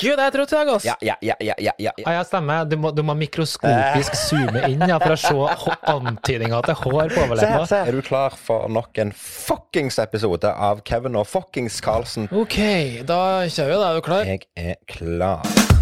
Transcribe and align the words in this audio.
Gud, 0.00 0.16
jeg 0.16 0.32
tror 0.32 0.48
til 0.48 0.58
deg, 0.60 0.70
ass! 0.74 0.86
Ja, 0.88 0.94
ja, 1.04 1.14
ja, 1.20 1.34
ja, 1.44 1.54
ja, 1.60 1.72
ja. 1.78 1.92
Ja, 2.00 2.12
ja, 2.16 2.22
stemmer. 2.24 2.64
Du 2.68 2.76
må, 2.80 2.92
du 2.96 3.02
må 3.04 3.14
mikroskopisk 3.20 4.16
zoome 4.16 4.62
inn 4.70 4.80
ja, 4.88 4.96
for 5.02 5.12
å 5.12 5.18
se 5.20 5.34
antydninga 5.94 6.62
til 6.68 6.78
hår 6.82 7.12
på 7.12 7.18
Se 7.20 7.26
overleppa. 7.26 7.66
se. 7.68 7.82
Er 7.90 7.98
du 7.98 8.00
klar 8.06 8.36
for 8.40 8.70
nok 8.72 9.02
en 9.04 9.12
fuckings 9.16 10.00
episode 10.02 10.48
av 10.70 10.80
Kevin 10.88 11.20
og 11.20 11.28
fuckings 11.28 11.80
Carlsen? 11.84 12.30
OK, 12.32 12.58
da 13.08 13.20
kjører 13.48 13.76
vi. 13.76 13.78
Da 13.84 13.92
er 13.92 14.00
du 14.00 14.08
klar? 14.08 14.32
Jeg 14.34 14.48
er 14.56 14.80
klar. 14.88 15.79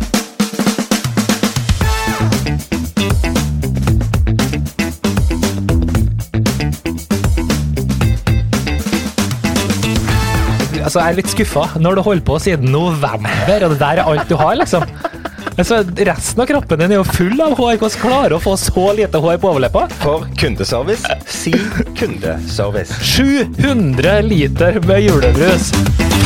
Altså, 10.98 11.12
jeg 11.12 11.14
er 11.14 11.18
litt 11.20 11.30
skuffa 11.30 11.64
når 11.78 11.94
du 11.94 12.00
holder 12.02 12.24
på 12.26 12.36
siden 12.42 12.72
november, 12.74 13.66
og 13.68 13.70
det 13.70 13.78
der 13.78 14.00
er 14.02 14.08
alt 14.10 14.26
du 14.26 14.34
har, 14.40 14.56
liksom. 14.58 14.82
Altså, 15.54 15.78
resten 16.08 16.42
av 16.42 16.48
kroppen 16.50 16.82
din 16.82 16.94
er 16.96 16.98
jo 16.98 17.04
full 17.06 17.38
av 17.42 17.54
hår. 17.58 17.78
Hvordan 17.78 18.02
klarer 18.02 18.34
du 18.34 18.38
å 18.38 18.42
få 18.42 18.56
så 18.58 18.88
lite 18.98 19.22
hår 19.22 19.38
på 19.38 19.52
overleppa? 19.52 19.86
For 20.02 20.26
kundeservice, 20.42 21.06
si 21.30 21.54
kundeservice. 21.98 22.98
700 23.14 24.20
liter 24.26 24.82
med 24.90 25.06
julebrus. 25.06 25.70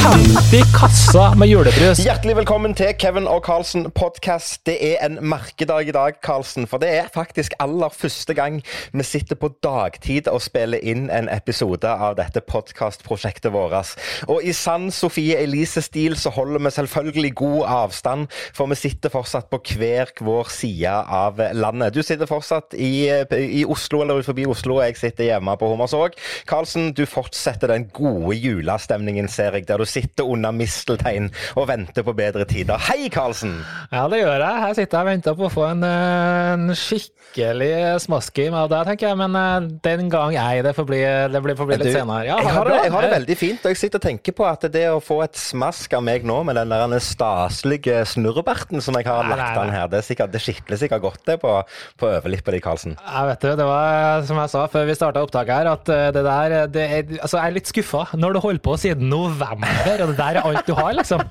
50 0.00 0.62
kasser 0.72 1.34
med 1.38 1.48
julebrus. 1.48 2.00
Hjertelig 2.00 2.36
velkommen 2.36 2.74
til 2.74 2.94
Kevin 2.98 3.26
og 3.28 3.42
Carlsen 3.44 3.84
podcast. 3.92 4.62
Det 4.66 4.74
er 4.80 5.02
en 5.04 5.18
merkedag 5.28 5.88
i 5.88 5.94
dag, 5.94 6.16
Carlsen. 6.24 6.66
For 6.66 6.80
det 6.82 6.88
er 6.96 7.10
faktisk 7.14 7.52
aller 7.60 7.92
første 7.92 8.34
gang 8.34 8.62
vi 8.92 9.04
sitter 9.06 9.36
på 9.36 9.50
dagtid 9.64 10.30
og 10.32 10.42
spiller 10.42 10.80
inn 10.80 11.10
en 11.12 11.28
episode 11.32 11.88
av 11.88 12.16
dette 12.18 12.40
podkastprosjektet 12.40 13.52
vårt. 13.52 13.92
Og 14.32 14.40
i 14.44 14.54
sann 14.56 14.88
Sofie 14.94 15.38
Elise-stil 15.42 16.16
så 16.20 16.32
holder 16.34 16.64
vi 16.64 16.74
selvfølgelig 16.78 17.34
god 17.42 17.62
avstand, 17.66 18.26
for 18.56 18.72
vi 18.72 18.80
sitter 18.80 19.12
fortsatt 19.12 19.50
på 19.52 19.60
hver 19.76 20.14
vår 20.20 20.50
side 20.54 20.92
av 20.92 21.40
landet. 21.52 21.94
Du 21.94 22.02
sitter 22.02 22.30
fortsatt 22.30 22.74
i, 22.78 23.10
i 23.36 23.64
Oslo 23.68 24.02
eller 24.02 24.24
forbi 24.26 24.48
Oslo, 24.48 24.80
og 24.80 24.86
jeg 24.88 25.00
sitter 25.02 25.30
hjemme 25.30 25.56
på 25.58 25.70
Hummersåk. 25.74 26.18
Carlsen, 26.48 26.92
du 26.96 27.04
fortsetter 27.06 27.74
den 27.74 27.88
gode 27.94 28.36
julestemningen, 28.38 29.28
ser 29.28 29.58
jeg, 29.58 29.68
der 29.68 29.81
du 29.81 29.81
sitter 29.88 30.28
under 30.28 30.54
misteltein 30.56 31.30
og 31.56 31.68
venter 31.70 32.06
på 32.06 32.14
bedre 32.16 32.46
tider. 32.48 32.80
Hei, 32.88 33.08
Karlsen! 33.12 33.58
Ja, 33.92 34.06
det 34.10 34.22
gjør 34.22 34.38
jeg. 34.38 34.62
Her 34.66 34.76
sitter 34.78 34.98
jeg 34.98 35.06
og 35.06 35.10
venter 35.12 35.38
på 35.38 35.48
å 35.48 35.52
få 35.52 35.66
en, 35.70 35.84
eh, 35.86 36.52
en 36.52 36.74
skikkelig 36.76 37.72
smaskim 38.04 38.56
av 38.58 38.70
deg, 38.72 38.90
tenker 38.92 39.10
jeg. 39.10 39.20
Men 39.22 39.38
eh, 39.38 39.68
den 39.84 40.10
gang 40.12 40.36
ei. 40.38 40.62
Det 40.64 40.74
får 40.76 40.88
bli, 40.88 41.00
det 41.32 41.42
blir, 41.44 41.56
får 41.58 41.70
bli 41.70 41.78
litt 41.80 41.90
Du, 41.90 41.94
senere. 41.96 42.26
Ja, 42.28 42.38
jeg, 42.42 42.54
har 42.56 42.70
det, 42.70 42.78
jeg 42.86 42.94
har 42.96 43.06
det 43.06 43.12
veldig 43.16 43.38
fint, 43.40 43.64
og 43.64 43.74
jeg 43.74 43.80
sitter 43.82 44.02
og 44.02 44.06
tenker 44.06 44.36
på 44.36 44.46
at 44.48 44.66
det 44.72 44.86
å 44.92 45.00
få 45.02 45.22
et 45.26 45.38
smask 45.38 45.92
av 45.96 46.04
meg 46.06 46.26
nå 46.28 46.38
med 46.46 46.58
den 46.60 46.72
der 46.72 46.98
staselige 47.02 48.02
snurrebarten 48.08 48.82
som 48.84 48.96
jeg 48.98 49.08
har 49.08 49.24
Nei, 49.26 49.36
lagt 49.36 49.56
nei, 49.56 49.64
an 49.66 49.74
her, 49.74 49.88
det, 49.90 50.02
er 50.02 50.06
sikkert, 50.06 50.32
det 50.34 50.42
skitler 50.42 50.80
sikkert 50.80 51.04
godt 51.04 51.24
det 51.28 51.38
på, 51.42 51.54
på 52.00 52.10
overlippa 52.10 52.54
di, 52.54 52.60
Karlsen. 52.62 52.96
Jeg 53.00 53.30
vet 53.30 53.44
du, 53.44 53.50
det 53.58 53.66
var 53.68 54.26
som 54.28 54.40
jeg 54.42 54.52
sa 54.54 54.66
før 54.72 54.86
vi 54.88 54.98
starta 54.98 55.24
opptaket 55.24 55.54
her, 55.56 55.72
at 55.72 55.92
eh, 55.92 56.08
det 56.14 56.24
der 56.26 56.56
det 56.72 56.84
er, 56.86 57.00
Altså, 57.22 57.38
jeg 57.38 57.46
er 57.46 57.56
litt 57.56 57.70
skuffa 57.70 58.04
når 58.18 58.36
du 58.36 58.40
holder 58.44 58.62
på 58.64 58.76
siden 58.80 59.10
november, 59.12 59.71
og 60.02 60.08
det 60.12 60.18
der 60.18 60.40
er 60.40 60.46
alt 60.46 60.66
du 60.68 60.74
har, 60.78 60.92
liksom. 60.98 61.24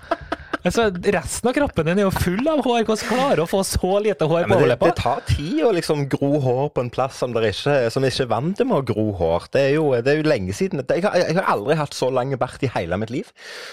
Altså, 0.62 0.84
resten 0.94 1.50
av 1.50 1.56
kroppen 1.58 1.88
din 1.88 2.00
er 2.04 2.06
jo 2.06 2.12
full 2.14 2.46
av 2.50 2.60
hår. 2.62 2.84
Hvordan 2.86 3.08
klarer 3.10 3.40
du 3.40 3.44
å 3.44 3.50
få 3.50 3.64
så 3.66 3.96
lite 4.04 4.28
hår 4.30 4.46
på 4.46 4.52
men 4.52 4.68
det, 4.70 4.76
det 4.84 4.92
tar 5.00 5.24
tid 5.26 5.64
å 5.66 5.72
liksom 5.74 6.04
gro 6.12 6.38
hår 6.44 6.68
på 6.76 6.84
en 6.84 6.92
plass 6.94 7.18
som, 7.24 7.34
ikke, 7.34 7.78
som 7.94 8.06
ikke 8.06 8.28
er 8.28 8.30
vant 8.30 8.62
med 8.62 8.76
å 8.78 8.84
gro 8.86 9.08
hår. 9.18 9.48
Det 9.56 9.64
er 9.64 9.74
jo, 9.80 9.88
det 9.98 10.14
er 10.14 10.20
jo 10.20 10.28
lenge 10.30 10.54
siden. 10.54 10.84
Jeg 10.86 11.06
har, 11.08 11.18
jeg 11.18 11.38
har 11.40 11.50
aldri 11.56 11.78
hatt 11.80 11.98
så 11.98 12.12
lang 12.14 12.36
bart 12.42 12.62
i 12.62 12.70
hele 12.76 13.00
mitt 13.02 13.14
liv. 13.14 13.32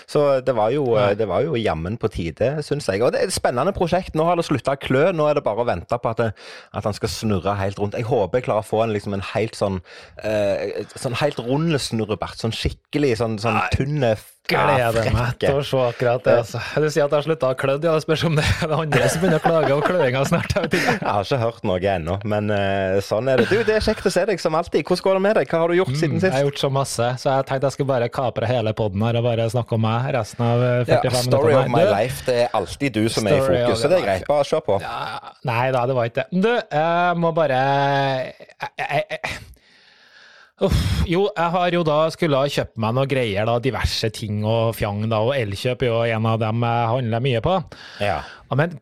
Så 0.08 0.40
det 0.44 0.54
var 0.56 0.72
jo, 0.72 0.86
det 1.18 1.28
var 1.28 1.44
jo 1.44 1.60
jammen 1.60 2.00
på 2.00 2.08
tide, 2.14 2.54
syns 2.64 2.88
jeg. 2.88 3.04
Og 3.04 3.12
det 3.12 3.20
er 3.20 3.28
et 3.28 3.36
spennende 3.36 3.76
prosjekt. 3.76 4.16
Nå 4.16 4.24
har 4.30 4.40
det 4.40 4.48
slutta 4.48 4.78
å 4.78 4.80
klø. 4.80 5.10
Nå 5.12 5.28
er 5.28 5.36
det 5.36 5.44
bare 5.44 5.64
å 5.64 5.68
vente 5.68 6.00
på 6.00 6.14
at, 6.14 6.24
det, 6.24 6.30
at 6.72 6.88
han 6.88 6.96
skal 6.96 7.12
snurre 7.12 7.58
helt 7.60 7.82
rundt. 7.82 7.98
Jeg 8.00 8.08
håper 8.08 8.40
jeg 8.40 8.48
klarer 8.48 8.64
å 8.64 8.70
få 8.70 8.86
en, 8.86 8.96
liksom, 8.96 9.18
en 9.18 9.28
helt 9.34 9.60
sånn, 9.60 9.82
eh, 10.24 10.88
sånn 10.96 11.20
helt 11.20 11.44
rund 11.44 11.76
snurrebart. 11.84 12.40
Sånn 12.40 12.56
skikkelig 12.56 13.18
sånn, 13.20 13.36
sånn 13.44 13.60
tynn 13.76 14.08
Gleder 14.48 15.10
meg 15.12 15.34
til 15.42 15.58
å 15.58 15.62
se 15.66 15.80
akkurat 15.84 16.24
det. 16.24 16.34
Altså. 16.40 16.60
Du 16.80 16.86
sier 16.88 17.04
at 17.04 17.12
jeg 17.12 17.18
har 17.18 17.24
slutta 17.26 17.50
å 17.52 17.56
klø. 17.58 17.74
Ja, 17.78 17.92
det 17.98 18.02
spørs 18.06 18.22
om 18.28 18.36
det 18.38 18.44
er 18.48 18.70
det 18.70 18.78
andre 18.80 19.08
som 19.12 19.20
begynner 19.22 19.42
å 19.42 19.44
klage 19.44 19.74
over 19.76 19.86
kløinga 19.92 20.22
snart. 20.28 20.54
Jeg. 20.56 20.70
Jeg 20.78 21.04
har 21.04 21.26
ikke 21.26 21.38
hørt 21.42 21.66
noe 21.68 21.78
ennå, 21.92 22.16
men 22.32 22.48
uh, 22.54 22.96
sånn 23.04 23.28
er 23.28 23.42
det. 23.42 23.48
Du, 23.52 23.58
det 23.68 23.76
er 23.76 23.84
kjekt 23.84 24.08
å 24.08 24.12
se 24.14 24.24
deg 24.30 24.40
som 24.42 24.56
alltid. 24.58 24.86
Hvordan 24.88 25.04
går 25.08 25.18
det 25.18 25.22
med 25.26 25.36
deg? 25.40 25.50
Hva 25.52 25.60
har 25.62 25.72
du 25.74 25.76
gjort 25.78 25.92
siden 25.94 26.16
Jeg 26.16 26.24
sist? 26.24 26.36
har 26.38 26.46
gjort 26.48 26.62
så 26.64 26.70
masse, 26.78 27.10
så 27.22 27.34
jeg 27.36 27.48
tenkte 27.50 27.68
jeg 27.70 27.76
skulle 27.76 27.90
bare 27.92 28.08
kapre 28.12 28.48
hele 28.50 28.72
poden 28.78 29.04
her 29.04 29.20
og 29.20 29.28
bare 29.28 29.48
snakke 29.52 29.76
om 29.76 29.84
meg 29.84 30.08
resten 30.16 30.46
av 30.48 30.64
eh, 30.64 30.80
45 30.88 30.88
Ja, 30.88 31.02
minutter. 31.02 31.28
story 31.28 31.54
of 31.60 31.68
my 31.74 31.84
life. 31.92 32.24
Det 32.28 32.38
er 32.46 32.56
alltid 32.58 32.96
du 32.98 33.04
som 33.12 33.28
er 33.28 33.36
i 33.36 33.44
fokus, 33.44 33.82
så 33.84 33.92
det 33.92 34.00
er 34.00 34.06
greit. 34.08 34.26
Bare 34.30 34.48
kjør 34.48 34.64
på. 34.70 34.80
Ja, 34.84 34.96
Nei 35.48 35.68
da, 35.76 35.84
det 35.90 35.98
var 36.00 36.08
ikke 36.10 36.24
det. 36.24 36.42
Du, 36.48 36.50
jeg 36.56 37.20
må 37.20 37.34
bare 37.36 37.60
jeg, 37.60 38.34
jeg, 38.80 39.04
jeg, 39.12 39.38
Uff, 40.66 40.78
jo, 41.06 41.28
jeg 41.36 41.50
har 41.54 41.70
jo 41.70 41.84
da 41.86 41.96
skulle 42.10 42.38
ha 42.40 42.50
kjøpt 42.50 42.80
meg 42.82 42.96
noen 42.96 43.10
greier, 43.10 43.46
da, 43.46 43.60
diverse 43.62 44.10
ting 44.10 44.40
og 44.42 44.72
fjang, 44.74 45.04
da, 45.06 45.20
og 45.22 45.36
Elkjøp 45.36 45.84
er 45.86 45.92
jo 45.92 46.00
en 46.16 46.26
av 46.26 46.40
dem 46.42 46.64
jeg 46.66 46.88
handler 46.94 47.22
mye 47.28 47.42
på. 47.44 47.54
Ja. 48.02 48.16
Men 48.58 48.74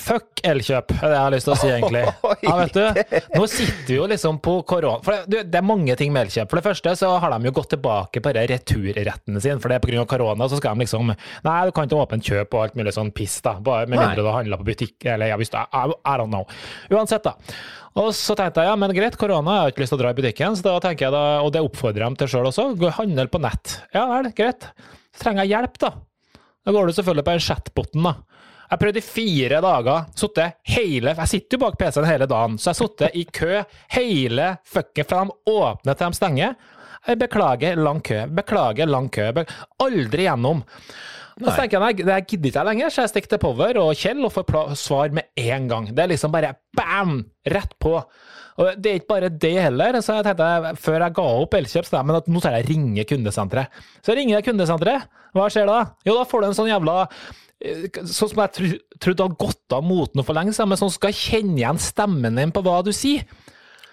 fuck 0.00 0.40
Elkjøp, 0.46 0.94
er 0.96 1.02
det 1.04 1.16
jeg 1.16 1.22
har 1.22 1.34
lyst 1.34 1.46
til 1.48 1.52
å 1.52 1.58
si, 1.60 1.70
egentlig. 1.70 2.02
Ja, 2.46 2.54
vet 2.56 2.76
du, 2.76 3.18
nå 3.36 3.46
sitter 3.50 3.90
vi 3.90 3.96
jo 3.98 4.06
liksom 4.08 4.38
på 4.42 4.54
korona 4.68 5.02
For 5.04 5.26
det, 5.28 5.42
det 5.52 5.58
er 5.60 5.66
mange 5.66 5.94
ting 6.00 6.12
med 6.14 6.26
Elkjøp. 6.26 6.48
For 6.50 6.60
det 6.60 6.64
første 6.64 6.94
så 6.96 7.10
har 7.20 7.34
de 7.34 7.50
jo 7.50 7.54
gått 7.58 7.72
tilbake 7.74 8.22
på 8.24 8.32
de 8.36 8.44
returrettene 8.50 9.42
sine, 9.42 9.58
for 9.60 9.72
det 9.72 9.80
er 9.80 9.84
pga. 9.84 10.06
korona, 10.08 10.48
så 10.48 10.60
skal 10.60 10.78
de 10.78 10.86
liksom 10.86 11.12
Nei, 11.12 11.58
du 11.68 11.74
kan 11.76 11.88
ikke 11.88 12.00
åpne 12.00 12.24
kjøp 12.24 12.56
og 12.56 12.64
alt 12.64 12.78
mulig 12.80 12.94
sånn 12.96 13.12
piss, 13.16 13.36
da. 13.44 13.56
Bare 13.60 13.90
med 13.90 14.00
mindre 14.00 14.24
du 14.24 14.32
handler 14.32 14.60
på 14.62 14.70
butikk, 14.70 14.96
eller 15.04 15.32
ja, 15.32 15.38
hvis 15.40 15.52
du 15.52 15.58
I, 15.60 15.84
I 15.92 16.16
don't 16.20 16.32
know. 16.32 16.48
Uansett, 16.90 17.26
da. 17.26 17.36
Og 18.00 18.12
så 18.14 18.36
tenkte 18.38 18.62
jeg 18.62 18.70
ja, 18.70 18.76
men 18.78 18.94
greit, 18.94 19.18
korona, 19.18 19.56
jeg 19.56 19.64
har 19.64 19.72
ikke 19.74 19.82
lyst 19.82 19.92
til 19.94 19.98
å 19.98 20.02
dra 20.04 20.12
i 20.14 20.18
butikken, 20.20 20.56
så 20.56 20.66
da 20.68 20.76
tenker 20.84 21.08
jeg 21.08 21.14
da, 21.14 21.24
og 21.42 21.50
det 21.54 21.62
oppfordrer 21.66 22.04
jeg 22.04 22.12
dem 22.12 22.18
til 22.20 22.30
sjøl 22.30 22.50
også, 22.52 22.68
handel 23.00 23.30
på 23.32 23.40
nett. 23.42 23.80
Ja 23.96 24.06
vel, 24.12 24.30
greit. 24.36 24.68
Så 25.10 25.24
trenger 25.24 25.44
jeg 25.44 25.56
hjelp, 25.56 25.80
da. 25.82 25.90
Da 26.66 26.74
går 26.76 26.86
du 26.86 26.94
selvfølgelig 26.94 27.26
på 27.26 27.34
den 27.34 27.42
chatboten, 27.48 28.06
da. 28.06 28.14
Jeg 28.70 28.78
prøvde 28.78 29.00
i 29.00 29.04
fire 29.04 29.60
dager. 29.64 30.04
Sittet 30.14 30.58
hele 30.70 31.14
Jeg 31.16 31.30
sitter 31.32 31.56
jo 31.56 31.62
bak 31.64 31.78
PC-en 31.80 32.06
hele 32.06 32.28
dagen, 32.30 32.58
så 32.58 32.70
jeg 32.70 32.76
har 32.76 32.80
sittet 32.80 33.16
i 33.18 33.24
kø 33.26 33.62
hele 33.96 34.50
fucken 34.64 35.08
fra 35.10 35.24
de 35.26 35.54
åpner 35.54 35.98
til 35.98 36.06
de 36.06 36.20
stenger. 36.20 36.58
Jeg 37.08 37.18
beklager 37.18 37.80
lang 37.80 38.02
kø. 38.04 38.26
Beklager 38.36 38.86
lang 38.90 39.08
kø. 39.12 39.30
Be 39.34 39.46
aldri 39.82 40.28
gjennom. 40.28 40.62
Nei. 41.40 41.48
så 41.48 41.56
tenker 41.56 41.78
jeg 41.78 41.80
nei, 41.80 42.04
det 42.04 42.16
gidder 42.28 42.50
ikke 42.50 42.58
jeg 42.58 42.68
lenger, 42.68 42.90
så 42.92 43.04
jeg 43.04 43.10
stikker 43.14 43.30
til 43.32 43.40
Power 43.40 43.78
og 43.80 43.94
Kjell 43.96 44.26
og 44.26 44.32
får 44.34 44.74
svar 44.76 45.14
med 45.16 45.30
en 45.40 45.70
gang. 45.70 45.86
Det 45.96 46.02
er 46.04 46.10
liksom 46.12 46.34
bare 46.34 46.52
bam! 46.76 47.22
Rett 47.48 47.72
på. 47.80 47.94
Og 48.60 48.76
det 48.76 48.90
er 48.90 48.98
ikke 49.00 49.12
bare 49.14 49.30
det 49.32 49.54
heller. 49.56 49.96
Så 50.04 50.18
jeg 50.18 50.26
tenkte, 50.26 50.74
før 50.82 51.06
jeg 51.06 51.16
ga 51.16 51.28
opp 51.40 51.56
Elkjøp, 51.56 51.86
så 51.88 51.96
jeg, 51.96 52.08
men 52.10 52.18
at 52.18 52.28
nå 52.28 52.42
skal 52.42 52.58
jeg 52.58 52.68
ringe 52.68 53.06
kundesenteret. 53.08 53.80
Så 54.04 54.16
ringer 54.18 54.36
jeg 54.36 54.50
kundesenteret. 54.50 55.08
Hva 55.32 55.46
skjer 55.52 55.70
da? 55.70 55.78
Jo, 56.04 56.18
da 56.18 56.26
får 56.28 56.42
du 56.42 56.50
en 56.50 56.58
sånn 56.58 56.68
jævla 56.68 56.98
Sånn 57.60 58.30
som 58.30 58.40
jeg 58.40 58.52
tro, 58.56 58.68
trodde 59.04 59.26
hadde 59.26 59.40
gått 59.40 59.74
av 59.76 59.84
moten 59.84 60.24
for 60.24 60.36
lenge 60.36 60.54
siden, 60.56 60.70
men 60.72 60.80
sånn 60.80 60.92
skal 60.94 61.12
kjenne 61.16 61.58
igjen 61.60 61.80
stemmen 61.82 62.38
din 62.40 62.52
på 62.54 62.62
hva 62.64 62.78
du 62.86 62.92
sier. 62.96 63.26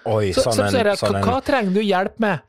Oi, 0.07 0.31
Så, 0.31 0.45
sånn 0.45 0.55
så, 0.55 0.67
så 0.71 0.83
jeg, 0.83 0.99
sånn 1.01 1.17
hva, 1.17 1.23
hva 1.25 1.39
trenger 1.43 1.75
du 1.75 1.81
hjelp 1.83 2.15
med? 2.23 2.45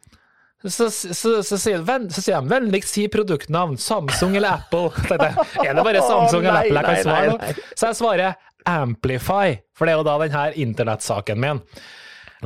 Så, 0.62 0.70
så, 0.90 1.14
så, 1.14 1.32
så, 1.46 1.58
sier, 1.58 1.82
så 2.10 2.22
de 2.24 2.38
vennligst 2.50 2.94
si 2.96 3.04
produktnavn. 3.10 3.76
Samsung 3.78 4.34
eller 4.38 4.58
Apple. 4.58 4.90
Er 5.66 5.74
det 5.74 5.84
bare 5.86 6.02
Samsung 6.02 6.46
eller 6.46 6.64
Apple 6.64 6.82
jeg 6.82 6.88
kan 6.88 7.04
svare? 7.06 7.54
Så 7.74 7.90
jeg 7.92 7.98
svarer 8.00 8.38
Amplify, 8.68 9.54
for 9.78 9.86
det 9.86 9.94
er 9.94 10.00
jo 10.00 10.06
da 10.06 10.16
denne 10.24 10.42
internettsaken 10.66 11.40
min. 11.42 11.62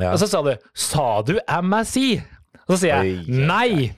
Og 0.01 0.17
så 0.21 0.29
sa 0.29 0.41
du 0.45 0.53
Sa 0.77 1.07
du 1.25 1.35
MSI? 1.41 2.07
Og 2.63 2.75
så 2.75 2.79
sier 2.85 3.03
jeg 3.03 3.25
nei. 3.27 3.91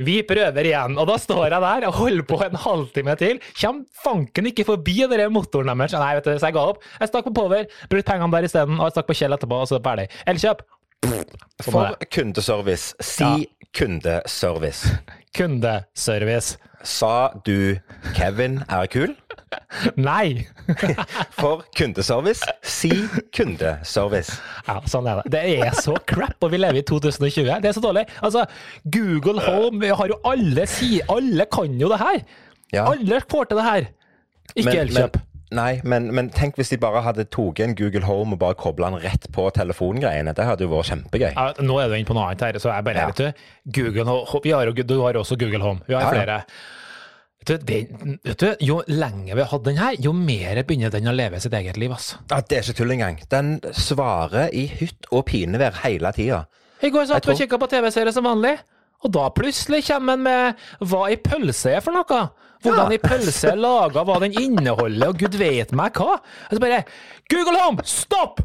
Vi 0.00 0.16
prøver 0.24 0.64
igjen. 0.70 0.94
Og 0.98 1.06
da 1.10 1.16
står 1.20 1.46
jeg 1.50 1.60
der 1.66 1.86
og 1.90 1.96
holder 2.00 2.24
på 2.28 2.38
en 2.46 2.56
halvtime 2.62 3.14
til. 3.20 3.40
Kjem 3.60 3.82
fanken 4.04 4.48
ikke 4.50 4.64
forbi 4.68 4.94
den 5.12 5.32
motoren 5.34 5.70
deres. 5.76 5.92
Nei, 5.92 6.14
vet 6.16 6.24
du, 6.30 6.32
så 6.40 6.48
jeg 6.48 6.56
ga 6.56 6.66
opp. 6.72 6.82
Jeg 7.00 7.12
stakk 7.12 7.28
på 7.28 7.34
Power, 7.36 7.66
brukte 7.92 8.08
pengene 8.12 8.32
der 8.32 8.48
isteden, 8.48 8.78
og 8.80 8.88
jeg 8.88 8.96
stakk 8.96 9.10
på 9.10 9.18
Kjell 9.20 9.36
etterpå, 9.36 9.60
og 9.60 9.68
så 9.68 9.76
er 9.80 9.84
ferdig. 9.84 10.08
Elkjøp. 10.32 10.64
For 11.64 11.94
kundeservice, 12.12 12.94
si 13.00 13.24
Ja. 13.24 13.44
kundeservice. 13.76 14.96
Kundeservice. 15.36 16.56
Sa 16.82 17.28
du 17.46 17.76
Kevin 18.16 18.62
er 18.68 18.86
kul? 18.90 19.12
Nei! 20.10 20.46
For 21.40 21.64
kundeservice, 21.76 22.44
si 22.62 22.90
kundeservice. 23.34 24.36
Ja, 24.68 24.78
sånn 24.90 25.08
er 25.10 25.20
det. 25.22 25.32
Det 25.34 25.42
er 25.66 25.74
så 25.78 25.96
crap, 26.06 26.36
og 26.44 26.52
vi 26.54 26.60
lever 26.60 26.80
i 26.82 26.84
2020. 26.86 27.50
Det 27.62 27.70
er 27.72 27.76
så 27.76 27.82
dårlig. 27.84 28.06
Altså, 28.22 28.44
Google 28.94 29.42
Home 29.46 29.90
har 29.96 30.12
jo 30.12 30.20
alle 30.28 30.66
si, 30.70 31.00
Alle 31.10 31.48
kan 31.50 31.74
jo 31.80 31.90
det 31.92 31.98
her. 32.02 32.22
Ja. 32.74 32.86
Alle 32.92 33.22
får 33.30 33.50
til 33.50 33.60
det 33.60 33.66
her. 33.66 33.90
Ikke 34.54 34.78
Elkjøp. 34.84 35.20
Nei, 35.50 35.80
men, 35.82 36.04
men 36.14 36.28
tenk 36.30 36.54
hvis 36.60 36.70
de 36.70 36.76
bare 36.78 37.00
hadde 37.02 37.24
tatt 37.26 37.58
en 37.64 37.72
Google 37.78 38.04
Home 38.06 38.36
og 38.36 38.42
bare 38.42 38.54
kobla 38.58 38.92
den 38.92 39.02
rett 39.02 39.26
på 39.34 39.48
telefongreiene. 39.56 40.30
Det 40.36 40.46
hadde 40.46 40.62
jo 40.62 40.70
vært 40.70 40.92
kjempegøy. 40.92 41.32
Ja, 41.32 41.48
nå 41.58 41.78
er 41.82 41.90
du 41.90 41.96
inne 41.98 42.06
på 42.06 42.14
noe 42.14 42.28
annet 42.28 42.44
her, 42.46 42.58
så 42.62 42.70
jeg 42.70 42.86
bare 42.86 43.02
Ja. 43.02 43.08
vet 43.10 43.18
du, 43.18 43.48
Google 43.80 44.04
vi 44.44 44.52
har 44.54 44.70
jo, 44.70 44.72
Du 44.86 45.00
har 45.02 45.18
også 45.18 45.34
Google 45.36 45.62
Home. 45.64 45.82
Vi 45.88 45.94
har 45.94 46.14
Ja, 46.14 46.22
ja. 46.22 46.38
Vet 47.40 47.48
du, 47.48 47.64
det, 47.64 47.76
vet 48.24 48.42
du, 48.42 48.48
jo 48.68 48.82
lenger 48.86 49.32
vi 49.32 49.40
har 49.40 49.48
hatt 49.48 49.64
den 49.64 49.78
her, 49.80 49.94
jo 49.98 50.12
mer 50.12 50.60
begynner 50.68 50.92
den 50.92 51.08
å 51.08 51.14
leve 51.16 51.40
sitt 51.40 51.54
eget 51.56 51.78
liv. 51.80 51.92
altså. 51.94 52.18
Ja, 52.28 52.40
Det 52.44 52.58
er 52.58 52.66
ikke 52.66 52.78
tull 52.82 52.92
engang. 52.92 53.16
Den 53.32 53.54
svarer 53.72 54.52
i 54.52 54.66
hytt 54.68 55.08
og 55.10 55.24
pinevær 55.30 55.80
hele 55.84 56.12
tida. 56.12 56.42
I 56.84 56.90
går 56.92 57.08
satt 57.08 57.26
vi 57.26 57.32
og 57.32 57.40
kikka 57.40 57.58
på 57.60 57.70
TV-serie 57.72 58.12
som 58.12 58.28
vanlig, 58.28 58.58
og 59.00 59.12
da 59.16 59.26
plutselig 59.32 59.86
kommer 59.88 60.16
den 60.16 60.26
med 60.28 60.60
hva 60.92 61.06
i 61.12 61.16
pølse 61.16 61.72
er 61.78 61.84
for 61.84 61.96
noe. 61.96 62.20
Hvordan 62.60 62.92
i 62.92 63.00
pølse 63.00 63.54
er 63.54 63.56
laga, 63.56 64.02
hva 64.04 64.18
den 64.20 64.36
inneholder, 64.36 65.14
og 65.14 65.20
gud 65.22 65.38
vet 65.40 65.72
meg 65.76 65.96
hva. 65.96 66.18
Og 66.20 66.56
så 66.56 66.60
bare 66.60 66.82
Google 67.30 67.56
Home, 67.62 67.84
stopp! 67.88 68.42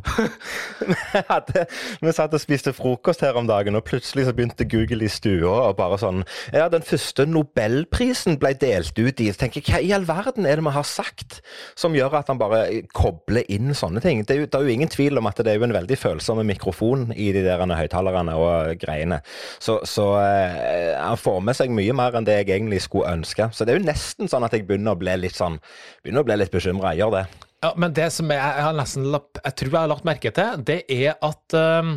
Hadde, 1.31 1.65
vi 1.99 2.13
satt 2.15 2.35
og 2.37 2.39
spiste 2.39 2.71
frokost 2.75 3.25
her 3.25 3.35
om 3.35 3.49
dagen, 3.49 3.75
og 3.75 3.83
plutselig 3.87 4.27
så 4.27 4.33
begynte 4.37 4.67
Google 4.71 5.07
i 5.07 5.11
stua 5.11 5.55
og 5.65 5.75
bare 5.79 5.97
sånn 5.99 6.21
Ja, 6.53 6.69
den 6.71 6.85
første 6.85 7.25
nobelprisen 7.27 8.37
ble 8.39 8.53
delt 8.61 8.95
ut 8.95 9.19
i. 9.19 9.31
Så 9.33 9.41
tenker 9.41 9.59
jeg, 9.59 9.67
Hva 9.67 9.81
i 9.83 9.91
all 9.97 10.07
verden 10.07 10.47
er 10.47 10.61
det 10.61 10.67
vi 10.67 10.75
har 10.77 10.87
sagt 10.87 11.41
som 11.75 11.97
gjør 11.97 12.19
at 12.21 12.31
han 12.31 12.39
bare 12.39 12.61
kobler 12.95 13.43
inn 13.51 13.73
sånne 13.75 14.03
ting? 14.05 14.23
Det 14.23 14.37
er, 14.37 14.45
det 14.47 14.59
er 14.59 14.69
jo 14.69 14.77
ingen 14.77 14.93
tvil 14.93 15.19
om 15.19 15.27
at 15.27 15.43
det 15.43 15.51
er 15.51 15.59
jo 15.59 15.67
en 15.67 15.75
veldig 15.75 15.99
følsom 15.99 16.43
mikrofon 16.45 17.09
i 17.11 17.31
de 17.35 17.43
der 17.43 17.65
høyttalerne 17.65 18.37
og 18.39 18.79
greiene. 18.79 19.19
Så, 19.59 19.81
så 19.89 20.11
eh, 20.21 20.93
han 20.95 21.19
får 21.19 21.43
med 21.43 21.57
seg 21.57 21.73
mye 21.73 21.95
mer 21.97 22.15
enn 22.15 22.27
det 22.27 22.39
jeg 22.39 22.51
egentlig 22.53 22.83
skulle 22.85 23.11
ønske. 23.17 23.49
Så 23.51 23.65
det 23.65 23.73
er 23.73 23.81
jo 23.81 23.87
nesten 23.89 24.04
sånn 24.13 24.45
at 24.47 24.55
jeg 24.55 24.65
begynner 24.67 24.95
å 24.95 24.99
bli 24.99 25.15
litt 25.19 25.37
sånn 25.37 25.59
Begynner 26.03 26.23
å 26.23 26.27
bli 26.27 26.37
litt 26.39 26.53
bekymra. 26.53 26.93
Jeg 26.93 27.03
gjør 27.03 27.15
det. 27.17 27.25
Ja, 27.65 27.71
men 27.81 27.93
det 27.97 28.09
som 28.13 28.29
jeg, 28.29 28.37
jeg 28.37 28.65
har 28.67 28.75
nesten 28.77 29.07
jeg 29.09 29.55
tror 29.57 29.71
jeg 29.71 29.79
har 29.79 29.89
lagt 29.89 30.05
merke 30.07 30.31
til, 30.35 30.65
det 30.67 30.81
er 30.91 31.15
at 31.25 31.55
um, 31.57 31.95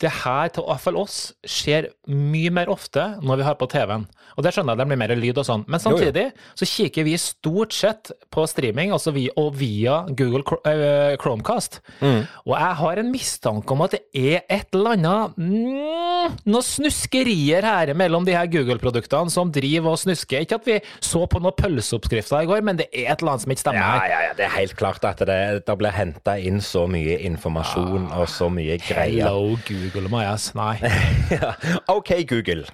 det 0.00 0.10
her, 0.22 0.48
til 0.48 0.64
i 0.64 0.66
hvert 0.70 0.80
fall 0.84 0.96
oss, 0.96 1.16
skjer 1.44 1.90
mye 2.08 2.50
mer 2.56 2.70
ofte 2.72 3.02
når 3.20 3.40
vi 3.42 3.44
har 3.46 3.56
på 3.60 3.66
TV-en. 3.68 4.06
Og 4.38 4.44
det 4.46 4.52
skjønner 4.54 4.72
jeg, 4.72 4.80
det 4.80 4.86
blir 4.88 4.98
mer 5.02 5.12
lyd 5.18 5.38
og 5.42 5.44
sånn. 5.44 5.64
Men 5.68 5.80
Jo, 5.82 5.90
jo. 5.92 5.98
samtidig 5.98 6.24
så 6.56 6.68
kikker 6.70 7.04
vi 7.04 7.16
stort 7.20 7.74
sett 7.76 8.12
på 8.32 8.44
streaming, 8.48 8.92
altså 8.94 9.12
vi, 9.12 9.26
og 9.36 9.50
via 9.58 9.98
Google 10.16 10.40
eh, 10.70 11.16
Chromecast. 11.20 11.80
Mm. 12.00 12.22
Og 12.46 12.54
jeg 12.54 12.78
har 12.80 13.02
en 13.02 13.10
mistanke 13.12 13.74
om 13.76 13.84
at 13.84 13.96
det 13.98 14.02
er 14.16 14.44
et 14.48 14.72
eller 14.78 14.94
annet 14.96 15.36
mm, 15.36 16.38
Noen 16.52 16.64
snuskerier 16.66 17.64
her 17.64 17.92
mellom 17.96 18.24
de 18.28 18.34
her 18.36 18.48
Google-produktene 18.52 19.32
som 19.32 19.50
driver 19.52 19.94
og 19.94 20.00
snusker. 20.02 20.44
Ikke 20.44 20.58
at 20.60 20.66
vi 20.68 20.78
så 21.04 21.24
på 21.30 21.40
noen 21.42 21.56
pølseoppskrifter 21.58 22.44
i 22.44 22.48
går, 22.50 22.64
men 22.66 22.78
det 22.80 22.88
er 22.92 23.10
et 23.12 23.20
eller 23.22 23.34
annet 23.34 23.44
som 23.46 23.54
ikke 23.54 23.64
stemmer 23.66 23.80
Ja, 23.82 23.92
her. 23.98 24.08
ja, 24.12 24.20
ja, 24.28 24.32
det 24.38 24.46
er 24.46 24.54
helt 24.56 24.76
klart 24.78 25.04
at 25.08 25.22
det, 25.28 25.38
det 25.66 25.76
blir 25.80 25.94
henta 25.96 26.36
inn 26.40 26.60
så 26.64 26.86
mye 26.90 27.18
informasjon 27.28 28.10
og 28.16 28.28
så 28.30 28.48
mye 28.52 28.78
greier. 28.84 29.26
Hello, 29.26 29.56
Google, 29.68 29.89
Majas. 30.08 30.54
Nei, 30.54 30.78
Ja. 31.30 31.56
OK, 31.86 32.24
Google. 32.28 32.64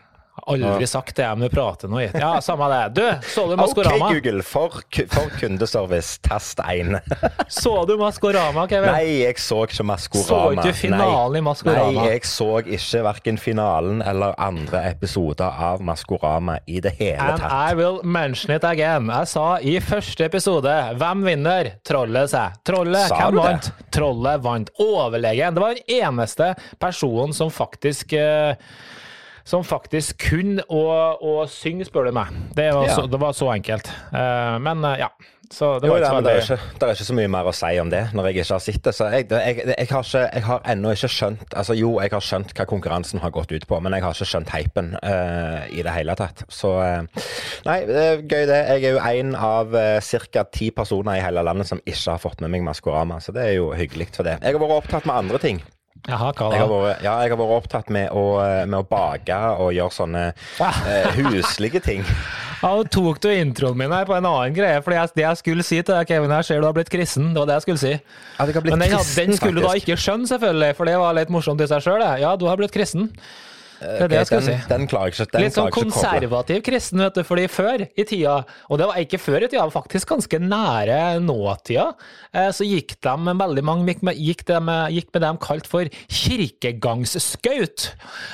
Aldri 0.53 0.87
sagt 0.89 1.17
det, 1.19 1.25
jeg 1.27 1.39
må 1.41 1.49
prate 1.53 1.89
nå, 1.91 2.01
i. 2.05 2.09
Ja, 2.15 2.37
samme 2.45 2.69
det. 2.71 2.81
Du, 2.97 3.29
så 3.33 3.47
du 3.51 3.57
Maskorama? 3.59 4.09
OK, 4.11 4.17
Google, 4.17 4.43
for, 4.47 4.79
for 5.13 5.33
kundeservice, 5.41 6.21
tast 6.25 6.61
1. 6.63 6.99
Så 7.61 7.73
du 7.89 7.97
Maskorama, 7.99 8.67
Kevin? 8.71 8.91
Nei, 8.93 9.21
jeg 9.23 9.39
så 9.43 9.63
ikke 9.67 9.87
Maskorama. 9.87 10.27
Så 10.29 10.39
du 10.51 10.61
ikke 10.63 10.77
finalen 10.79 11.39
i 11.39 11.43
Maskorama? 11.45 11.91
Nei, 11.97 12.09
jeg 12.13 12.25
så 12.31 12.49
ikke 12.63 13.03
verken 13.07 13.41
finalen 13.41 14.03
eller 14.07 14.35
andre 14.43 14.83
episoder 14.91 15.61
av 15.71 15.83
Maskorama 15.85 16.59
i 16.67 16.81
det 16.85 16.95
hele 16.99 17.23
And 17.23 17.43
tatt. 17.43 17.53
I 17.53 17.77
will 17.79 18.01
mention 18.05 18.55
it 18.57 18.67
again. 18.67 19.11
Jeg 19.13 19.31
sa 19.33 19.47
i 19.63 19.77
første 19.83 20.27
episode 20.27 20.75
hvem 21.01 21.25
vinner? 21.27 21.73
Trollet, 21.87 22.31
sa 22.33 22.49
jeg. 22.49 22.63
Trollet, 22.71 23.09
Sa 23.11 23.21
hvem 23.27 23.41
vant? 23.41 23.71
Trollet 23.95 24.45
vant. 24.45 24.73
Overlegen. 24.83 25.57
Det 25.57 25.65
var 25.65 25.79
den 25.79 25.97
eneste 26.01 26.53
personen 26.83 27.35
som 27.37 27.51
faktisk 27.53 28.13
eh, 28.17 28.55
som 29.47 29.63
faktisk 29.67 30.19
kunne 30.27 30.65
å, 30.67 30.83
å 31.23 31.39
synge, 31.51 31.87
spør 31.87 32.11
du 32.11 32.17
meg. 32.19 32.35
Det 32.57 32.69
var, 32.75 32.89
Ja. 32.89 32.99
så, 32.99 33.07
det 33.07 33.21
var 33.23 33.33
så 33.37 33.53
enkelt. 33.55 33.91
Uh, 34.11 34.59
men 34.63 34.85
uh, 34.85 34.97
ja. 34.99 35.13
Så 35.51 35.79
det 35.79 35.87
Jo, 35.87 35.95
men 35.95 36.25
det, 36.25 36.33
er 36.33 36.41
ikke, 36.43 36.57
det 36.75 36.83
er 36.83 36.97
ikke 36.97 37.05
så 37.07 37.15
mye 37.15 37.31
mer 37.31 37.47
å 37.47 37.53
si 37.55 37.69
om 37.79 37.91
det 37.91 38.01
når 38.19 38.29
jeg 38.29 38.41
ikke 38.41 38.55
har 38.57 38.63
sett 38.65 38.81
det. 38.83 38.93
Så 38.97 39.07
jeg, 39.13 39.29
jeg, 39.31 39.61
jeg, 39.69 39.89
har 39.93 40.09
ikke, 40.09 40.23
jeg 40.25 40.45
har 40.49 40.65
ennå 40.73 40.95
ikke 40.97 41.11
skjønt 41.13 41.55
Altså 41.55 41.77
jo, 41.79 41.93
jeg 42.03 42.11
har 42.17 42.25
skjønt 42.25 42.55
hva 42.57 42.67
konkurransen 42.67 43.23
har 43.23 43.31
gått 43.35 43.55
ut 43.55 43.67
på, 43.71 43.79
men 43.79 43.95
jeg 43.95 44.03
har 44.03 44.17
ikke 44.17 44.27
skjønt 44.33 44.51
hypen 44.57 44.91
uh, 44.99 45.63
i 45.71 45.85
det 45.87 45.95
hele 45.95 46.17
tatt. 46.19 46.43
Så 46.51 46.73
uh, 46.83 47.29
Nei, 47.69 47.79
det 47.87 48.03
er 48.03 48.25
gøy 48.27 48.49
det. 48.51 48.59
Jeg 48.75 48.91
er 48.91 48.97
jo 48.97 49.05
en 49.07 49.39
av 49.39 49.79
uh, 49.79 50.19
ca. 50.35 50.47
ti 50.51 50.73
personer 50.75 51.21
i 51.21 51.23
hele 51.23 51.47
landet 51.47 51.71
som 51.71 51.83
ikke 51.85 52.17
har 52.17 52.23
fått 52.27 52.43
med 52.43 52.51
meg 52.51 52.67
Maskorama, 52.67 53.21
så 53.23 53.35
det 53.37 53.47
er 53.47 53.57
jo 53.61 53.71
hyggelig 53.77 54.11
for 54.17 54.27
det. 54.27 54.41
Jeg 54.43 54.59
har 54.59 54.63
vært 54.67 54.81
opptatt 54.81 55.07
med 55.07 55.15
andre 55.23 55.43
ting. 55.43 55.63
Jaha, 56.07 56.33
Jeg 56.39 56.61
har 56.63 56.71
vært, 56.71 57.01
ja, 57.03 57.15
jeg 57.25 57.33
har 57.33 57.39
vært 57.41 57.55
opptatt 57.57 57.89
med 57.91 58.13
å, 58.15 58.25
eh, 58.39 58.65
med 58.67 58.79
å 58.79 58.87
bake 58.87 59.39
og 59.59 59.73
gjøre 59.75 59.95
sånne 59.97 60.27
eh, 60.31 61.23
huslige 61.23 61.83
ting. 61.83 62.05
Ja, 62.57 62.71
nå 62.73 62.87
tok 62.89 63.19
du 63.21 63.27
introen 63.29 63.77
min 63.77 63.93
her 63.93 64.07
på 64.09 64.15
en 64.17 64.25
annen 64.25 64.55
greie, 64.57 64.79
for 64.81 64.95
det 64.95 65.21
jeg 65.21 65.39
skulle 65.43 65.65
si 65.67 65.77
til 65.77 65.93
deg, 65.93 66.09
Kevin, 66.09 66.33
jeg 66.39 66.47
ser 66.49 66.63
du 66.63 66.67
har 66.67 66.73
blitt 66.75 66.89
kristen. 66.91 67.29
Det 67.35 67.43
var 67.43 67.51
det 67.51 67.59
jeg 67.59 67.65
skulle 67.67 67.83
si. 67.83 67.91
Ja, 67.93 68.47
jeg 68.49 68.63
Men 68.65 68.81
den, 68.81 68.95
kristen, 68.95 69.19
den 69.19 69.37
skulle 69.37 69.61
du 69.61 69.67
da 69.69 69.75
ikke 69.77 69.99
skjønne, 70.01 70.31
selvfølgelig, 70.31 70.71
for 70.79 70.89
det 70.89 70.95
var 71.03 71.19
litt 71.19 71.33
morsomt 71.35 71.61
i 71.61 71.69
seg 71.69 71.85
sjøl. 71.85 72.07
Ja, 72.23 72.33
du 72.41 72.47
har 72.49 72.57
blitt 72.57 72.73
kristen. 72.75 73.11
Det 73.81 74.07
er 74.07 74.13
det 74.13 74.21
jeg 74.23 74.31
skal 74.31 74.45
si. 74.47 74.57
den 74.73 74.89
klarer 74.91 75.13
ikke 75.13 75.29
den 75.35 75.47
Litt 75.47 75.57
sånn 75.59 75.73
konservativ 75.75 76.63
kristen, 76.65 77.05
vet 77.05 77.21
du, 77.21 77.23
fordi 77.27 77.47
før 77.53 77.87
i 77.87 78.07
tida, 78.09 78.41
og 78.71 78.81
det 78.81 78.89
var 78.89 79.01
ikke 79.05 79.21
før 79.21 79.47
i 79.47 79.51
tida, 79.53 79.69
faktisk 79.73 80.15
ganske 80.17 80.41
nære 80.41 81.01
nåtida, 81.25 81.91
eh, 82.33 82.51
så 82.57 82.67
gikk 82.67 82.97
de, 83.05 83.17
veldig 83.45 83.67
mange 83.67 83.87
gikk 83.93 84.05
med, 84.07 84.21
gikk 84.21 84.47
de, 84.49 84.61
gikk 84.97 85.13
med 85.13 85.23
det 85.23 85.27
de 85.27 85.43
kalte 85.43 85.71
for 85.71 85.91
kirkegangsskaut. 86.09 87.87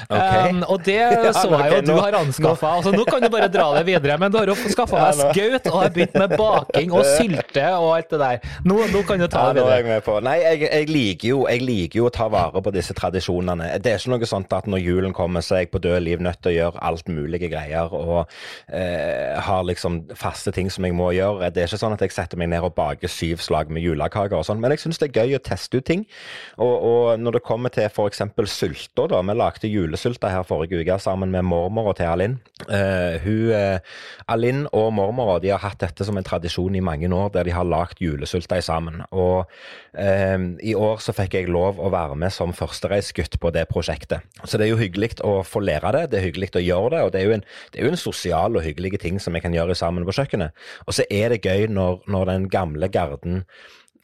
Okay. 0.09 0.51
Um, 0.51 0.63
og 0.69 0.85
det 0.87 1.01
Ja, 1.23 1.33
så 1.35 1.49
jeg 1.51 1.73
jo 1.73 1.81
du 1.87 1.93
har 1.99 2.17
anskaffa. 2.19 2.75
Altså, 2.79 2.93
nå 2.95 3.05
kan 3.09 3.23
du 3.23 3.29
bare 3.33 3.49
dra 3.53 3.69
det 3.79 3.85
videre, 3.89 4.19
men 4.21 4.33
du 4.33 4.39
har 4.41 4.51
jo 4.51 4.57
skaffa 4.73 5.09
deg 5.09 5.21
skaut 5.21 5.69
og 5.71 5.79
har 5.79 5.93
begynt 5.95 6.17
med 6.19 6.35
baking 6.39 6.93
og 6.95 7.07
sylte 7.07 7.67
og 7.79 7.89
alt 7.97 8.13
det 8.13 8.21
der. 8.23 8.51
Nå, 8.69 8.79
nå 8.93 9.03
kan 9.09 9.23
du 9.23 9.27
ta 9.31 9.49
Ja, 9.49 9.55
det 9.57 9.63
nå 9.63 9.69
er 9.69 9.71
videre. 9.71 9.79
jeg 9.79 9.89
med 9.89 10.07
på. 10.07 10.19
Nei, 10.25 10.37
jeg, 10.43 10.63
jeg, 10.67 10.89
liker 10.93 11.29
jo, 11.33 11.41
jeg 11.51 11.65
liker 11.65 12.03
jo 12.03 12.09
å 12.09 12.15
ta 12.15 12.29
vare 12.33 12.63
på 12.65 12.75
disse 12.75 12.97
tradisjonene. 12.99 13.71
Det 13.83 13.95
er 13.95 14.03
ikke 14.03 14.15
noe 14.15 14.29
sånt 14.29 14.57
at 14.57 14.69
når 14.71 14.85
julen 14.85 15.17
kommer, 15.17 15.32
så 15.41 15.57
er 15.57 15.65
jeg 15.65 15.73
på 15.73 15.81
død 15.83 16.01
liv 16.05 16.21
nødt 16.23 16.43
til 16.45 16.53
å 16.53 16.57
gjøre 16.57 16.83
alt 16.85 17.09
mulige 17.09 17.49
greier 17.53 17.93
og 17.97 18.29
eh, 18.69 19.39
har 19.41 19.65
liksom 19.65 20.03
faste 20.19 20.53
ting 20.53 20.71
som 20.73 20.85
jeg 20.85 20.97
må 20.99 21.11
gjøre. 21.17 21.51
Det 21.55 21.63
er 21.63 21.71
ikke 21.71 21.81
sånn 21.81 21.97
at 21.97 22.05
jeg 22.05 22.15
setter 22.15 22.41
meg 22.41 22.53
ned 22.53 22.67
og 22.67 22.75
baker 22.77 23.11
syv 23.11 23.43
slag 23.45 23.73
med 23.73 23.85
julekaker 23.85 24.39
og 24.39 24.47
sånn, 24.49 24.61
men 24.63 24.75
jeg 24.75 24.85
syns 24.85 25.01
det 25.01 25.11
er 25.11 25.23
gøy 25.23 25.39
å 25.39 25.43
teste 25.45 25.81
ut 25.81 25.89
ting. 25.89 26.05
Og, 26.59 26.73
og 26.73 27.23
når 27.23 27.39
det 27.39 27.45
kommer 27.47 27.73
til 27.73 27.89
f.eks. 27.89 28.23
sulta, 28.53 29.09
da. 29.11 29.23
Vi 29.23 29.37
lagde 29.39 29.71
julesylta 29.71 30.31
her 30.33 30.47
forrige 30.47 30.83
uke 30.83 30.99
sammen 31.03 31.33
med 31.35 31.47
mormora 31.49 31.95
til 31.97 32.11
Alinn. 32.11 32.39
Eh, 32.69 33.27
eh, 33.27 34.01
Alinn 34.33 34.67
og 34.73 34.93
mormora 34.97 35.39
de 35.43 35.53
har 35.55 35.63
hatt 35.63 35.81
dette 35.83 36.07
som 36.07 36.19
en 36.19 36.27
tradisjon 36.27 36.77
i 36.77 36.85
mange 36.85 37.11
år, 37.13 37.33
der 37.35 37.49
de 37.49 37.55
har 37.55 37.69
lagd 37.69 38.03
julesylta 38.03 38.61
sammen. 38.63 39.03
Og 39.11 39.49
eh, 39.99 40.39
i 40.63 40.75
år 40.79 41.01
så 41.03 41.15
fikk 41.17 41.37
jeg 41.39 41.53
lov 41.53 41.81
å 41.81 41.91
være 41.93 42.19
med 42.19 42.35
som 42.35 42.55
førstereisgutt 42.57 43.39
på 43.41 43.53
det 43.55 43.67
prosjektet. 43.71 44.27
Så 44.45 44.59
det 44.59 44.69
er 44.69 44.75
jo 44.75 44.81
hyggelig 44.81 45.22
å 45.27 45.41
få 45.47 45.63
lære 45.65 45.93
det, 45.97 46.07
det 46.13 46.21
er 46.21 46.27
hyggelig 46.29 46.51
å 46.59 46.65
gjøre 46.65 46.95
det, 46.97 47.03
og 47.07 47.13
det 47.15 47.21
er 47.21 47.29
jo 47.29 47.37
en, 47.37 47.45
det 47.73 47.81
er 47.81 47.89
jo 47.89 47.93
en 47.95 48.01
sosial 48.01 48.59
og 48.59 48.67
hyggelig 48.67 49.01
ting 49.03 49.21
som 49.23 49.37
vi 49.37 49.43
kan 49.45 49.55
gjøre 49.55 49.77
sammen 49.79 50.07
på 50.09 50.15
kjøkkenet. 50.19 50.57
Og 50.87 50.97
så 50.99 51.07
er 51.11 51.35
det 51.35 51.43
gøy 51.47 51.69
når, 51.73 52.03
når 52.11 52.33
den 52.33 52.49
gamle 52.53 52.91
garden 52.93 53.45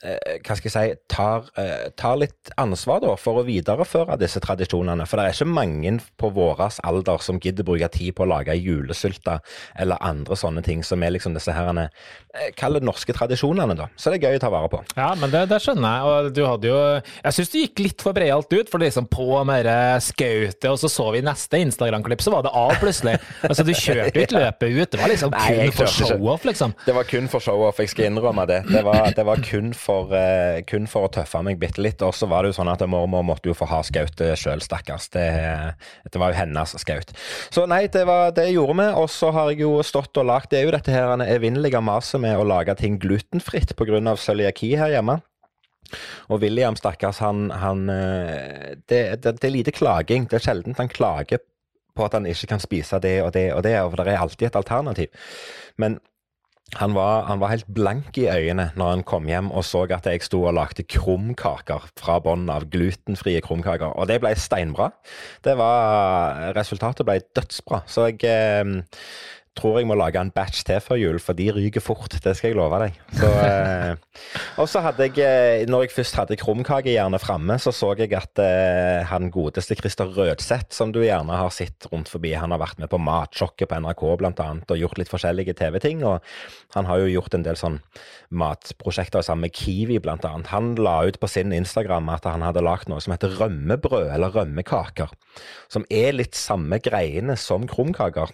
hva 0.01 0.55
skal 0.57 0.69
jeg 0.69 0.75
si, 0.75 0.99
tar, 1.11 1.49
eh, 1.59 1.89
tar 1.99 2.19
litt 2.21 2.53
ansvar 2.61 3.01
da, 3.03 3.15
for 3.19 3.41
å 3.41 3.47
videreføre 3.47 4.19
disse 4.21 4.41
tradisjonene. 4.45 5.07
For 5.09 5.19
det 5.19 5.27
er 5.27 5.37
ikke 5.37 5.57
mange 5.59 5.95
på 6.21 6.31
våres 6.35 6.79
alder 6.87 7.23
som 7.25 7.41
gidder 7.43 7.67
bruke 7.67 7.89
tid 7.95 8.15
på 8.15 8.23
å 8.27 8.31
lage 8.31 8.55
julesylte 8.55 9.39
eller 9.79 9.99
andre 10.05 10.37
sånne 10.39 10.63
ting 10.67 10.85
som 10.87 11.03
er 11.03 11.15
liksom 11.17 11.35
disse 11.35 11.55
herrene, 11.55 11.89
eh, 12.35 12.53
kall 12.59 12.79
det 12.79 12.85
norske 12.87 13.15
tradisjonene. 13.17 13.77
da. 13.77 13.89
Så 13.97 14.13
det 14.13 14.21
er 14.23 14.31
gøy 14.31 14.39
å 14.39 14.45
ta 14.47 14.53
vare 14.55 14.71
på. 14.71 14.83
Ja, 14.97 15.15
men 15.19 15.33
det, 15.35 15.49
det 15.51 15.61
skjønner 15.65 15.97
jeg. 15.97 16.05
Og 16.09 16.35
du 16.35 16.43
hadde 16.47 16.71
jo 16.71 16.79
Jeg 17.25 17.35
syns 17.35 17.51
du 17.51 17.59
gikk 17.59 17.83
litt 17.83 18.03
for 18.05 18.15
breialt 18.17 18.53
ut, 18.53 18.71
for 18.71 18.79
liksom 18.83 19.09
på 19.11 19.43
med 19.49 19.67
skautet, 20.03 20.69
og 20.71 20.79
så 20.79 20.91
så 20.93 21.09
vi 21.15 21.23
neste 21.25 21.59
Instagram-klipp, 21.59 22.23
så 22.23 22.33
var 22.35 22.47
det 22.47 22.53
av 22.55 22.75
plutselig. 22.81 23.17
Altså, 23.49 23.65
du 23.67 23.73
kjørte 23.75 24.15
jo 24.15 24.25
ikke 24.27 24.39
løpet 24.39 24.79
ut, 24.79 24.91
det 24.93 25.01
var 25.01 25.13
liksom 25.13 25.35
Nei, 25.35 25.47
kun 25.49 25.73
for 25.73 25.93
show-off, 25.93 26.47
liksom. 26.49 26.75
Det 26.87 26.95
var 26.97 27.09
kun 27.09 27.29
for 27.33 27.45
show-off, 27.45 27.81
jeg 27.83 27.93
skal 27.93 28.11
innrømme 28.11 28.47
det. 28.51 28.61
Det 28.69 28.83
var, 28.87 29.11
det 29.17 29.25
var 29.27 29.43
kun, 29.45 29.73
for, 29.77 29.88
eh, 29.89 30.61
kun 30.69 30.89
for 30.91 31.07
å 31.07 31.13
tøffe 31.13 31.41
meg 31.45 31.59
bitte 31.61 31.83
litt. 31.85 32.03
Og 32.05 32.15
så 32.17 32.29
var 32.31 32.45
det 32.45 32.53
jo 32.53 32.59
sånn 32.61 32.71
at 32.73 32.85
mormor 32.91 33.25
måtte 33.27 33.51
jo 33.51 33.57
få 33.57 33.69
ha 33.71 33.81
skautet 33.87 34.39
sjøl, 34.41 34.63
stakkars. 34.65 35.09
Det, 35.15 35.27
det 36.09 36.21
var 36.21 36.35
jo 36.35 36.41
hennes 36.41 36.75
skaut. 36.83 37.15
Så 37.55 37.67
nei, 37.71 37.85
det 37.93 38.05
var 38.09 38.35
det 38.37 38.49
gjorde 38.53 38.79
vi. 38.81 38.89
Og 39.03 39.09
så 39.13 39.33
har 39.35 39.53
jeg 39.53 39.65
jo 39.65 39.79
stått 39.87 40.21
og 40.21 40.29
lagd 40.29 40.53
Det 40.53 40.61
er 40.61 40.69
jo 40.69 40.75
dette 40.75 40.95
her 40.95 41.25
evinnelige 41.27 41.83
maset 41.85 42.23
med 42.23 42.39
å 42.39 42.47
lage 42.47 42.77
ting 42.79 43.01
glutenfritt 43.03 43.75
pga. 43.79 44.17
cøliaki 44.17 44.75
her 44.77 44.95
hjemme. 44.97 45.21
Og 46.29 46.43
William, 46.43 46.77
stakkars, 46.77 47.23
han, 47.25 47.49
han 47.51 47.89
eh, 47.89 48.75
det, 48.91 49.23
det, 49.25 49.39
det 49.41 49.49
er 49.49 49.55
lite 49.55 49.73
klaging. 49.73 50.29
Det 50.29 50.41
er 50.41 50.45
sjelden 50.51 50.77
han 50.79 50.93
klager 50.93 51.41
på 51.99 52.07
at 52.07 52.15
han 52.15 52.29
ikke 52.29 52.53
kan 52.53 52.63
spise 52.63 53.01
det 53.03 53.17
og 53.25 53.33
det 53.35 53.49
og 53.55 53.65
det, 53.67 53.75
og 53.83 53.97
det 53.99 54.13
er 54.13 54.23
alltid 54.23 54.51
et 54.51 54.61
alternativ. 54.61 55.33
Men 55.81 55.99
han 56.77 56.93
var, 56.93 57.23
han 57.25 57.41
var 57.41 57.49
helt 57.55 57.69
blank 57.73 58.19
i 58.21 58.27
øynene 58.29 58.67
når 58.77 58.91
han 58.91 59.03
kom 59.09 59.29
hjem 59.31 59.49
og 59.57 59.65
så 59.65 59.87
at 59.95 60.05
jeg 60.05 60.21
sto 60.27 60.43
og 60.45 60.53
lagde 60.59 60.85
krumkaker 60.85 61.87
fra 61.97 62.19
bunnen 62.21 62.51
av 62.53 62.67
glutenfrie 62.69 63.41
krumkaker. 63.45 63.95
Og 63.97 64.09
det 64.11 64.19
ble 64.21 64.35
steinbra. 64.37 64.91
Det 65.45 65.57
var, 65.57 66.53
resultatet 66.59 67.09
ble 67.09 67.23
dødsbra. 67.37 67.81
Så 67.89 68.11
jeg 68.11 68.21
eh, 68.29 68.75
tror 69.59 69.81
jeg 69.81 69.89
må 69.91 69.97
lage 69.99 70.21
en 70.21 70.31
batch 70.35 70.63
til 70.67 70.81
før 70.83 70.99
jul, 71.01 71.19
for 71.23 71.37
de 71.39 71.49
ryker 71.55 71.83
fort. 71.83 72.15
Det 72.23 72.35
skal 72.37 72.53
jeg 72.53 72.59
love 72.59 72.79
deg. 72.83 72.99
Så, 73.19 73.29
eh, 73.43 74.29
og 74.63 74.69
så 74.71 74.83
hadde 74.85 75.09
jeg, 75.09 75.19
eh, 75.25 75.67
når 75.71 75.87
jeg 75.87 75.95
først 75.97 76.19
hadde 76.21 76.39
krumkakejernet 76.41 77.23
framme, 77.23 77.59
så 77.63 77.73
så 77.75 77.93
jeg 77.99 78.15
at 78.17 78.43
eh, 78.43 79.05
han 79.09 79.31
godeste 79.35 79.77
Christer 79.79 80.11
Rødseth, 80.15 80.71
som 80.77 80.93
du 80.95 81.01
gjerne 81.03 81.41
har 81.41 81.51
sett 81.55 81.89
rundt 81.93 82.11
forbi, 82.13 82.33
han 82.39 82.55
har 82.55 82.63
vært 82.63 82.81
med 82.83 82.91
på 82.93 83.01
Matsjokket 83.03 83.71
på 83.71 83.81
NRK 83.83 84.05
annet, 84.39 84.71
og 84.71 84.83
gjort 84.83 84.99
litt 85.01 85.13
forskjellige 85.13 85.57
TV-ting. 85.59 86.05
Og 86.07 86.23
han 86.77 86.89
har 86.89 87.03
jo 87.03 87.13
gjort 87.13 87.35
en 87.35 87.47
del 87.47 87.59
sånn 87.59 87.81
matprosjekter 88.31 89.25
sammen 89.25 89.49
med 89.49 89.57
Kiwi, 89.57 90.01
annet. 90.09 90.53
Han 90.53 90.75
la 90.79 91.01
ut 91.09 91.21
på 91.21 91.31
sin 91.31 91.53
Instagram 91.53 92.11
at 92.13 92.29
han 92.29 92.45
hadde 92.47 92.65
lagd 92.65 92.91
noe 92.91 93.03
som 93.03 93.15
heter 93.15 93.39
rømmebrød, 93.41 94.13
eller 94.15 94.35
rømmekaker. 94.35 95.13
Som 95.73 95.87
er 95.91 96.15
litt 96.17 96.39
samme 96.39 96.81
greiene 96.83 97.37
som 97.39 97.67
krumkaker. 97.69 98.33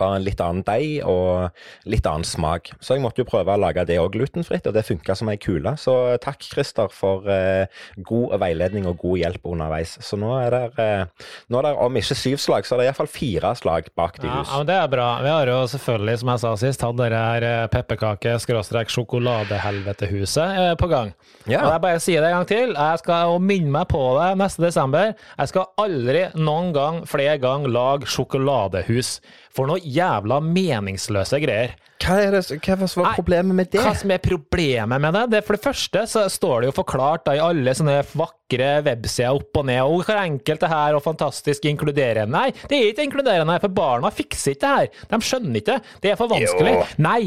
Bare 0.00 0.16
en 0.18 0.24
litt 0.26 0.40
annen 0.42 0.64
deig 0.66 1.04
og 1.06 1.50
litt 1.90 2.06
annen 2.08 2.24
smak. 2.26 2.72
Så 2.82 2.94
jeg 2.96 3.02
måtte 3.04 3.20
jo 3.22 3.28
prøve 3.28 3.54
å 3.54 3.60
lage 3.60 3.84
det 3.88 3.98
òg 4.02 4.12
glutenfritt, 4.16 4.66
og 4.66 4.74
det 4.76 4.88
funka 4.88 5.12
som 5.18 5.28
ei 5.30 5.38
kule. 5.40 5.72
Så 5.80 5.92
takk, 6.24 6.40
Christer, 6.44 6.88
for 6.92 7.18
eh, 7.30 7.66
god 8.06 8.28
veiledning 8.42 8.84
og 8.90 8.98
god 9.02 9.16
hjelp 9.22 9.42
underveis. 9.54 9.90
Så 10.04 10.14
nå 10.20 10.30
er 10.40 10.48
det, 10.54 10.64
eh, 10.82 11.04
nå 11.50 11.54
er 11.60 11.64
det 11.68 11.74
om 11.86 11.94
ikke 12.00 12.16
syv 12.18 12.38
slag, 12.42 12.62
så 12.66 12.72
er 12.74 12.78
det 12.82 12.86
iallfall 12.90 13.10
fire 13.10 13.50
slag 13.58 13.82
bak 13.96 14.14
de 14.20 14.28
hus. 14.28 14.48
ja, 14.50 14.54
men 14.58 14.66
det 14.70 14.78
er 14.78 14.88
bra. 14.92 15.08
Vi 15.24 15.30
har 15.32 15.46
jo 15.52 15.58
selvfølgelig, 15.74 16.16
som 16.22 16.28
jeg 16.32 16.40
sa 16.44 16.50
sist, 16.64 16.80
hatt 16.86 16.98
det 17.00 17.10
her 17.14 17.42
eh, 17.48 17.70
pepperkake-sjokoladehelvetehuset 17.74 20.48
eh, 20.64 20.74
på 20.80 20.86
gang. 20.90 21.08
Ja. 21.44 21.60
Og 21.62 21.68
jeg 21.74 21.80
bare 21.84 22.00
sier 22.02 22.20
det 22.24 22.28
en 22.30 22.36
gang 22.40 22.50
til. 22.50 22.68
Jeg 22.74 22.96
skal 23.04 23.24
minne 23.44 23.70
meg 23.74 23.86
på 23.92 24.02
det 24.18 24.30
neste 24.40 24.60
desember. 24.64 25.06
Jeg 25.38 25.46
skal 25.52 25.70
aldri 25.80 26.22
noen 26.38 26.68
gang 26.76 26.96
flere 27.08 27.38
gang 27.42 27.60
lage 27.68 28.06
sjokoladehus. 28.10 29.18
For 29.54 29.70
noe 29.70 29.78
jævla 29.78 30.40
meningsløse 30.42 31.38
greier. 31.42 31.76
Hva 32.04 32.16
er 32.20 32.34
det, 32.34 32.58
hva 32.58 32.74
var 32.76 33.14
problemet 33.16 33.56
med 33.56 33.70
det? 33.72 33.80
Hva 33.84 33.94
som 33.96 34.10
er 34.12 34.20
problemet 34.22 35.00
med 35.00 35.14
det? 35.14 35.22
det 35.36 35.42
for 35.46 35.56
det 35.56 35.64
første 35.64 36.02
så 36.10 36.24
står 36.32 36.64
det 36.64 36.68
jo 36.68 36.76
forklart 36.80 37.24
da, 37.28 37.36
i 37.38 37.42
alle 37.42 37.72
sånne 37.76 38.00
vakre 38.18 38.72
websider 38.84 39.38
opp 39.38 39.62
og 39.62 39.68
ned, 39.70 39.80
og 39.86 40.02
hvor 40.02 40.20
enkelt 40.20 40.66
det 40.66 40.72
her 40.74 40.98
og 40.98 41.04
fantastisk 41.06 41.70
inkluderende. 41.70 42.34
Nei, 42.34 42.50
det 42.68 42.80
er 42.80 42.90
ikke 42.90 43.06
inkluderende, 43.08 43.56
for 43.62 43.78
barna 43.78 44.10
fikser 44.12 44.56
ikke 44.56 44.66
det 44.66 44.74
her. 44.74 45.08
De 45.14 45.22
skjønner 45.30 45.62
ikke. 45.62 45.78
Det 46.02 46.12
er 46.12 46.20
for 46.20 46.34
vanskelig. 46.34 46.76
Jo. 46.76 46.84
Nei. 47.06 47.22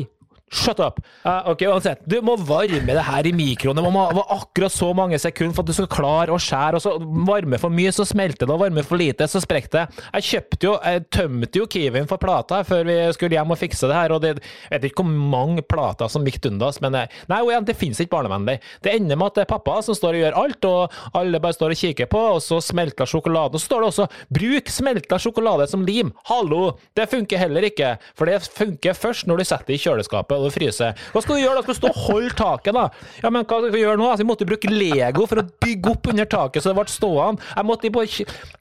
Shut 0.47 0.79
up. 0.79 1.01
Uh, 1.25 1.49
ok, 1.51 1.61
uansett. 1.67 2.05
Du 2.07 2.21
må 2.23 2.37
varme 2.39 2.93
det 2.95 3.03
her 3.03 3.27
i 3.27 3.33
mikroen. 3.35 3.75
Det 3.75 3.83
må 3.83 3.91
være 3.91 4.23
akkurat 4.31 4.71
så 4.71 4.93
mange 4.95 5.17
sekunder 5.19 5.51
for 5.57 5.65
at 5.65 5.67
du 5.67 5.75
skal 5.75 5.89
klare 5.91 6.31
å 6.31 6.39
skjære. 6.39 6.79
Og 6.79 6.83
så 6.85 6.93
varme 7.27 7.59
for 7.59 7.73
mye, 7.73 7.91
så 7.91 8.05
smelter 8.07 8.47
det. 8.47 8.53
Og 8.55 8.61
varme 8.61 8.83
for 8.87 8.95
lite, 9.01 9.27
så 9.27 9.41
sprekker 9.43 9.73
det. 9.73 9.81
Jeg 10.15 10.27
kjøpte 10.29 10.69
jo, 10.69 10.75
jeg 10.79 11.03
tømte 11.11 11.59
jo 11.59 11.67
Kiwien 11.67 12.07
for 12.07 12.21
plater 12.21 12.63
før 12.67 12.87
vi 12.87 12.95
skulle 13.17 13.35
hjem 13.35 13.51
og 13.51 13.59
fikse 13.59 13.89
det 13.91 13.97
her. 13.99 14.13
Og 14.15 14.23
det, 14.23 14.31
jeg 14.69 14.77
vet 14.77 14.87
ikke 14.87 15.03
hvor 15.03 15.19
mange 15.35 15.65
plater 15.67 16.13
som 16.13 16.23
gikk 16.27 16.39
dundas, 16.47 16.79
men 16.79 16.95
det- 16.95 17.03
nei, 17.27 17.41
igjen, 17.43 17.67
det 17.67 17.75
finnes 17.81 17.99
ikke 17.99 18.15
barnevennlig. 18.15 18.57
Det 18.87 18.95
ender 18.95 19.19
med 19.19 19.33
at 19.33 19.41
det 19.41 19.45
er 19.45 19.51
pappa 19.51 19.81
som 19.83 19.99
står 19.99 20.15
og 20.15 20.23
gjør 20.23 20.39
alt, 20.45 20.69
og 20.71 21.19
alle 21.19 21.43
bare 21.43 21.59
står 21.59 21.75
og 21.75 21.81
kikker 21.83 22.07
på, 22.15 22.23
og 22.37 22.41
så 22.47 22.61
smelter 22.63 23.09
sjokoladen. 23.09 23.59
Og 23.59 23.59
så 23.59 23.67
står 23.67 23.83
det 23.83 23.91
også 23.91 24.07
'bruk 24.31 24.71
smelta 24.71 25.19
sjokolade 25.19 25.67
som 25.67 25.83
lim'. 25.85 26.13
Hallo! 26.31 26.77
Det 26.95 27.09
funker 27.11 27.37
heller 27.37 27.67
ikke, 27.67 27.97
for 28.15 28.25
det 28.25 28.47
funker 28.47 28.95
først 28.95 29.27
når 29.27 29.37
du 29.37 29.43
setter 29.43 29.67
det 29.67 29.75
i 29.75 29.83
kjøleskapet 29.83 30.36
og 30.37 30.47
det 30.47 30.55
fryser. 30.55 31.03
Hva 31.13 31.23
skal 31.23 31.37
du 31.37 31.43
gjøre 31.43 31.59
da? 31.59 31.65
Skal 31.65 31.77
du 31.77 31.79
stå 31.81 31.91
og 31.91 32.01
holde 32.07 32.33
taket, 32.37 32.77
da? 32.77 32.85
Ja, 33.23 33.31
men 33.33 33.43
hva 33.43 33.61
skal 33.61 33.73
vi 33.75 33.83
gjøre 33.83 34.01
nå? 34.01 34.09
Altså, 34.11 34.25
jeg 34.25 34.31
måtte 34.31 34.49
bruke 34.49 34.71
Lego 34.73 35.27
for 35.29 35.41
å 35.43 35.47
bygge 35.65 35.93
opp 35.93 36.11
under 36.13 36.29
taket 36.31 36.63
så 36.63 36.71
det 36.71 36.79
ble 36.79 36.93
stående. 36.93 37.51
Jeg 37.57 37.67
måtte 37.67 37.93
på 37.97 38.05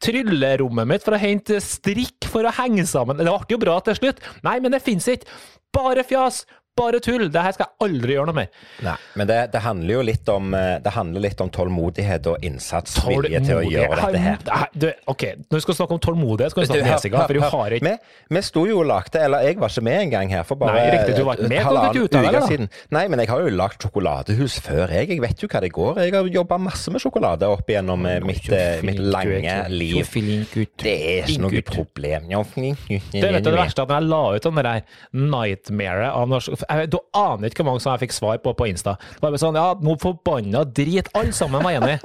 tryllerommet 0.07 0.91
mitt 0.93 1.07
for 1.07 1.17
å 1.17 1.23
hente 1.23 1.61
strikk 1.65 2.29
for 2.33 2.47
å 2.47 2.55
henge 2.59 2.87
sammen. 2.89 3.19
Det 3.19 3.27
ble 3.27 3.57
jo 3.57 3.63
bra 3.63 3.79
til 3.85 3.99
slutt. 3.99 4.23
Nei, 4.47 4.59
men 4.65 4.75
det 4.75 4.85
fins 4.85 5.09
ikke. 5.13 5.29
Bare 5.77 6.05
fjas. 6.07 6.45
Bare 6.77 7.01
tull. 7.01 7.27
Det 7.33 7.41
her 7.41 7.55
skal 7.57 7.67
jeg 7.71 7.87
aldri 7.87 8.17
gjøre 8.17 8.29
noe 8.29 8.37
mer. 8.37 8.51
Nei, 8.85 8.97
men 9.17 9.29
det, 9.31 9.37
det 9.55 9.63
handler 9.65 9.95
jo 9.95 10.03
litt 10.05 10.29
om, 10.29 10.51
eh, 10.57 10.75
det 10.85 10.93
handler 10.93 11.25
litt 11.25 11.41
om 11.41 11.49
tålmodighet 11.53 12.27
og 12.29 12.45
innsats, 12.45 12.99
vilje 13.07 13.41
til 13.47 13.57
å 13.57 13.63
gjøre 13.65 14.11
dette 14.13 14.59
her. 14.61 14.69
Du, 14.77 14.89
ok, 15.09 15.25
når 15.49 15.57
vi 15.57 15.65
skal 15.65 15.79
snakke 15.79 15.97
om 15.97 16.03
tålmodighet, 16.05 16.53
skal 16.53 16.63
vi 16.63 16.69
snakke 16.69 16.85
om 16.85 16.91
nesegang, 16.93 17.25
for 17.31 17.39
du 17.39 17.45
har 17.47 17.77
ikke 17.79 17.87
vi, 17.87 17.95
vi 18.37 18.43
sto 18.45 18.65
jo 18.69 18.81
og 18.83 18.87
lagde 18.91 19.21
Eller 19.23 19.47
jeg 19.47 19.57
var 19.63 19.73
ikke 19.73 19.85
med 19.87 19.99
engang 20.07 20.33
her 20.35 20.45
for 20.49 20.61
bare 20.61 20.77
Nei, 20.77 20.91
riktig, 20.99 21.17
du 21.17 21.25
var 21.27 21.41
ikke 21.41 21.49
med, 21.49 21.63
halvannen 21.65 22.03
uke 22.05 22.43
siden. 22.51 22.69
Nei, 22.97 23.05
men 23.13 23.23
jeg 23.25 23.31
har 23.33 23.45
jo 23.47 23.55
lagd 23.57 23.87
sjokoladehus 23.87 24.59
før, 24.67 24.93
jeg. 24.99 25.09
Jeg 25.15 25.23
vet 25.25 25.45
jo 25.47 25.49
hva 25.53 25.63
det 25.65 25.73
går. 25.75 26.03
Jeg 26.05 26.15
har 26.17 26.31
jobba 26.37 26.59
masse 26.61 26.93
med 26.93 27.03
sjokolade 27.03 27.49
opp 27.57 27.73
gjennom 27.73 28.05
eh, 28.11 28.21
mitt, 28.27 28.51
eh, 28.53 28.83
mitt 28.87 29.01
lange 29.01 29.57
liv. 29.73 30.05
Det 30.77 30.93
er 30.93 31.31
ikke 31.33 31.41
noe 31.47 31.65
problem. 31.67 32.29
Det 32.29 33.25
er 33.25 33.41
det 33.41 33.57
verste 33.57 33.87
at 33.87 33.93
når 33.93 34.03
jeg 34.03 34.11
la 34.13 34.23
ut 34.37 34.49
den 34.51 34.61
der 34.61 34.85
nightmare 35.37 36.13
av 36.13 36.29
norsk 36.31 36.66
jeg, 36.69 36.91
Du 36.91 36.99
aner 37.15 37.49
ikke 37.51 37.63
hvor 37.63 37.71
mange 37.73 37.83
som 37.85 37.93
jeg 37.95 38.07
fikk 38.09 38.17
svar 38.17 38.39
på 38.45 38.53
på 38.57 38.69
Insta. 38.71 38.97
Det 38.99 39.23
var 39.23 39.31
bare 39.35 39.43
sånn 39.43 39.59
Ja, 39.59 39.69
noe 39.81 39.97
forbanna 40.03 40.65
drit. 40.65 41.09
Alle 41.15 41.33
sammen 41.37 41.63
var 41.65 41.73
enig. 41.79 41.99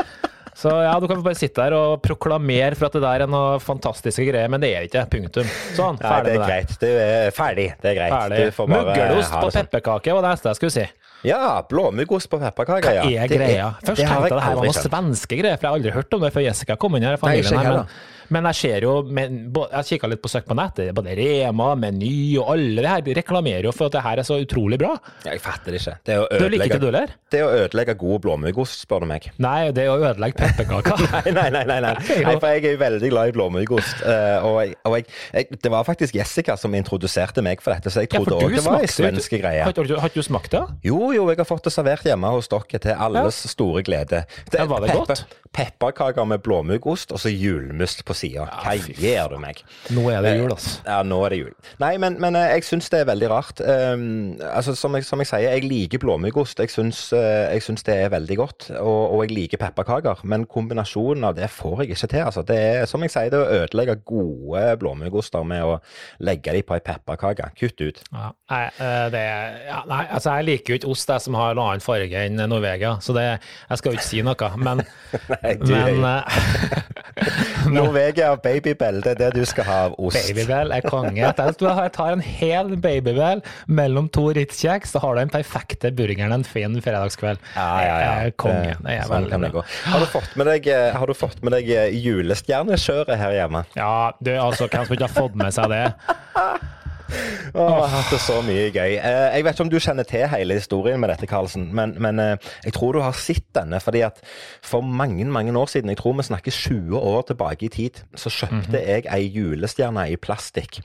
Så 0.62 0.68
ja, 0.84 0.92
du 1.00 1.08
kan 1.08 1.22
bare 1.24 1.38
sitte 1.40 1.64
der 1.64 1.74
og 1.78 2.02
proklamere 2.04 2.76
for 2.76 2.90
at 2.90 2.96
det 2.98 3.02
der 3.06 3.24
er 3.24 3.30
noe 3.32 3.56
fantastiske 3.64 4.26
greier, 4.28 4.50
men 4.52 4.60
det 4.62 4.74
er 4.76 4.84
ikke. 4.90 5.06
Punktum. 5.10 5.48
Sånn, 5.78 5.96
Nei, 6.02 6.10
det 6.28 6.34
er 6.34 6.40
med 6.40 6.42
det. 6.42 6.50
greit. 6.50 6.74
Du 6.82 6.88
er 6.92 7.32
ferdig. 7.34 7.68
Det 7.82 7.94
er 7.94 7.96
greit. 8.02 8.14
Ferdig. 8.18 8.42
Du 8.52 8.58
får 8.58 8.68
bare 8.74 8.90
Muggelost 8.92 9.32
på 9.32 9.46
det 9.48 9.54
sånn. 9.56 9.70
pepperkake 9.72 10.14
var 10.18 10.26
det 10.28 10.34
neste 10.36 10.52
jeg 10.52 10.60
skulle 10.60 10.76
si. 10.76 10.86
Ja, 11.28 11.66
blåmuggost 11.70 12.30
på 12.32 12.40
pepperkaker, 12.42 12.96
ja. 12.98 13.04
er 13.26 13.30
greia. 13.30 13.68
Først 13.82 14.02
det 14.02 14.08
tenkte 14.08 14.30
jeg 14.30 14.34
det 14.34 14.46
her 14.46 14.58
var 14.58 14.70
noe 14.72 14.78
svenske 14.78 15.38
greier, 15.38 15.60
for 15.60 15.68
jeg 15.68 15.72
har 15.72 15.78
aldri 15.82 15.94
hørt 15.94 16.18
om 16.18 16.26
det 16.26 16.34
før 16.34 16.48
Jessica 16.48 16.78
kom 16.82 16.98
inn 16.98 17.06
her. 17.06 17.20
familien 17.22 17.58
Nei, 17.58 17.66
her, 17.68 17.78
men, 17.78 17.92
men 18.32 18.48
jeg 18.52 18.58
ser 18.62 18.86
jo 18.88 18.94
men, 19.04 19.38
Jeg 19.52 19.88
kikka 19.90 20.10
litt 20.10 20.22
på 20.24 20.32
søk 20.32 20.48
på 20.48 20.58
nettet. 20.58 20.90
Både 20.98 21.14
Rema, 21.18 21.72
Meny 21.78 22.14
og 22.42 22.54
alle 22.56 22.82
det 22.82 22.90
her 22.90 23.06
de 23.06 23.16
reklamerer 23.22 23.68
jo 23.70 23.74
for 23.76 23.92
at 23.92 23.98
det 23.98 24.04
her 24.08 24.22
er 24.24 24.28
så 24.28 24.40
utrolig 24.42 24.80
bra. 24.82 24.96
Jeg 25.28 25.44
fatter 25.44 25.76
det 25.76 25.82
ikke. 25.84 25.96
Det 26.10 26.18
å 26.18 26.26
Du 26.32 26.48
liker 26.48 26.66
ikke 26.72 26.82
du 26.82 26.88
ødelegge, 26.90 27.04
heller? 27.06 27.16
det 27.36 27.44
å 27.46 27.52
ødelegge 27.60 27.98
god 28.02 28.26
blåmuggost, 28.26 28.86
spør 28.88 29.06
du 29.06 29.12
meg. 29.12 29.30
Nei, 29.42 29.70
det 29.78 29.88
å 29.92 30.00
ødelegge 30.00 30.40
pepperkaker. 30.42 31.06
Nei, 31.22 31.36
nei, 31.38 31.48
nei. 31.54 31.64
nei, 31.70 31.80
nei. 31.86 31.94
nei 32.26 32.36
for 32.42 32.50
jeg 32.50 32.66
er 32.66 32.76
jo 32.76 32.82
veldig 32.82 33.14
glad 33.14 33.30
i 33.30 33.36
blåmuggost. 33.36 34.02
eh, 34.10 34.48
og 34.48 34.58
jeg, 34.64 34.76
og 34.88 34.98
jeg, 34.98 35.08
jeg, 35.38 35.62
det 35.62 35.72
var 35.74 35.86
faktisk 35.88 36.18
Jessica 36.18 36.58
som 36.58 36.74
introduserte 36.78 37.44
meg 37.46 37.62
for 37.62 37.76
dette, 37.76 37.94
så 37.94 38.04
jeg 38.04 38.12
trodde 38.16 38.38
òg 38.38 38.50
ja, 38.50 38.58
det 38.58 38.66
var 38.66 38.82
ei 38.82 38.90
svenske 38.90 39.22
svensk 39.22 39.38
greie. 39.42 39.64
Har, 39.66 40.02
har 40.02 40.12
ikke 40.12 40.22
du 40.22 40.26
smakt 40.26 40.56
det? 40.56 40.62
Jo, 40.88 41.11
jo, 41.16 41.28
jeg 41.32 41.38
har 41.42 41.48
fått 41.48 41.68
det 41.68 41.74
servert 41.74 42.06
hjemme 42.08 42.30
hos 42.34 42.48
dere 42.52 42.80
til 42.82 42.92
alles 43.08 43.42
store 43.52 43.84
glede. 43.88 44.24
Det, 44.52 44.60
Ja, 44.60 44.66
var 44.70 44.82
det 44.86 44.94
godt? 44.96 45.26
Pepperkaker 45.52 46.24
med 46.28 46.40
blåmuggost 46.46 47.12
og 47.12 47.20
så 47.20 47.32
julmust 47.32 48.06
på 48.08 48.16
sida. 48.16 48.46
Hva 48.64 48.76
ja, 48.78 48.94
gir 48.96 49.32
du 49.34 49.36
meg? 49.42 49.60
Nå 49.92 50.06
er 50.08 50.24
det 50.24 50.36
jul, 50.38 50.54
altså. 50.54 50.78
Ja, 50.86 51.02
nå 51.04 51.18
er 51.28 51.34
det 51.34 51.40
jul. 51.42 51.56
Nei, 51.84 51.92
men, 52.00 52.16
men 52.24 52.38
eh, 52.40 52.54
jeg 52.56 52.68
syns 52.70 52.88
det 52.94 53.02
er 53.02 53.10
veldig 53.10 53.30
rart. 53.32 53.60
Um, 53.60 54.38
altså, 54.48 54.78
som 54.80 54.96
jeg, 54.96 55.04
som 55.08 55.20
jeg 55.20 55.28
sier, 55.28 55.50
jeg 55.52 55.68
liker 55.68 56.00
blåmuggost. 56.04 56.62
Jeg 56.64 56.72
syns, 56.72 57.02
eh, 57.18 57.52
det 57.88 57.98
er 57.98 58.14
veldig 58.14 58.38
godt. 58.40 58.70
Og, 58.80 59.02
og 59.18 59.26
jeg 59.26 59.36
liker 59.36 59.62
pepperkaker. 59.62 60.24
Men 60.24 60.48
kombinasjonen 60.48 61.28
av 61.28 61.36
det 61.36 61.52
får 61.52 61.84
jeg 61.84 61.98
ikke 61.98 62.12
til. 62.16 62.24
Altså. 62.30 62.46
Det 62.48 62.58
er, 62.58 62.86
som 62.88 63.04
jeg 63.04 63.12
sier, 63.12 63.34
det 63.34 63.42
å 63.42 63.62
ødelegge 63.62 63.98
gode 64.08 64.64
blåmuggoster 64.80 65.44
med 65.48 65.68
å 65.68 65.76
legge 66.24 66.56
dem 66.56 66.68
på 66.68 66.78
ei 66.80 66.86
pepperkake. 66.86 67.52
Kutt 67.60 67.84
ut. 67.84 68.02
Ja, 68.12 68.32
nei, 68.52 68.64
eh, 68.72 69.06
det, 69.14 69.26
ja, 69.68 69.84
nei, 69.90 70.02
altså 70.08 70.40
jeg 70.40 70.48
liker 70.48 70.74
jo 70.74 70.80
ikke 70.80 70.96
ost 70.96 71.12
jeg, 71.12 71.26
som 71.28 71.36
har 71.40 71.54
en 71.54 71.64
annen 71.64 71.84
farge 71.84 72.26
enn 72.26 72.40
Norvegia, 72.48 72.96
så 73.04 73.16
det, 73.16 73.26
jeg 73.68 73.82
skal 73.82 73.92
jo 73.92 74.00
ikke 74.00 74.08
si 74.08 74.24
noe. 74.26 74.52
Men, 74.62 74.84
men 75.42 76.06
eh, 76.06 76.42
Norvegia 77.72 78.32
babybell, 78.42 79.02
det 79.06 79.12
er 79.14 79.20
det 79.20 79.30
du 79.36 79.46
skal 79.46 79.66
ha 79.68 79.78
av 79.88 79.96
ost. 80.02 80.18
Babybell 80.30 80.74
er 80.76 80.82
konge. 80.86 81.18
Jeg 81.22 81.36
tar- 81.96 82.12
en 82.12 82.24
hel 82.26 82.74
babybell 82.82 83.42
mellom 83.68 84.10
to 84.14 84.28
Ritz-kjeks, 84.36 84.94
så 84.96 85.02
har 85.04 85.16
du 85.16 85.22
den 85.22 85.34
perfekte 85.34 85.92
burgeren 85.96 86.34
en 86.36 86.44
fin 86.48 86.76
fredagskveld. 86.82 87.40
Ja, 87.56 87.70
ja, 87.86 87.96
ja. 88.02 88.12
Er 88.28 88.32
konge. 88.32 88.76
Det 88.82 88.98
er 88.98 89.08
sånn 89.10 89.30
veldig 89.30 89.52
bra. 89.54 89.66
Har 89.94 90.00
du 90.04 90.10
fått 90.12 90.36
med 90.40 90.50
deg, 90.52 90.68
eh, 90.74 90.92
har 90.98 91.08
du 91.08 91.14
fått 91.18 91.42
med 91.46 91.54
deg 91.58 91.70
eh, 91.70 91.90
julestjernekjøret 92.02 93.18
her 93.22 93.38
hjemme? 93.38 93.66
Ja, 93.78 94.12
du, 94.20 94.34
altså, 94.38 94.68
hvem 94.68 94.86
som 94.88 94.98
ikke 94.98 95.10
har 95.10 95.18
fått 95.18 95.36
med 95.40 95.54
seg 95.56 95.70
det? 95.72 95.86
Åh, 97.56 97.86
hatt 97.92 98.12
det 98.14 98.20
så 98.24 98.38
mye 98.46 98.70
gøy. 98.72 98.94
Eh, 98.98 99.36
Jeg 99.36 99.44
vet 99.44 99.56
ikke 99.56 99.66
om 99.66 99.70
du 99.74 99.80
kjenner 99.84 100.08
til 100.08 100.28
hele 100.32 100.56
historien 100.58 101.00
med 101.00 101.10
dette, 101.12 101.28
Karlsen, 101.28 101.70
men, 101.76 101.96
men 102.00 102.20
eh, 102.20 102.38
jeg 102.66 102.74
tror 102.78 102.94
du 102.96 103.02
har 103.04 103.12
sett 103.18 103.46
denne. 103.56 103.80
fordi 103.84 104.02
at 104.08 104.22
For 104.64 104.82
mange 104.82 105.26
mange 105.26 105.52
år 105.60 105.66
siden, 105.72 105.90
jeg 105.90 105.98
tror 105.98 106.14
vi 106.18 106.24
snakker 106.30 106.52
20 106.52 106.98
år 106.98 107.22
tilbake 107.28 107.66
i 107.66 107.70
tid, 107.70 108.02
så 108.16 108.30
kjøpte 108.30 108.80
jeg 108.88 109.06
ei 109.12 109.28
julestjerne 109.36 110.08
i 110.12 110.16
plastikk 110.16 110.82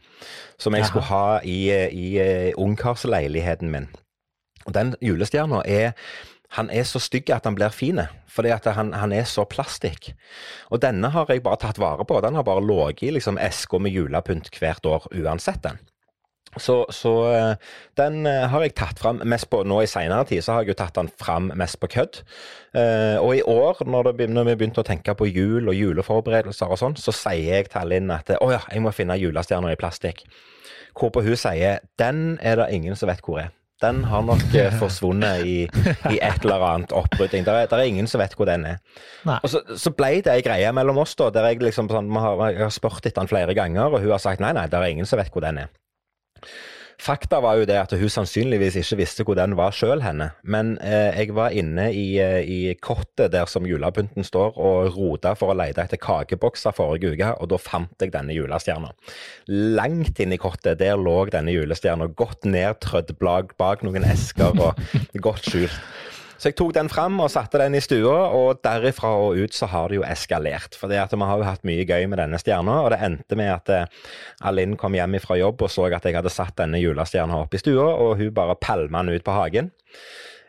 som 0.59 0.75
jeg 0.75 0.87
skulle 0.89 1.05
ha 1.11 1.41
i, 1.45 1.59
i 1.93 2.07
eh, 2.19 2.53
ungkarsleiligheten 2.57 3.71
min. 3.71 3.89
Og 4.67 4.75
Den 4.75 4.95
julestjerna 5.03 5.63
er 5.67 5.93
han 6.57 6.71
er 6.71 6.85
så 6.87 7.01
stygg 7.03 7.29
at 7.35 7.45
han 7.45 7.57
blir 7.59 7.69
fin, 7.75 7.99
fordi 8.31 8.49
at 8.55 8.65
han, 8.73 8.93
han 8.95 9.13
er 9.13 9.25
så 9.27 9.45
plastikk. 9.45 10.13
Og 10.71 10.79
denne 10.81 11.11
har 11.11 11.27
jeg 11.29 11.43
bare 11.43 11.59
tatt 11.61 11.79
vare 11.83 12.05
på. 12.07 12.21
Den 12.23 12.35
har 12.39 12.43
bare 12.47 12.63
ligget 12.65 13.03
i 13.09 13.11
liksom, 13.17 13.37
eska 13.43 13.79
med 13.83 13.91
julepynt 13.93 14.49
hvert 14.61 14.87
år, 14.87 15.09
uansett 15.13 15.61
den. 15.67 15.81
Så, 16.57 16.87
så 16.95 17.13
eh, 17.33 17.73
den 18.01 18.27
eh, 18.29 18.47
har 18.49 18.65
jeg 18.65 18.75
tatt 18.79 19.01
fram 19.01 19.21
mest 19.29 19.49
på 19.53 19.61
Nå 19.69 19.83
i 19.85 19.91
seinere 19.91 20.25
tid 20.29 20.45
så 20.45 20.57
har 20.57 20.65
jeg 20.65 20.73
jo 20.73 20.79
tatt 20.81 20.97
den 20.97 21.11
fram 21.21 21.51
mest 21.59 21.79
på 21.83 21.91
kødd. 21.93 22.23
Eh, 22.77 23.17
og 23.21 23.37
i 23.37 23.45
år, 23.45 23.85
når, 23.85 24.13
det, 24.17 24.31
når 24.33 24.51
vi 24.51 24.57
begynte 24.63 24.83
å 24.85 24.87
tenke 24.87 25.17
på 25.19 25.29
jul 25.29 25.69
og 25.69 25.77
juleforberedelser 25.77 26.73
og 26.73 26.81
sånn, 26.81 26.97
så 27.01 27.15
sier 27.15 27.61
jeg 27.61 27.71
til 27.73 27.93
Linn 27.93 28.13
at 28.15 28.33
å 28.41 28.51
ja, 28.55 28.63
jeg 28.73 28.85
må 28.85 28.95
finne 28.97 29.19
julestjerner 29.21 29.77
i 29.77 29.81
plastikk. 29.81 30.25
Hvorpå 30.97 31.21
hun 31.27 31.37
sier 31.37 31.85
den 32.01 32.41
er 32.41 32.57
det 32.63 32.73
ingen 32.73 32.97
som 32.97 33.13
vet 33.13 33.21
hvor 33.25 33.43
er. 33.45 33.53
Den 33.85 34.01
har 34.09 34.23
nok 34.25 34.41
forsvunnet 34.81 35.45
i, 35.45 35.57
i, 36.09 36.17
et 36.17 36.45
eller 36.47 36.63
annet 36.65 36.95
opprydding. 36.97 37.45
Det 37.45 37.53
er, 37.53 37.69
er, 37.69 37.85
ingen 37.85 38.09
som 38.09 38.23
vet 38.23 38.33
hvor 38.39 38.49
den 38.49 38.65
er. 38.65 38.79
Nei. 39.29 39.37
Og 39.43 39.53
så, 39.53 39.61
så, 39.77 39.93
ble 39.93 40.15
det 40.25 40.33
ei 40.33 40.45
greie 40.47 40.71
mellom 40.73 41.03
oss, 41.05 41.13
da, 41.21 41.29
der 41.35 41.51
jeg 41.51 41.61
liksom 41.61 41.93
sånn, 41.93 42.09
har, 42.17 42.41
jeg 42.49 42.65
har 42.65 42.73
spurt 42.73 43.05
etter 43.05 43.21
den 43.21 43.29
flere 43.29 43.57
ganger, 43.59 43.91
og 43.91 44.01
hun 44.01 44.15
har 44.15 44.23
sagt 44.23 44.41
nei, 44.41 44.55
nei, 44.57 44.65
det 44.73 44.81
er 44.81 44.95
ingen 44.95 45.09
som 45.09 45.21
vet 45.21 45.29
hvor 45.35 45.45
den 45.45 45.61
er. 45.67 45.75
Fakta 46.97 47.43
var 47.45 47.59
jo 47.61 47.67
det 47.69 47.77
at 47.77 47.93
hun 48.01 48.11
sannsynligvis 48.11 48.79
ikke 48.81 48.97
visste 49.03 49.25
hvor 49.27 49.37
den 49.37 49.53
var 49.59 49.75
sjøl 49.77 50.01
henne. 50.01 50.31
Men 50.49 50.75
eh, 50.81 51.13
jeg 51.21 51.35
var 51.37 51.53
inne 51.55 51.91
i, 51.93 52.17
eh, 52.23 52.41
i 52.41 52.73
kottet 52.81 53.35
der 53.35 53.49
som 53.51 53.69
julepynten 53.69 54.25
står 54.25 54.57
og 54.57 54.97
rota 54.97 55.35
for 55.37 55.53
å 55.53 55.59
lete 55.61 55.85
etter 55.85 56.01
kakebokser 56.01 56.75
forrige 56.77 57.13
uke, 57.13 57.35
og 57.37 57.53
da 57.53 57.61
fant 57.61 58.01
jeg 58.01 58.15
denne 58.17 58.35
julestjerna. 58.37 58.95
Langt 59.77 60.23
inn 60.25 60.33
i 60.35 60.41
kottet 60.41 60.81
der 60.81 60.97
lå 60.97 61.19
denne 61.33 61.55
julestjerna, 61.55 62.09
godt 62.17 62.49
nedtrødd 62.49 63.13
bak 63.21 63.85
noen 63.85 64.09
esker 64.09 64.57
og 64.57 64.81
godt 65.29 65.53
skjult. 65.53 65.81
Så 66.37 66.51
jeg 66.51 66.57
tok 66.59 66.75
den 66.77 66.91
fram 66.93 67.17
og 67.25 67.31
satte 67.33 67.61
den 67.61 67.79
i 67.79 67.81
stua, 67.81 68.17
og 68.37 68.61
derifra 68.65 69.13
og 69.23 69.41
ut 69.41 69.57
så 69.57 69.69
har 69.73 69.89
det 69.89 70.01
jo 70.01 70.05
eskalert. 70.07 70.77
For 70.77 70.93
vi 70.93 70.99
har 71.01 71.09
jo 71.11 71.47
hatt 71.47 71.65
mye 71.69 71.87
gøy 71.89 72.05
med 72.13 72.21
denne 72.21 72.41
stjerna, 72.41 72.83
og 72.85 72.93
det 72.93 73.01
endte 73.07 73.39
med 73.41 73.53
at 73.55 73.73
eh, 73.73 73.89
Alinn 74.49 74.77
kom 74.81 74.97
hjem 74.97 75.17
fra 75.23 75.39
jobb 75.41 75.65
og 75.65 75.73
så 75.73 75.89
at 75.89 76.05
jeg 76.05 76.19
hadde 76.19 76.33
satt 76.33 76.59
denne 76.61 76.81
julestjerna 76.83 77.41
opp 77.41 77.57
i 77.57 77.63
stua, 77.63 77.89
og 77.89 78.21
hun 78.21 78.35
bare 78.37 78.59
pælma 78.61 79.05
den 79.07 79.17
ut 79.17 79.27
på 79.27 79.37
hagen. 79.37 79.73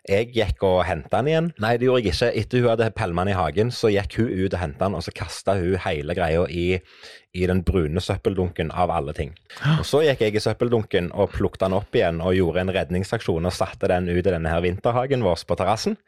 Jeg 0.08 0.30
gikk 0.32 0.64
og 0.64 0.86
henta 0.88 1.20
den 1.20 1.28
igjen. 1.32 1.48
Nei, 1.60 1.74
det 1.76 1.88
gjorde 1.90 2.06
jeg 2.06 2.14
ikke. 2.14 2.30
Etter 2.40 2.62
hun 2.64 2.70
hadde 2.72 2.90
pælma 2.96 3.26
den 3.26 3.34
i 3.34 3.38
hagen, 3.38 3.72
så 3.76 3.92
gikk 3.92 4.16
hun 4.22 4.30
ut 4.32 4.54
og 4.54 4.62
henta 4.62 4.86
den, 4.86 4.96
og 4.96 5.04
så 5.04 5.12
kasta 5.16 5.58
hun 5.60 5.76
hele 5.84 6.16
greia 6.16 6.46
i, 6.48 6.66
i, 7.36 7.42
den 7.50 7.64
brune 7.68 8.04
søppeldunken 8.04 8.72
av 8.72 8.94
alle 8.96 9.16
ting. 9.18 9.34
Og 9.76 9.84
Så 9.88 10.06
gikk 10.06 10.24
jeg 10.24 10.38
i 10.40 10.44
søppeldunken 10.44 11.12
og 11.12 11.34
plukket 11.36 11.66
den 11.66 11.76
opp 11.76 11.98
igjen 12.00 12.22
og 12.24 12.38
gjorde 12.38 12.64
en 12.64 12.76
redningsaksjon 12.78 13.52
og 13.52 13.56
satte 13.56 13.92
den 13.92 14.08
ut 14.08 14.22
i 14.24 14.30
denne 14.30 14.54
her 14.54 14.64
vinterhagen 14.64 15.28
vår 15.28 15.44
på 15.48 15.60
terrassen. 15.60 16.00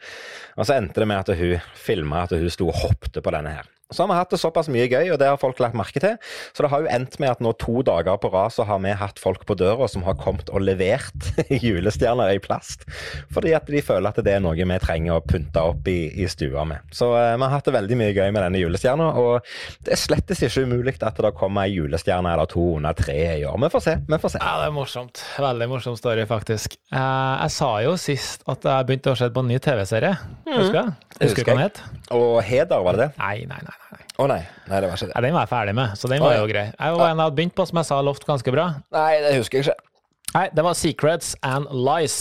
Og 0.55 0.63
så 0.63 0.79
endte 0.79 1.03
det 1.03 1.09
med 1.11 1.19
at 1.19 1.35
hun 1.35 1.67
filma 1.75 2.23
at 2.23 2.37
hun 2.39 2.55
sto 2.55 2.71
og 2.71 2.79
hoppet 2.85 3.19
på 3.19 3.35
denne 3.35 3.57
her. 3.59 3.67
Så 3.89 4.03
har 4.03 4.11
vi 4.11 4.17
hatt 4.19 4.29
det 4.29 4.37
såpass 4.37 4.67
mye 4.69 4.85
gøy, 4.85 5.07
og 5.09 5.17
det 5.17 5.25
har 5.25 5.39
folk 5.41 5.57
lagt 5.63 5.73
merke 5.77 5.97
til. 6.01 6.19
Så 6.53 6.61
det 6.61 6.69
har 6.69 6.83
jo 6.83 6.91
endt 6.93 7.15
med 7.17 7.31
at 7.31 7.39
nå 7.41 7.55
to 7.57 7.81
dager 7.81 8.19
på 8.21 8.29
rad 8.29 8.53
så 8.53 8.65
har 8.69 8.77
vi 8.83 8.91
hatt 8.93 9.17
folk 9.17 9.47
på 9.49 9.55
døra 9.57 9.87
som 9.89 10.03
har 10.05 10.17
kommet 10.19 10.51
og 10.53 10.61
levert 10.61 11.29
julestjerner 11.65 12.35
i 12.35 12.41
plast. 12.43 12.85
Fordi 13.33 13.55
at 13.57 13.65
de 13.65 13.81
føler 13.81 14.11
at 14.11 14.21
det 14.21 14.35
er 14.35 14.43
noe 14.45 14.53
vi 14.53 14.77
trenger 14.83 15.17
å 15.17 15.23
pynte 15.25 15.63
opp 15.71 15.89
i, 15.89 16.11
i 16.21 16.27
stua 16.29 16.67
med. 16.69 16.85
Så 16.93 17.09
eh, 17.17 17.33
vi 17.33 17.47
har 17.47 17.55
hatt 17.55 17.65
det 17.65 17.73
veldig 17.79 17.97
mye 17.97 18.13
gøy 18.13 18.29
med 18.29 18.45
denne 18.45 18.61
julestjerna, 18.61 19.09
og 19.17 19.49
det 19.87 19.95
er 19.95 20.01
slettes 20.03 20.45
ikke 20.45 20.67
umulig 20.69 20.93
at 20.99 21.17
det 21.25 21.33
kommer 21.39 21.65
ei 21.65 21.73
julestjerne 21.79 22.35
eller 22.35 22.49
to 22.51 22.67
under 22.77 22.93
treet 22.93 23.41
i 23.41 23.47
år. 23.49 23.57
Vi 23.65 23.71
får 23.73 23.85
se. 23.87 23.97
vi 24.05 24.21
får 24.21 24.35
se. 24.35 24.43
Ja, 24.45 24.53
det 24.61 24.69
er 24.69 24.77
morsomt. 24.77 25.25
Veldig 25.41 25.69
morsom 25.73 25.97
story, 25.97 26.29
faktisk. 26.29 26.77
Eh, 26.93 27.33
jeg 27.47 27.57
sa 27.57 27.73
jo 27.87 27.97
sist 27.97 28.45
at 28.45 28.69
jeg 28.69 28.89
begynte 28.91 29.17
å 29.17 29.19
se 29.19 29.33
på 29.33 29.41
en 29.41 29.49
ny 29.49 29.57
TV-serie. 29.57 30.13
Husker 30.45 30.77
du? 30.77 30.93
Mm. 30.93 31.21
Husker 31.25 31.41
du 31.41 31.49
hva 31.49 31.57
den 31.57 31.65
het? 31.65 31.85
Og 32.13 32.39
Heder, 32.45 32.85
var 32.85 32.97
det 32.97 33.07
det? 33.07 33.13
Nei, 33.17 33.37
nei, 33.49 33.61
nei. 33.65 33.78
Å 33.89 34.21
oh, 34.21 34.27
nei. 34.29 34.43
nei, 34.69 34.79
det 34.83 34.89
var 34.89 34.99
ikke 34.99 35.09
det. 35.09 35.15
Ja, 35.15 35.21
den 35.25 35.33
var 35.33 35.45
jeg 35.47 35.51
ferdig 35.53 35.73
med, 35.79 35.97
så 35.97 36.09
den 36.11 36.21
var 36.21 36.35
oh, 36.35 36.41
jo 36.43 36.49
grei. 36.51 36.67
Jeg 36.75 36.95
var 36.99 37.07
en 37.07 37.15
jeg 37.15 37.23
hadde 37.23 37.37
begynt 37.39 37.55
på, 37.57 37.65
som 37.65 37.79
jeg 37.81 37.89
sa 37.89 37.99
lovte 38.05 38.27
ganske 38.29 38.53
bra. 38.53 38.65
Nei, 38.93 39.11
det 39.23 39.35
husker 39.39 39.59
jeg 39.59 39.69
ikke. 39.69 39.89
Nei, 40.35 40.45
det 40.53 40.65
var 40.65 40.77
Secrets 40.77 41.35
and 41.45 41.69
Lies. 41.73 42.17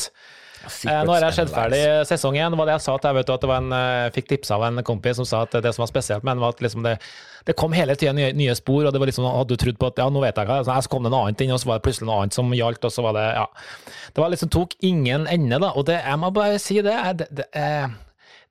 Secrets 0.65 0.87
eh, 0.91 1.03
nå 1.07 1.15
har 1.15 1.27
jeg 1.29 1.37
sett 1.37 1.53
ferdig 1.53 1.83
sesong 2.09 2.39
én. 2.39 2.53
Det 2.53 2.61
var 2.61 2.71
det 2.71 2.79
jeg 2.79 2.85
sa 2.87 2.97
til 2.97 3.11
jeg 3.11 3.19
vet 3.19 3.33
at 3.35 3.45
det 3.45 3.51
var 3.51 3.61
en, 3.63 3.75
eh, 3.77 4.09
fikk 4.15 4.31
tips 4.33 4.55
av 4.57 4.65
en 4.69 4.83
kompis 4.87 5.21
som 5.21 5.29
sa 5.29 5.43
at 5.45 5.59
det 5.65 5.75
som 5.75 5.85
var 5.85 5.93
spesielt 5.93 6.25
med 6.25 6.37
den, 6.37 6.43
var 6.45 6.57
at 6.57 6.65
liksom 6.65 6.87
det, 6.87 6.97
det 7.49 7.57
kom 7.61 7.77
hele 7.77 7.97
tida 8.01 8.17
nye, 8.17 8.33
nye, 8.37 8.57
spor, 8.59 8.89
og 8.89 8.95
det 8.95 9.03
var 9.03 9.13
liksom, 9.13 9.29
hadde 9.29 9.55
du 9.55 9.61
trodd 9.61 9.79
på 9.81 9.93
at 9.93 10.03
ja, 10.03 10.09
nå 10.13 10.25
vet 10.25 10.41
jeg 10.41 10.51
hva, 10.51 10.61
så 10.65 10.93
kom 10.93 11.07
det 11.07 11.13
noe 11.15 11.29
annet 11.29 11.45
inn, 11.45 11.55
og 11.55 11.63
så 11.63 11.73
var 11.73 11.81
det 11.81 11.89
plutselig 11.89 12.09
noe 12.09 12.21
annet 12.25 12.37
som 12.37 12.53
gjaldt, 12.57 12.89
og 12.89 12.95
så 12.95 13.05
var 13.07 13.17
det 13.19 13.29
ja. 13.37 13.47
Det 14.17 14.25
var 14.25 14.35
liksom, 14.35 14.53
tok 14.57 14.77
ingen 14.89 15.29
ende, 15.31 15.61
da. 15.63 15.73
Og 15.77 15.89
det, 15.89 16.01
jeg 16.01 16.21
må 16.25 16.33
bare 16.35 16.61
si 16.63 16.81
det, 16.85 16.97
det, 17.21 17.33
det 17.43 17.49
eh, 17.57 17.89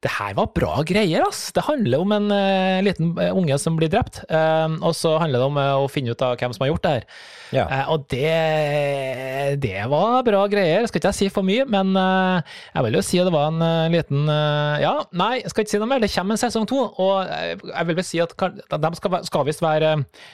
det 0.06 0.12
her 0.14 0.36
var 0.38 0.52
bra 0.54 0.84
greier, 0.86 1.24
ass. 1.26 1.48
Det 1.56 1.64
handler 1.66 2.04
om 2.04 2.12
en 2.14 2.28
uh, 2.30 2.84
liten 2.86 3.16
uh, 3.18 3.32
unge 3.34 3.56
som 3.58 3.78
blir 3.80 3.90
drept, 3.90 4.20
uh, 4.30 4.70
og 4.86 4.94
så 4.94 5.16
handler 5.18 5.42
det 5.42 5.48
om 5.48 5.58
å 5.58 5.88
finne 5.90 6.14
ut 6.14 6.22
av 6.22 6.36
hvem 6.38 6.54
som 6.54 6.66
har 6.66 6.70
gjort 6.70 6.86
det 6.86 6.92
her. 6.98 7.08
Ja. 7.56 7.64
og 7.94 8.04
det, 8.12 9.56
det 9.64 9.86
var 9.88 10.26
bra 10.28 10.42
greier. 10.52 10.84
Skal 10.86 11.00
ikke 11.00 11.14
jeg 11.14 11.18
si 11.18 11.30
for 11.32 11.48
mye, 11.48 11.64
men 11.72 11.96
jeg 11.96 12.84
vil 12.84 12.98
jo 12.98 13.04
si 13.08 13.22
at 13.22 13.30
det 13.30 13.32
var 13.32 13.54
en 13.54 13.94
liten 13.94 14.28
Ja, 14.84 14.92
nei, 15.16 15.40
skal 15.48 15.64
ikke 15.64 15.72
si 15.72 15.80
noe 15.80 15.88
mer. 15.88 16.04
Det 16.04 16.12
kommer 16.12 16.36
en 16.36 16.42
sesong 16.42 16.68
to, 16.68 16.82
og 16.92 17.32
jeg 17.32 17.88
vil 17.88 17.98
vel 18.02 18.08
si 18.10 18.20
at 18.20 18.36
de 18.36 18.92
skal, 19.00 19.18
skal 19.30 19.48
visst 19.48 19.64
være 19.64 19.94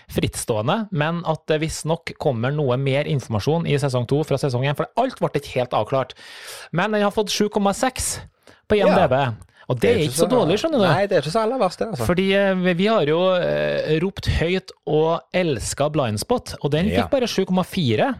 frittstående, 0.09 0.79
men 0.89 1.21
at 1.29 1.45
det 1.53 1.61
visstnok 1.61 2.15
kommer 2.17 2.55
noe 2.55 2.79
mer 2.81 3.05
informasjon 3.13 3.69
i 3.69 3.77
sesong 3.77 4.09
to 4.09 4.23
fra 4.25 4.41
sesong 4.41 4.65
én, 4.65 4.79
for 4.79 4.89
alt 4.97 5.21
ble 5.21 5.29
ikke 5.37 5.59
helt 5.59 5.77
avklart. 5.77 6.17
Men 6.73 6.97
den 6.97 7.05
har 7.05 7.13
fått 7.13 7.29
7,6 7.29 8.15
på 8.65 8.81
IMDb. 8.81 9.19
Ja. 9.21 9.52
Og 9.69 9.77
det, 9.77 9.83
det 9.83 9.91
er, 9.93 10.01
ikke 10.07 10.17
så, 10.17 10.25
så 10.25 10.31
dårlig, 10.33 10.57
skjønner 10.59 10.81
du. 10.81 10.87
Nei, 10.89 11.05
det 11.07 11.17
er 11.17 11.23
ikke 11.23 11.35
så 11.35 11.43
aller 11.45 11.61
verst, 11.61 11.79
det. 11.79 11.91
Altså. 11.93 12.07
Fordi 12.09 12.25
eh, 12.35 12.65
vi 12.81 12.89
har 12.89 13.07
jo 13.07 13.21
eh, 13.37 13.93
ropt 14.03 14.27
høyt 14.39 14.73
og 14.89 15.39
elska 15.39 15.87
Blindspot, 15.93 16.57
og 16.59 16.75
den 16.75 16.91
fikk 16.91 17.13
bare 17.13 17.31
7,4. 17.31 18.11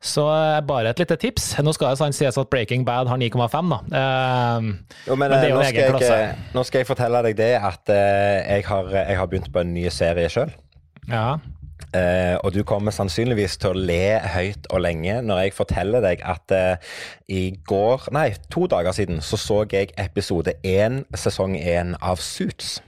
Så 0.00 0.24
eh, 0.32 0.60
bare 0.64 0.94
et 0.94 1.00
lite 1.02 1.16
tips. 1.20 1.52
Nå 1.60 1.74
skal 1.76 1.92
det 1.92 2.14
sies 2.16 2.38
at 2.40 2.50
Breaking 2.52 2.86
Bad 2.88 3.10
har 3.10 3.20
9,5, 3.20 3.72
da. 3.74 3.80
Eh, 4.00 4.68
jo, 5.10 5.16
men, 5.16 5.28
men, 5.28 5.36
det 5.36 5.50
er 5.50 5.52
jo 5.52 5.60
en 5.60 5.68
egen 5.68 5.96
klasse. 5.96 6.20
nå 6.56 6.64
skal 6.64 6.84
jeg 6.84 6.88
fortelle 6.88 7.20
deg 7.28 7.36
det 7.40 7.52
at 7.58 7.92
eh, 7.92 8.38
jeg, 8.56 8.68
har, 8.70 8.92
jeg, 8.96 9.18
har, 9.20 9.28
begynt 9.28 9.50
på 9.52 9.64
en 9.64 9.74
ny 9.76 9.88
serie 9.92 10.30
sjøl. 10.32 10.54
Ja. 11.10 11.36
Uh, 11.90 12.36
og 12.44 12.54
du 12.54 12.60
kommer 12.66 12.94
sannsynligvis 12.94 13.56
til 13.62 13.72
å 13.72 13.84
le 13.90 14.20
høyt 14.34 14.68
og 14.70 14.82
lenge 14.84 15.16
når 15.26 15.44
jeg 15.44 15.56
forteller 15.56 16.04
deg 16.04 16.22
at 16.22 16.54
uh, 16.54 16.94
i 17.30 17.50
går, 17.66 18.10
nei, 18.14 18.28
to 18.52 18.66
dager 18.70 18.94
siden, 18.96 19.18
så 19.24 19.38
så 19.40 19.62
jeg 19.72 19.90
episode 19.98 20.54
én, 20.66 21.02
sesong 21.18 21.56
én 21.58 21.96
av 21.98 22.22
Suits. 22.22 22.78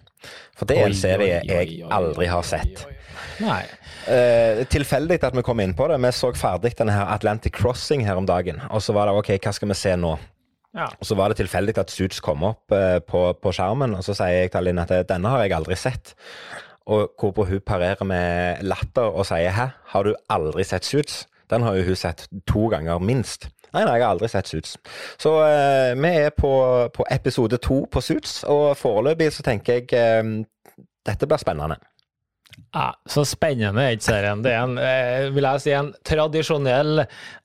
For 0.59 0.69
det 0.69 0.79
er 0.79 0.91
en 0.91 0.97
serie 0.97 1.41
jeg 1.49 1.81
aldri 1.91 2.29
har 2.31 2.45
sett. 2.47 2.85
Nei. 3.43 3.63
Uh, 4.07 4.63
tilfeldig 4.71 5.19
at 5.27 5.35
vi 5.35 5.45
kom 5.47 5.63
inn 5.63 5.75
på 5.75 5.89
det. 5.91 5.99
Vi 6.03 6.13
så 6.15 6.31
ferdig 6.39 6.77
denne 6.79 6.95
her 6.95 7.11
Atlantic 7.11 7.57
Crossing 7.57 8.05
her 8.07 8.21
om 8.21 8.29
dagen. 8.29 8.63
Og 8.71 8.85
så 8.85 8.95
var 8.95 9.09
det 9.09 9.17
OK, 9.19 9.33
hva 9.43 9.55
skal 9.57 9.73
vi 9.73 9.79
se 9.79 9.97
nå? 9.99 10.15
Ja. 10.73 10.87
Og 10.89 11.05
Så 11.05 11.17
var 11.19 11.29
det 11.29 11.37
tilfeldig 11.37 11.75
at 11.83 11.91
Suits 11.93 12.21
kom 12.25 12.47
opp 12.49 12.73
på, 12.73 13.23
på, 13.37 13.51
skjermen, 13.53 13.93
og 13.93 14.05
så 14.07 14.15
sier 14.17 14.47
jeg 14.47 14.53
til 14.55 14.65
Linn 14.65 14.81
at 14.81 14.95
denne 15.11 15.29
har 15.29 15.43
jeg 15.45 15.53
aldri 15.53 15.77
sett. 15.77 16.15
Og 16.87 17.13
hvorpå 17.19 17.45
hun 17.45 17.61
parerer 17.67 18.05
med 18.05 18.63
latter 18.63 19.03
og 19.03 19.27
sier 19.27 19.51
'hæ, 19.51 19.67
har 19.87 20.03
du 20.03 20.15
aldri 20.31 20.65
sett 20.65 20.87
Suits'? 20.87 21.27
Den 21.51 21.63
har 21.63 21.75
jo 21.75 21.85
hun 21.85 21.97
sett 21.97 22.29
to 22.47 22.67
ganger 22.69 22.99
minst. 22.99 23.49
Nei, 23.73 23.85
nei, 23.85 23.93
jeg 23.93 24.05
har 24.05 24.11
aldri 24.11 24.29
sett 24.29 24.49
Suits. 24.49 24.77
Så 25.19 25.31
uh, 25.33 26.03
vi 26.03 26.09
er 26.09 26.31
på, 26.37 26.89
på, 26.95 27.05
episode 27.11 27.57
to 27.57 27.87
på 27.93 28.01
Suits, 28.01 28.43
og 28.45 28.77
foreløpig 28.77 29.33
så 29.33 29.43
tenker 29.43 29.73
jeg 29.73 29.85
uh, 29.93 30.45
dette 31.07 31.27
blir 31.27 31.41
spennende. 31.41 31.77
Ja, 32.73 32.95
Så 33.05 33.27
spennende 33.29 33.83
er 33.85 33.97
ikke 33.97 34.07
serien. 34.07 34.43
Det 34.45 34.53
er 34.55 34.63
en, 34.63 34.79
eh, 34.81 35.29
vil 35.35 35.45
jeg 35.45 35.61
si, 35.61 35.73
en 35.77 35.91
tradisjonell 36.09 37.03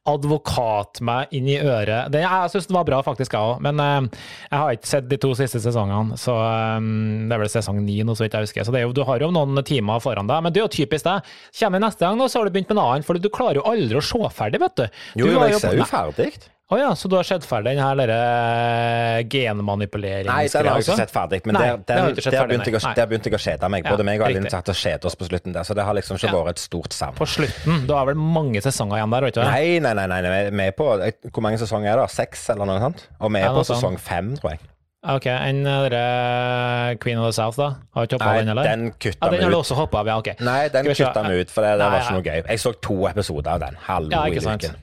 advokat 0.08 1.02
meg 1.04 1.34
inn 1.36 1.50
i 1.52 1.58
øret. 1.60 2.08
Den, 2.14 2.24
jeg 2.24 2.54
syns 2.54 2.70
den 2.70 2.78
var 2.78 2.88
bra, 2.88 3.02
faktisk, 3.04 3.36
jeg 3.36 3.44
òg. 3.44 3.60
Men 3.66 3.82
uh, 3.84 4.24
jeg 4.48 4.62
har 4.62 4.78
ikke 4.78 4.92
sett 4.94 5.10
de 5.12 5.20
to 5.20 5.34
siste 5.36 5.60
sesongene. 5.60 6.16
Så 6.16 6.32
um, 6.32 7.28
Det 7.28 7.36
er 7.36 7.44
vel 7.44 7.52
sesong 7.52 7.84
ni 7.84 8.00
nå, 8.08 8.16
så 8.16 8.24
vidt 8.24 8.40
jeg 8.40 8.48
husker. 8.48 8.68
Så 8.68 8.80
jo, 8.80 8.96
du 8.96 9.04
har 9.04 9.20
jo 9.20 9.34
noen 9.36 9.60
timer 9.68 10.00
foran 10.04 10.32
deg. 10.32 10.46
Men 10.46 10.56
det 10.56 10.64
er 10.64 10.70
jo 10.70 10.76
typisk 10.80 11.10
deg. 11.10 11.34
Kommer 11.60 11.84
neste 11.84 12.08
gang, 12.08 12.16
nå, 12.16 12.32
så 12.32 12.40
har 12.40 12.48
du 12.48 12.56
begynt 12.56 12.72
med 12.72 12.80
en 12.80 12.86
annen. 12.86 13.08
For 13.08 13.20
du 13.20 13.28
klarer 13.28 13.60
jo 13.60 13.68
aldri 13.68 14.00
å 14.00 14.06
se 14.14 14.36
ferdig, 14.40 14.64
vet 14.64 14.80
du. 14.80 14.86
Jo, 15.20 15.34
jo, 15.34 15.42
jeg 15.44 15.60
ser 15.60 15.76
jo 15.76 15.92
ferdig. 15.92 16.32
Å 16.68 16.76
oh 16.76 16.80
ja, 16.82 16.88
så 17.00 17.08
du 17.08 17.14
har 17.16 17.24
sett 17.24 17.46
ferdig 17.48 17.78
den 17.78 17.80
her 17.80 18.10
uh, 18.12 19.22
genmanipuleringsgreia? 19.32 20.34
Nei, 20.36 20.50
den 20.52 20.68
har 20.68 20.82
jeg 20.82 20.84
ikke 20.84 20.98
sett 21.00 21.14
ferdig. 21.16 21.38
Men 21.48 21.56
nei, 21.56 21.62
der, 21.64 21.78
der, 21.80 22.02
der, 22.18 22.26
der, 22.28 22.50
begynte 22.50 22.74
jeg, 22.74 22.82
der, 22.98 23.08
begynte 23.08 23.32
jeg, 23.32 23.38
å 23.38 23.40
kjede 23.40 23.70
meg. 23.72 23.86
Både 23.88 24.04
ja, 24.04 24.08
meg 24.10 24.20
og 24.20 24.28
Aline 24.28 24.52
satt 24.52 24.68
og 24.74 24.76
kjedet 24.76 25.08
oss 25.08 25.16
på 25.16 25.30
slutten 25.30 25.56
der, 25.56 25.64
så 25.64 25.78
det 25.80 25.86
har 25.88 25.96
liksom 25.96 26.20
ikke 26.20 26.28
ja. 26.28 26.34
vært 26.36 26.58
et 26.58 26.64
stort 26.66 26.98
savn. 26.98 27.16
På 27.16 27.24
slutten? 27.38 27.86
Du 27.88 27.94
har 27.96 28.10
vel 28.10 28.20
mange 28.20 28.60
sesonger 28.66 29.00
igjen 29.00 29.16
der? 29.16 29.28
vet 29.30 29.38
du? 29.38 29.46
Nei, 29.48 29.78
nei, 29.80 29.94
nei, 29.96 30.08
nei, 30.12 30.42
vi 30.52 30.66
er 30.66 30.76
på 30.76 30.90
Hvor 31.32 31.46
mange 31.46 31.62
sesonger 31.62 31.94
er 31.94 32.02
det? 32.04 32.10
Seks, 32.18 32.50
eller 32.52 32.68
noe 32.68 32.82
sånt? 32.84 33.06
Og 33.22 33.32
vi 33.32 33.40
er 33.40 33.48
ja, 33.48 33.54
på 33.56 33.64
sesong 33.72 33.96
fem, 34.04 34.34
tror 34.42 34.58
jeg. 34.58 34.68
Ok, 35.08 35.30
Enn 35.32 35.62
dere 35.64 36.98
Queen 37.00 37.22
of 37.22 37.30
the 37.30 37.38
South, 37.38 37.56
da? 37.56 37.78
Har 37.96 38.10
ikke 38.10 38.20
hoppa 38.20 38.34
den, 38.42 38.52
eller? 38.52 38.68
Den 38.68 38.90
kutta 38.92 39.22
ah, 39.22 39.32
ut. 39.32 39.38
Den 39.38 39.46
har 39.46 39.56
du 39.56 39.60
også 39.62 39.80
hoppa 39.80 40.02
av, 40.04 40.12
ja, 40.12 40.20
ok. 40.20 40.34
Nei, 40.44 40.60
den 40.74 40.92
kutta 40.92 41.24
vi 41.30 41.40
ut, 41.46 41.54
for 41.54 41.64
det, 41.64 41.78
det 41.80 41.88
var 41.94 42.04
ikke 42.04 42.18
noe 42.18 42.28
gøy. 42.28 42.44
Jeg 42.44 42.66
så 42.66 42.76
to 42.90 43.00
episoder 43.08 43.54
av 43.56 43.64
den. 43.64 43.80
Hallo 43.88 44.12
ja, 44.12 44.26
i 44.28 44.44
uken. 44.44 44.76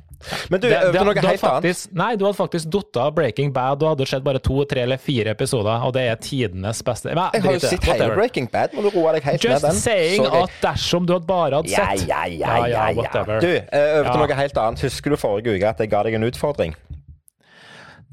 Men 0.51 0.61
du, 0.61 0.69
det- 0.69 0.93
noe 1.05 1.15
helt 1.15 1.45
annet. 1.45 1.89
Nei, 1.93 2.17
du 2.17 2.25
hadde 2.25 2.37
faktisk 2.39 2.71
datt 2.71 2.97
av 2.97 3.15
Breaking 3.15 3.53
Bad. 3.53 3.79
Du 3.81 3.87
hadde 3.87 4.07
sett 4.07 4.25
bare 4.25 4.39
to, 4.39 4.65
tre 4.65 4.83
eller 4.83 4.97
fire 5.01 5.31
episoder, 5.35 5.85
og 5.85 5.93
det 5.97 6.03
er 6.11 6.17
tidenes 6.17 6.83
beste. 6.87 7.15
Men, 7.15 7.31
Jeg 7.35 7.43
har 7.43 7.53
jo 7.53 7.59
sett 7.67 7.85
hele 7.85 8.11
Breaking 8.15 8.49
Bad. 8.53 8.73
Må 8.75 8.83
du 8.87 8.91
roe 8.99 9.13
deg 9.17 9.23
helt 9.29 9.43
Just 9.45 9.63
ned 9.63 9.71
den. 9.71 9.81
saying 9.81 10.25
Sorry. 10.25 10.43
at 10.43 10.51
dersom 10.63 11.07
du 11.07 11.13
hadde 11.19 11.27
bare 11.27 11.61
hadde 11.61 11.71
Ja, 11.71 11.89
sett 11.95 12.09
ja, 12.09 12.25
ja, 12.27 12.57
ja, 12.67 12.89
ja. 12.91 12.93
whatever. 12.95 13.41
Du, 13.41 13.49
øvde 13.49 14.05
Ja. 14.05 14.17
noe 14.17 14.35
helt 14.35 14.57
annet. 14.59 14.81
Husker 14.81 15.11
du 15.11 15.17
forrige 15.17 15.55
uke 15.57 15.69
at 15.69 15.79
jeg 15.79 15.91
ga 15.91 16.03
deg 16.03 16.15
en 16.15 16.23
utfordring? 16.31 16.75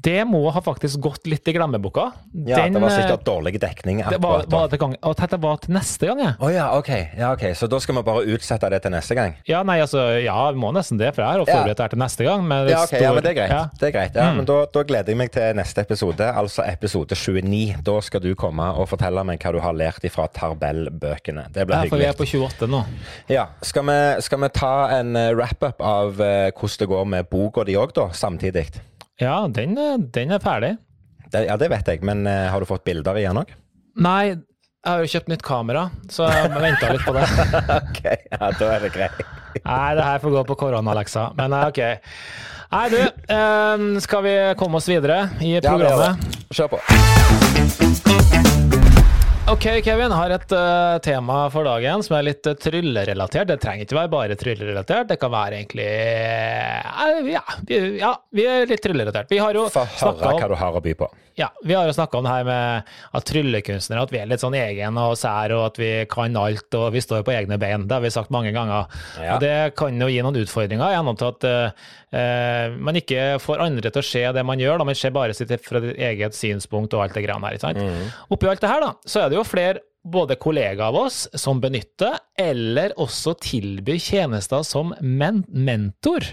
Det 0.02 0.24
må 0.26 0.40
ha 0.50 0.60
faktisk 0.64 0.98
gått 1.04 1.26
litt 1.30 1.46
i 1.46 1.52
glemmeboka. 1.54 2.08
Ja, 2.34 2.56
Den, 2.64 2.72
Det 2.74 2.80
var 2.82 2.90
eh, 2.90 2.96
sikkert 3.02 3.24
dårlig 3.26 3.60
dekning 3.62 4.00
det 4.02 4.18
var, 4.22 4.42
akkurat 4.42 4.72
da. 4.80 4.88
og 5.06 5.16
dette 5.20 5.38
var 5.42 5.56
til 5.62 5.74
neste 5.76 6.08
gang, 6.10 6.18
jeg. 6.24 6.34
Å 6.42 6.50
ja, 6.52 6.64
ok. 6.78 6.90
ja, 7.18 7.28
ok. 7.36 7.44
Så 7.54 7.68
da 7.70 7.78
skal 7.78 7.94
vi 7.98 8.02
bare 8.08 8.24
utsette 8.34 8.70
det 8.72 8.80
til 8.82 8.90
neste 8.94 9.14
gang? 9.18 9.36
Ja, 9.46 9.62
nei, 9.62 9.78
altså, 9.84 10.02
ja, 10.24 10.36
vi 10.50 10.58
må 10.58 10.72
nesten 10.74 10.98
det, 10.98 11.12
for 11.14 11.22
jeg 11.22 11.30
har 11.30 11.44
Ja. 11.46 11.54
forberedt 11.54 11.76
det 11.78 11.84
her 11.86 11.94
til 11.94 12.02
neste 12.02 12.24
gang. 12.26 12.48
Ja, 12.68 12.82
ok, 12.82 12.92
ja, 13.00 13.12
men 13.14 13.22
det 13.22 13.30
er 13.30 13.38
greit. 13.38 13.50
Ja. 13.54 13.62
Det 13.78 13.88
er 13.88 13.94
greit. 13.98 14.14
Ja, 14.18 14.28
Mm. 14.32 14.36
men 14.36 14.44
da, 14.48 14.58
da 14.74 14.82
gleder 14.82 15.06
jeg 15.12 15.16
meg 15.16 15.30
til 15.32 15.54
neste 15.56 15.80
episode, 15.86 16.20
altså 16.34 16.64
episode 16.66 17.14
29. 17.14 17.82
Da 17.84 18.00
skal 18.00 18.20
du 18.20 18.34
komme 18.34 18.62
og 18.74 18.88
fortelle 18.88 19.22
meg 19.24 19.38
hva 19.42 19.52
du 19.52 19.60
har 19.60 19.72
lært 19.72 20.02
ifra 20.04 20.26
Tarbell-bøkene. 20.32 21.46
Det 21.52 21.66
blir 21.66 21.76
hyggelig. 21.84 21.84
Ja, 21.84 21.90
for 21.90 21.96
vi 21.98 22.08
er 22.08 22.18
på 22.18 22.26
28 22.26 22.68
nå. 22.70 22.82
Ja, 23.28 23.46
skal 23.62 23.84
vi, 23.88 23.98
skal 24.22 24.40
vi 24.40 24.48
ta 24.56 24.72
en 24.98 25.16
eh, 25.16 25.30
wrap-up 25.36 25.80
av 25.82 26.20
eh, 26.20 26.50
hvordan 26.50 26.78
det 26.82 26.88
går 26.88 27.04
med 27.06 27.28
boka 27.30 27.64
di 27.68 27.74
òg, 27.78 27.92
da, 27.94 28.08
samtidig? 28.16 28.66
Ja, 29.22 29.48
den, 29.48 29.76
den 30.12 30.34
er 30.34 30.42
ferdig. 30.42 30.76
Det, 31.32 31.46
ja, 31.46 31.56
det 31.56 31.68
vet 31.72 31.88
jeg, 31.88 32.02
men 32.04 32.26
eh, 32.28 32.48
har 32.52 32.60
du 32.60 32.68
fått 32.68 32.84
bilder 32.84 33.16
igjen 33.20 33.38
òg? 33.40 33.52
Nei, 34.02 34.34
jeg 34.34 34.88
har 34.88 35.04
jo 35.04 35.10
kjøpt 35.12 35.30
nytt 35.30 35.44
kamera, 35.46 35.84
så 36.10 36.26
jeg 36.28 36.50
venta 36.52 36.90
litt 36.92 37.04
på 37.06 37.14
det. 37.16 37.26
ok, 37.78 38.02
ja, 38.34 38.50
da 38.58 38.70
er 38.74 38.80
det 38.82 38.90
greit. 38.96 39.22
Nei, 39.62 39.94
det 39.98 40.08
her 40.08 40.18
får 40.24 40.34
gå 40.38 40.42
på 40.50 40.58
koronaleksa, 40.64 41.28
men 41.38 41.54
eh, 41.56 41.68
ok. 41.70 41.80
Nei, 42.72 42.86
du, 42.92 42.98
eh, 43.36 43.86
skal 44.04 44.26
vi 44.26 44.34
komme 44.60 44.80
oss 44.80 44.90
videre 44.90 45.28
i 45.44 45.54
programmet? 45.62 46.18
Ja, 46.18 46.48
Kjør 46.52 46.74
på. 46.74 48.60
Ok, 49.52 49.66
Kevin 49.84 50.12
har 50.16 50.32
et 50.32 50.52
uh, 50.56 50.96
tema 51.04 51.42
for 51.52 51.66
dagen 51.68 52.00
som 52.00 52.14
er 52.16 52.24
litt 52.24 52.46
uh, 52.48 52.54
tryllerelatert. 52.56 53.50
Det 53.50 53.58
trenger 53.60 53.84
ikke 53.84 53.98
være 53.98 54.10
bare 54.14 54.36
tryllerelatert, 54.40 55.10
det 55.10 55.18
kan 55.20 55.32
være 55.34 55.58
egentlig 55.58 55.88
uh, 55.92 57.28
ja, 57.28 57.42
vi, 57.68 57.80
ja, 58.00 58.14
vi 58.32 58.46
er 58.48 58.64
litt 58.70 58.80
tryllerelatert. 58.80 59.28
Vi 59.28 59.42
har 59.42 59.52
jo 59.52 59.66
snakka 59.68 60.30
om 60.32 60.40
hva 60.40 60.48
du 60.54 60.56
har 60.56 60.80
å 60.80 60.80
by 60.80 60.96
på. 61.02 61.10
Ja, 61.34 61.48
om 61.62 62.24
det 62.24 62.32
her 62.32 62.44
med 62.44 62.90
at 63.16 63.26
tryllekunstnere, 63.28 64.04
at 64.04 64.12
vi 64.12 64.20
er 64.20 64.28
litt 64.28 64.42
sånn 64.42 64.56
egen 64.56 64.98
og 65.00 65.14
sær, 65.16 65.54
og 65.56 65.64
at 65.70 65.80
vi 65.80 65.90
kan 66.10 66.36
alt, 66.36 66.68
og 66.76 66.90
vi 66.92 67.00
står 67.00 67.24
på 67.24 67.32
egne 67.32 67.56
bein. 67.60 67.86
Det 67.88 67.96
har 67.96 68.04
vi 68.04 68.12
sagt 68.12 68.32
mange 68.34 68.52
ganger. 68.52 68.90
Ja. 69.16 69.36
Og 69.36 69.40
det 69.44 69.72
kan 69.78 69.96
jo 69.96 70.10
gi 70.12 70.20
noen 70.24 70.42
utfordringer 70.42 70.92
gjennom 70.92 71.16
til 71.20 71.30
at 71.30 71.46
uh, 71.48 72.76
man 72.76 73.00
ikke 73.00 73.40
får 73.40 73.64
andre 73.64 73.92
til 73.92 74.04
å 74.04 74.08
se 74.10 74.24
det 74.36 74.44
man 74.44 74.60
gjør, 74.60 74.82
da 74.82 74.88
man 74.90 74.98
ser 74.98 75.14
bare 75.16 75.36
sitt 75.36 75.54
fra 75.64 75.80
eget 75.80 76.36
synspunkt 76.36 76.92
og 76.96 77.06
alt 77.06 77.16
det 77.16 77.24
greiene 77.24 77.48
her. 77.48 77.56
ikke 77.56 77.64
sant? 77.64 77.80
Mm. 77.80 78.12
Oppi 78.36 78.52
alt 78.52 78.64
det 78.64 78.72
her, 78.74 78.84
da, 78.84 78.92
så 79.08 79.24
er 79.24 79.32
det 79.32 79.40
jo 79.40 79.41
flere 79.48 79.82
både 80.02 80.34
kollegaer 80.34 80.88
av 80.88 80.96
oss 81.04 81.24
som 81.38 81.60
benytter, 81.62 82.16
eller 82.38 82.94
også 82.98 83.36
tilbyr 83.38 84.00
tjenester 84.02 84.64
som 84.66 84.90
men 85.00 85.44
mentor. 85.48 86.26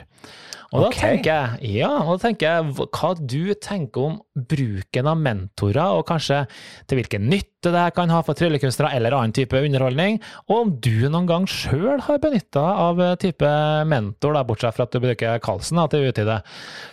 Og 0.69 0.83
da 0.83 0.87
okay. 0.91 0.99
tenker 1.01 1.29
jeg, 1.33 1.69
ja, 1.79 1.89
og 2.03 2.11
da 2.19 2.27
tenker 2.27 2.45
jeg 2.45 2.73
hva- 2.77 3.13
du 3.17 3.53
tenker 3.57 4.03
om 4.05 4.17
bruken 4.49 5.07
av 5.09 5.17
mentorer, 5.17 5.95
og 5.97 6.03
kanskje 6.05 6.43
til 6.85 6.99
hvilken 6.99 7.25
nytte 7.25 7.71
det 7.73 7.81
her 7.87 7.93
kan 7.95 8.09
ha 8.13 8.19
for 8.25 8.37
tryllekunstnere 8.37 8.91
eller 8.93 9.15
annen 9.17 9.33
type 9.33 9.57
underholdning, 9.57 10.19
og 10.45 10.55
om 10.59 10.75
du 10.77 11.09
noen 11.09 11.25
gang 11.29 11.47
sjøl 11.49 12.03
har 12.05 12.21
benytta 12.21 12.61
av 12.85 13.01
eh, 13.01 13.15
type 13.21 13.49
mentor, 13.89 14.37
da, 14.37 14.45
bortsett 14.45 14.77
fra 14.77 14.85
at 14.85 14.93
du 14.93 15.01
bruker 15.01 15.41
Karlsen 15.41 15.81
da, 15.81 15.87
til 15.89 16.05
utide, 16.09 16.37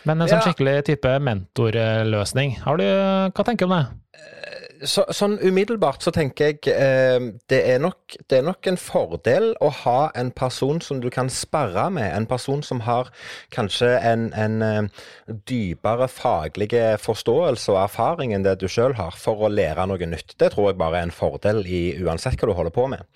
men 0.09 0.21
en 0.25 0.29
sånn 0.29 0.41
Ja. 0.41 0.47
skikkelig 0.49 0.79
type 0.89 1.13
mentorløsning. 1.29 2.57
Har 2.65 2.81
du, 2.81 2.87
hva 3.33 3.45
tenker 3.45 3.69
du 3.69 3.73
om 3.73 3.77
det? 3.77 3.85
Så, 4.85 5.05
sånn 5.15 5.39
umiddelbart 5.41 6.05
så 6.05 6.13
tenker 6.15 6.51
jeg 6.51 6.73
eh, 6.73 7.31
det, 7.49 7.61
er 7.71 7.81
nok, 7.83 8.17
det 8.29 8.41
er 8.41 8.47
nok 8.47 8.69
en 8.69 8.79
fordel 8.81 9.53
å 9.65 9.71
ha 9.85 10.11
en 10.19 10.33
person 10.35 10.81
som 10.85 11.01
du 11.01 11.09
kan 11.13 11.31
sparre 11.33 11.87
med. 11.95 12.09
En 12.13 12.29
person 12.29 12.63
som 12.67 12.83
har 12.87 13.09
kanskje 13.55 13.95
en, 13.97 14.29
en 14.37 14.57
eh, 14.67 15.07
dypere 15.49 16.09
faglig 16.13 16.69
forståelse 17.03 17.73
og 17.73 17.81
erfaring 17.85 18.35
enn 18.37 18.45
det 18.47 18.57
du 18.61 18.67
sjøl 18.71 18.97
har, 18.99 19.17
for 19.17 19.47
å 19.47 19.53
lære 19.53 19.87
noe 19.89 20.11
nytt. 20.11 20.37
Det 20.41 20.51
tror 20.53 20.71
jeg 20.71 20.81
bare 20.81 21.01
er 21.01 21.09
en 21.09 21.15
fordel 21.15 21.63
i 21.65 21.83
uansett 22.03 22.37
hva 22.41 22.51
du 22.51 22.57
holder 22.59 22.75
på 22.75 22.87
med. 22.93 23.07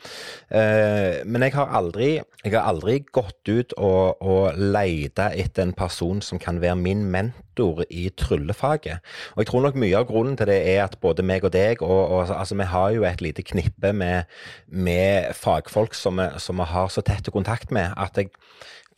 Eh, 0.48 1.20
men 1.26 1.44
jeg 1.46 1.56
har 1.58 1.74
aldri, 1.76 2.12
jeg 2.44 2.54
har 2.56 2.68
aldri 2.70 3.00
gått 3.12 3.50
ut 3.50 3.76
og, 3.76 4.20
og 4.22 4.58
leita 4.58 5.30
etter 5.34 5.66
en 5.66 5.76
person 5.76 6.22
som 6.24 6.40
kan 6.40 6.60
være 6.62 6.78
min 6.80 7.04
mentor 7.10 7.84
i 7.90 8.08
tryllefaget. 8.16 9.04
Og 9.34 9.42
jeg 9.42 9.50
tror 9.50 9.66
nok 9.66 9.78
mye 9.80 9.98
av 9.98 10.08
grunnen 10.08 10.38
til 10.38 10.48
det 10.50 10.60
er 10.72 10.84
at 10.86 10.98
både 11.02 11.24
meg 11.26 11.44
og 11.44 11.49
deg, 11.52 11.82
og, 11.82 12.00
og 12.08 12.34
altså, 12.34 12.56
vi 12.58 12.68
har 12.72 12.90
jo 12.96 13.06
et 13.08 13.24
lite 13.24 13.44
knippe 13.46 13.92
med, 13.96 14.30
med 14.66 15.34
fagfolk 15.36 15.96
som 15.96 16.20
vi, 16.20 16.28
som 16.38 16.60
vi 16.62 16.68
har 16.72 16.92
så 16.92 17.04
tett 17.06 17.30
kontakt 17.32 17.74
med, 17.74 17.94
at 17.96 18.18
jeg 18.18 18.32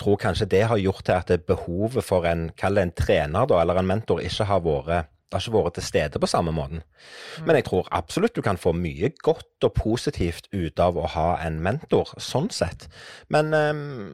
tror 0.01 0.19
kanskje 0.21 0.49
det 0.51 0.67
har 0.71 0.81
gjort 0.81 1.05
til 1.07 1.19
at 1.19 1.47
behovet 1.47 2.05
for 2.05 2.27
en, 2.29 2.51
en 2.51 2.95
trener 2.97 3.49
da, 3.49 3.61
eller 3.61 3.81
en 3.81 3.91
mentor, 3.91 4.23
ikke 4.25 4.49
har 4.49 4.65
vært 4.65 5.11
det 5.33 5.39
har 5.39 5.49
ikke 5.49 5.61
vært 5.65 5.77
til 5.79 5.85
stede 5.87 6.21
på 6.21 6.29
samme 6.29 6.53
måten. 6.53 6.83
Men 7.47 7.57
jeg 7.57 7.65
tror 7.65 7.87
absolutt 7.89 8.35
du 8.37 8.43
kan 8.45 8.61
få 8.61 8.75
mye 8.77 9.09
godt 9.25 9.65
og 9.65 9.73
positivt 9.79 10.51
ut 10.53 10.83
av 10.83 10.99
å 11.01 11.09
ha 11.15 11.29
en 11.41 11.57
mentor, 11.65 12.13
sånn 12.21 12.51
sett. 12.53 12.85
Men 13.33 13.49
um, 13.57 14.13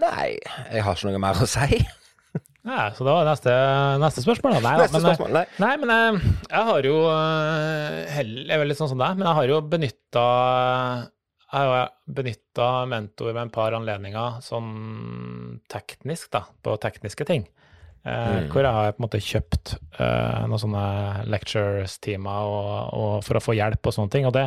Nei, 0.00 0.36
jeg 0.72 0.84
har 0.84 0.96
ikke 0.96 1.08
noe 1.12 1.20
mer 1.20 1.38
å 1.40 1.48
si. 1.48 1.82
Ja, 2.66 2.88
så 2.96 3.04
det 3.06 3.12
var 3.14 3.26
neste, 3.28 3.52
neste 4.02 4.22
spørsmål, 4.24 4.56
da. 4.56 4.60
Nei, 4.64 4.76
Neste 4.82 4.96
men, 4.98 5.04
eh, 5.06 5.14
spørsmål. 5.14 5.34
Nei. 5.36 5.44
Nei, 5.62 5.74
men 5.82 5.92
jeg, 5.94 6.32
jeg 6.50 6.64
har 6.70 6.88
jo 6.88 6.96
eh, 7.12 7.98
Jeg 8.16 8.48
er 8.50 8.58
vel 8.62 8.72
litt 8.72 8.80
sånn 8.80 8.90
som 8.90 8.98
deg, 9.02 9.14
men 9.20 9.28
jeg 9.28 9.38
har 9.38 9.52
jo 9.52 9.60
benytta 9.70 10.24
Jeg 11.46 11.68
har 11.70 11.92
benytta 12.18 12.70
mentor 12.90 13.30
ved 13.32 13.42
en 13.44 13.52
par 13.54 13.76
anledninger 13.78 14.40
sånn 14.42 15.60
teknisk, 15.70 16.32
da, 16.34 16.42
på 16.66 16.74
tekniske 16.82 17.28
ting. 17.28 17.46
Eh, 17.46 17.52
Mm. 18.06 18.50
Hvor 18.52 18.62
jeg 18.62 18.70
har 18.70 18.92
på 18.94 19.00
en 19.00 19.04
måte 19.08 19.18
kjøpt 19.18 19.72
eh, 19.98 20.42
noen 20.46 20.60
sånne 20.62 20.82
lectures-timer 21.26 23.22
for 23.26 23.38
å 23.38 23.42
få 23.42 23.54
hjelp 23.58 23.82
og 23.90 23.94
sånne 23.96 24.12
ting. 24.14 24.26
Og 24.28 24.34
det, 24.36 24.44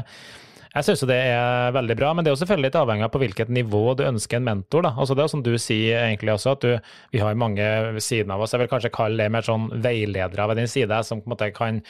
jeg 0.69 0.85
syns 0.85 1.01
det 1.09 1.17
er 1.31 1.71
veldig 1.73 1.95
bra, 1.97 2.11
men 2.13 2.25
det 2.25 2.29
er 2.29 2.35
jo 2.35 2.39
selvfølgelig 2.43 2.67
litt 2.67 2.77
avhengig 2.77 3.05
av 3.07 3.11
på 3.13 3.21
hvilket 3.23 3.51
nivå 3.53 3.81
du 3.97 4.03
ønsker 4.05 4.37
en 4.37 4.45
mentor. 4.45 4.85
da. 4.85 4.91
Altså 5.01 5.15
Det 5.17 5.23
er 5.23 5.31
som 5.33 5.43
du 5.45 5.51
sier 5.57 6.03
egentlig 6.03 6.35
også, 6.35 6.53
at 6.53 6.65
du, 6.65 6.91
vi 7.15 7.21
har 7.23 7.39
mange 7.41 7.65
ved 7.95 8.05
siden 8.05 8.33
av 8.35 8.43
oss. 8.45 8.53
Jeg 8.53 8.61
vil 8.61 8.69
kanskje 8.69 8.93
kalle 8.93 9.23
det 9.23 9.33
mer 9.33 9.45
sånn 9.45 9.69
veiledere 9.81 10.47
ved 10.51 10.61
din 10.61 10.69
side, 10.69 11.01
som 11.07 11.23
på 11.23 11.29
en 11.29 11.33
måte 11.33 11.49
kan 11.57 11.81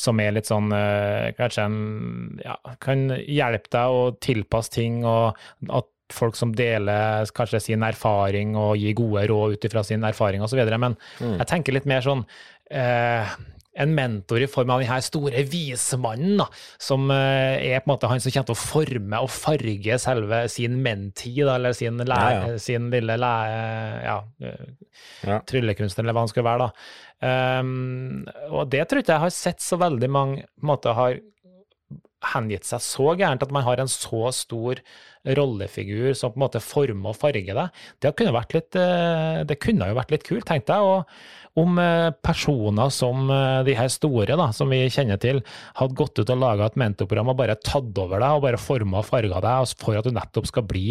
som 0.00 0.22
er 0.22 0.36
litt 0.36 0.48
sånn 0.48 0.70
eh, 0.72 1.32
Kanskje 1.36 1.66
en, 1.66 1.80
ja, 2.44 2.54
kan 2.82 3.08
hjelpe 3.18 3.72
deg 3.74 3.96
å 3.98 4.04
tilpasse 4.22 4.72
ting, 4.78 5.02
og 5.04 5.36
at 5.68 5.90
folk 6.14 6.38
som 6.38 6.54
deler 6.56 7.28
kanskje 7.34 7.60
sin 7.62 7.84
erfaring 7.86 8.56
og 8.58 8.78
gir 8.78 8.96
gode 8.98 9.26
råd 9.30 9.54
ut 9.54 9.66
ifra 9.66 9.82
sin 9.86 10.06
erfaring 10.06 10.42
osv. 10.42 10.62
Men 10.78 10.96
jeg 11.20 11.50
tenker 11.50 11.76
litt 11.76 11.88
mer 11.90 12.02
sånn 12.06 12.24
eh, 12.70 13.34
en 13.78 13.92
mentor 13.94 14.42
i 14.42 14.48
form 14.50 14.70
av 14.74 14.80
denne 14.82 14.96
store 15.06 15.44
vismannen, 15.46 16.40
da, 16.40 16.46
som 16.82 17.04
eh, 17.14 17.60
er 17.70 17.80
på 17.84 17.86
en 17.86 17.92
måte 17.94 18.08
han 18.10 18.20
som 18.20 18.32
kommer 18.34 18.48
til 18.50 18.56
å 18.56 18.60
forme 18.64 19.20
og 19.22 19.30
farge 19.30 19.98
selve 20.02 20.40
sin 20.50 20.80
menti, 20.82 21.36
da, 21.38 21.54
eller 21.54 21.72
sin, 21.78 22.02
lære, 22.02 22.32
Ja, 22.34 22.50
ja. 22.50 22.58
sin 22.58 22.90
lille 22.90 23.16
lære, 23.20 23.62
ja, 24.04 24.18
eh, 24.42 24.66
Ja. 25.28 25.38
tryllekunstner, 25.46 26.02
eller 26.04 26.16
hva 26.18 26.26
han 26.26 26.32
skal 26.34 26.44
være. 26.48 26.66
da. 26.66 26.72
Um, 27.60 28.24
og 28.50 28.70
det 28.72 28.86
tror 28.88 29.02
ikke 29.02 29.12
jeg 29.12 29.20
har 29.26 29.30
sett 29.36 29.60
så 29.60 29.76
veldig 29.76 30.08
mange 30.10 30.42
på 30.56 30.64
en 30.64 30.70
måte 30.72 30.94
har 30.96 31.18
hengitt 32.34 32.66
seg 32.68 32.82
så 32.84 33.14
gærent 33.16 33.42
at 33.44 33.52
man 33.52 33.64
har 33.64 33.80
en 33.80 33.88
så 33.88 34.28
stor 34.36 34.80
rollefigur 35.36 36.12
som 36.16 36.32
på 36.32 36.38
en 36.40 36.44
måte 36.46 36.60
former 36.64 37.12
og 37.12 37.16
farger 37.16 37.56
deg. 37.56 37.78
Det 38.00 38.12
kunne, 38.16 38.32
vært 38.36 38.54
litt, 38.56 38.76
eh, 38.76 39.40
det 39.48 39.56
kunne 39.60 39.88
jo 39.88 39.96
vært 39.96 40.12
litt 40.14 40.24
kult, 40.28 40.44
tenkte 40.48 40.76
jeg. 40.76 40.80
Og 40.80 41.04
om 41.58 41.78
eh, 41.82 42.10
personer 42.22 42.92
som 42.94 43.30
eh, 43.30 43.62
de 43.66 43.74
her 43.78 43.90
store, 43.92 44.36
da, 44.38 44.50
som 44.54 44.70
vi 44.70 44.84
kjenner 44.92 45.18
til, 45.22 45.42
hadde 45.78 45.98
gått 45.98 46.20
ut 46.20 46.30
og 46.30 46.42
laga 46.42 46.68
et 46.68 46.78
mentorprogram 46.80 47.32
og 47.32 47.40
bare 47.40 47.58
tatt 47.58 47.98
over 47.98 48.22
deg 48.22 48.36
og 48.36 48.44
bare 48.46 48.60
forma 48.60 49.00
og 49.00 49.08
farga 49.08 49.42
deg 49.44 49.74
for 49.80 49.98
at 49.98 50.06
du 50.06 50.14
nettopp 50.14 50.50
skal 50.50 50.66
bli 50.70 50.86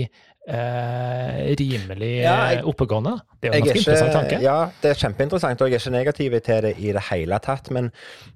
eh, 0.50 1.56
rimelig 1.60 2.14
Ja, 2.22 2.38
jeg- 2.50 2.64
oppegående. 2.66 3.20
Det 3.42 3.50
er 3.50 3.54
jo 3.54 3.62
en 3.62 3.64
ganske 3.64 3.80
ikke, 3.80 3.92
interessant 3.92 4.12
tanke. 4.12 4.42
Ja, 4.44 4.70
det 4.82 4.90
er 4.92 4.98
kjempeinteressant, 5.00 5.62
og 5.62 5.70
jeg 5.70 5.76
er 5.76 5.80
ikke 5.80 5.92
negativ 5.92 6.42
til 6.42 6.62
det 6.66 6.74
i 6.78 6.92
det 6.92 7.04
hele 7.10 7.40
tatt. 7.40 7.70
Men 7.72 7.92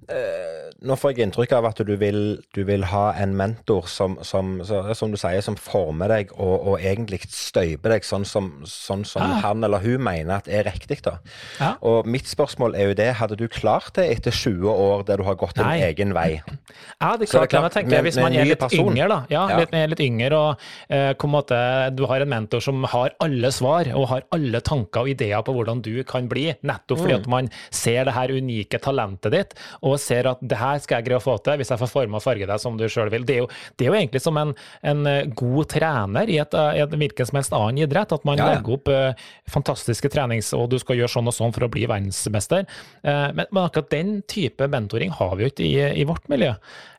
eh, 0.09 0.71
nå 0.81 0.95
får 0.95 1.11
jeg 1.11 1.27
inntrykk 1.27 1.51
av 1.57 1.65
at 1.65 1.81
du 1.87 1.95
vil, 1.99 2.39
du 2.55 2.63
vil 2.63 2.83
ha 2.85 3.13
en 3.19 3.35
mentor 3.35 3.87
som, 3.91 4.17
som, 4.23 4.61
som 4.63 5.11
du 5.11 5.17
sier, 5.19 5.41
som 5.41 5.57
former 5.59 6.07
deg 6.07 6.31
og, 6.37 6.67
og 6.67 6.79
egentlig 6.79 7.19
støyper 7.27 7.97
deg 7.97 8.03
sånn 8.07 8.23
som, 8.25 8.49
sånn 8.63 9.03
som 9.07 9.21
ah. 9.25 9.41
han 9.43 9.63
eller 9.63 9.83
hun 9.83 10.01
mener 10.03 10.37
at 10.37 10.47
er 10.47 10.63
riktig. 10.69 11.01
da. 11.03 11.17
Ja. 11.59 11.73
Og 11.81 12.07
mitt 12.07 12.27
spørsmål 12.31 12.75
er 12.79 12.93
jo 12.93 12.97
det, 12.99 13.09
hadde 13.19 13.35
du 13.39 13.47
klart 13.51 13.93
det 13.99 14.07
etter 14.17 14.31
20 14.31 14.71
år 14.71 15.03
der 15.07 15.17
du 15.19 15.27
har 15.27 15.35
gått 15.35 15.55
din 15.59 15.67
Nei. 15.67 15.81
egen 15.89 16.13
vei? 16.15 16.41
Ja, 17.01 17.17
det 17.17 17.27
er 17.27 17.27
klart, 17.27 17.27
det 17.27 17.41
er 17.43 17.47
klart, 17.47 17.63
jeg 17.63 17.71
tenker, 17.81 17.91
med- 17.97 18.03
Hvis 18.07 18.17
man 18.23 18.33
er 18.33 18.45
litt 18.45 18.59
person. 18.59 18.87
yngre, 18.95 19.07
da, 19.09 19.19
ja, 19.29 19.49
Ja. 19.49 19.59
litt, 19.59 19.71
litt 19.89 19.99
yngre, 19.99 20.33
og 20.37 20.59
eh, 20.89 21.11
på 21.13 21.27
en 21.27 21.35
måte, 21.35 21.59
du 21.95 22.02
har 22.09 22.23
en 22.23 22.29
mentor 22.29 22.61
som 22.63 22.83
har 22.89 23.13
alle 23.23 23.51
svar 23.51 23.89
og 23.93 24.07
har 24.11 24.23
alle 24.35 24.61
tanker 24.61 25.03
og 25.03 25.09
ideer 25.13 25.43
på 25.45 25.53
hvordan 25.55 25.81
du 25.85 26.03
kan 26.07 26.27
bli, 26.31 26.49
nettopp 26.63 26.99
fordi 27.03 27.13
Mm. 27.13 27.19
at 27.21 27.27
man 27.27 27.49
ser 27.71 28.05
det 28.05 28.13
her 28.13 28.31
unike 28.31 28.79
talentet 28.81 29.31
ditt, 29.31 29.53
og 29.81 29.99
ser 29.99 30.27
at 30.27 30.39
det 30.41 30.57
her 30.57 30.79
skal 30.79 30.97
jeg 31.01 31.05
greie 31.09 31.19
å 31.19 31.23
få 31.23 31.37
til 31.43 31.57
hvis 31.59 31.69
jeg 31.69 31.79
får 31.79 31.91
forme 31.91 32.15
og 32.17 32.23
farge 32.23 32.47
deg 32.49 32.59
som 32.59 32.77
du 32.77 32.85
sjøl 32.89 33.11
vil. 33.13 33.25
Det 33.25 33.35
er, 33.35 33.41
jo, 33.43 33.47
det 33.77 33.85
er 33.85 33.91
jo 33.91 33.97
egentlig 33.99 34.21
som 34.21 34.37
en, 34.37 34.53
en 34.83 35.05
eh, 35.07 35.25
god 35.35 35.69
trener 35.69 36.29
i 36.29 36.39
et, 36.41 36.53
eh, 36.53 36.81
et 36.83 36.89
hvilken 36.89 37.29
som 37.29 37.37
helst 37.39 37.53
annen 37.53 37.83
idrett, 37.85 38.11
at 38.11 38.25
man 38.25 38.37
Ja, 38.37 38.47
ja. 38.47 38.55
legger 38.57 38.73
opp 38.77 38.87
uh, 38.89 39.13
fantastiske 39.49 40.09
trenings, 40.09 40.53
og 40.53 40.69
du 40.71 40.79
skal 40.81 40.97
gjøre 40.97 41.13
sånn 41.13 41.27
og 41.29 41.35
sånn 41.35 41.53
for 41.55 41.67
å 41.67 41.71
bli 41.71 41.85
verdensmester. 41.89 42.65
Uh, 43.05 43.29
men, 43.35 43.45
men 43.51 43.63
akkurat 43.63 43.89
den 43.93 44.21
type 44.27 44.67
mentoring 44.67 45.11
har 45.13 45.35
vi 45.37 45.45
jo 45.45 45.51
ikke 45.53 45.67
i, 45.67 46.01
i 46.01 46.07
vårt 46.09 46.27
miljø. 46.31 46.53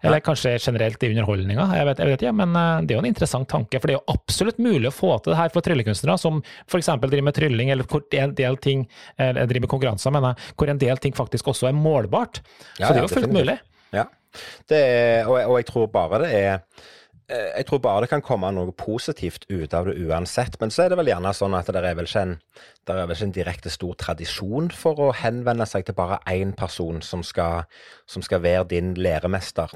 Eller 0.04 0.20
kanskje 0.24 0.52
generelt 0.60 1.02
i 1.02 1.10
underholdninga, 1.14 1.66
jeg 1.78 1.88
vet, 1.88 2.02
jeg 2.04 2.12
vet 2.12 2.24
ikke, 2.26 2.34
men 2.42 2.56
eh, 2.60 2.80
det 2.84 2.94
er 2.94 2.98
jo 3.00 3.02
en 3.04 3.10
interessant 3.10 3.48
tanke. 3.50 3.80
For 3.80 3.88
det 3.90 3.96
er 3.96 4.00
jo 4.00 4.14
absolutt 4.14 4.58
mulig 4.62 4.90
å 4.90 4.94
få 4.94 5.12
til 5.24 5.32
det 5.34 5.38
her 5.40 5.52
for 5.54 5.64
tryllekunstnere 5.66 6.18
som 6.20 6.42
f.eks. 6.68 6.90
driver 7.04 7.26
med 7.30 7.38
trylling, 7.38 7.70
eller 7.74 7.88
hvor 7.88 8.04
en 8.20 8.34
del 8.38 8.58
ting, 8.62 8.86
eller 9.18 9.46
driver 9.48 9.66
med 9.68 9.72
konkurranser, 9.76 10.14
mener 10.14 10.34
jeg, 10.34 10.54
hvor 10.60 10.72
en 10.74 10.82
del 10.82 11.00
ting 11.02 11.16
faktisk 11.16 11.48
også 11.54 11.70
er 11.70 11.78
målbart. 11.78 12.42
Ja, 12.78 12.88
Så 12.88 12.92
det 12.94 13.00
er 13.00 13.08
jo 13.08 13.14
fullt 13.14 13.30
definitivt. 13.30 13.40
mulig. 13.40 13.58
Ja. 13.94 14.04
Det 14.68 14.78
er, 14.82 15.28
og, 15.30 15.38
og 15.46 15.58
jeg 15.60 15.66
tror 15.70 15.86
bare 15.94 16.18
det 16.24 16.30
er 16.34 16.52
eh, 17.30 17.50
jeg 17.60 17.66
tror 17.68 17.80
bare 17.84 18.02
det 18.04 18.10
kan 18.10 18.22
komme 18.24 18.50
noe 18.52 18.72
positivt 18.76 19.46
ut 19.48 19.72
av 19.78 19.86
det 19.88 19.94
uansett. 20.04 20.58
Men 20.60 20.72
så 20.74 20.84
er 20.84 20.92
det 20.92 20.98
vel 21.00 21.08
gjerne 21.12 21.30
sånn 21.36 21.54
at 21.56 21.70
det 21.72 21.80
er 21.80 21.94
vel 21.96 22.08
ikke 22.10 22.24
en, 22.26 22.34
det 22.86 22.94
er 22.94 23.06
vel 23.08 23.16
ikke 23.16 23.28
en 23.30 23.34
direkte 23.38 23.72
stor 23.72 23.94
tradisjon 24.00 24.70
for 24.74 25.00
å 25.00 25.12
henvende 25.16 25.66
seg 25.68 25.86
til 25.86 25.96
bare 25.96 26.20
én 26.30 26.52
person 26.56 27.00
som 27.02 27.22
skal, 27.24 27.64
som 28.06 28.24
skal 28.24 28.42
være 28.44 28.68
din 28.74 28.94
læremester 28.94 29.72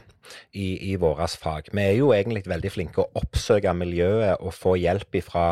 i, 0.52 0.92
i 0.92 0.96
vårt 1.00 1.36
fag. 1.40 1.70
Vi 1.72 1.82
er 1.82 1.94
jo 1.96 2.10
egentlig 2.12 2.44
veldig 2.48 2.72
flinke 2.72 3.00
å 3.02 3.08
oppsøke 3.18 3.72
miljøet 3.76 4.42
og 4.44 4.52
få 4.54 4.74
hjelp 4.80 5.16
ifra 5.20 5.46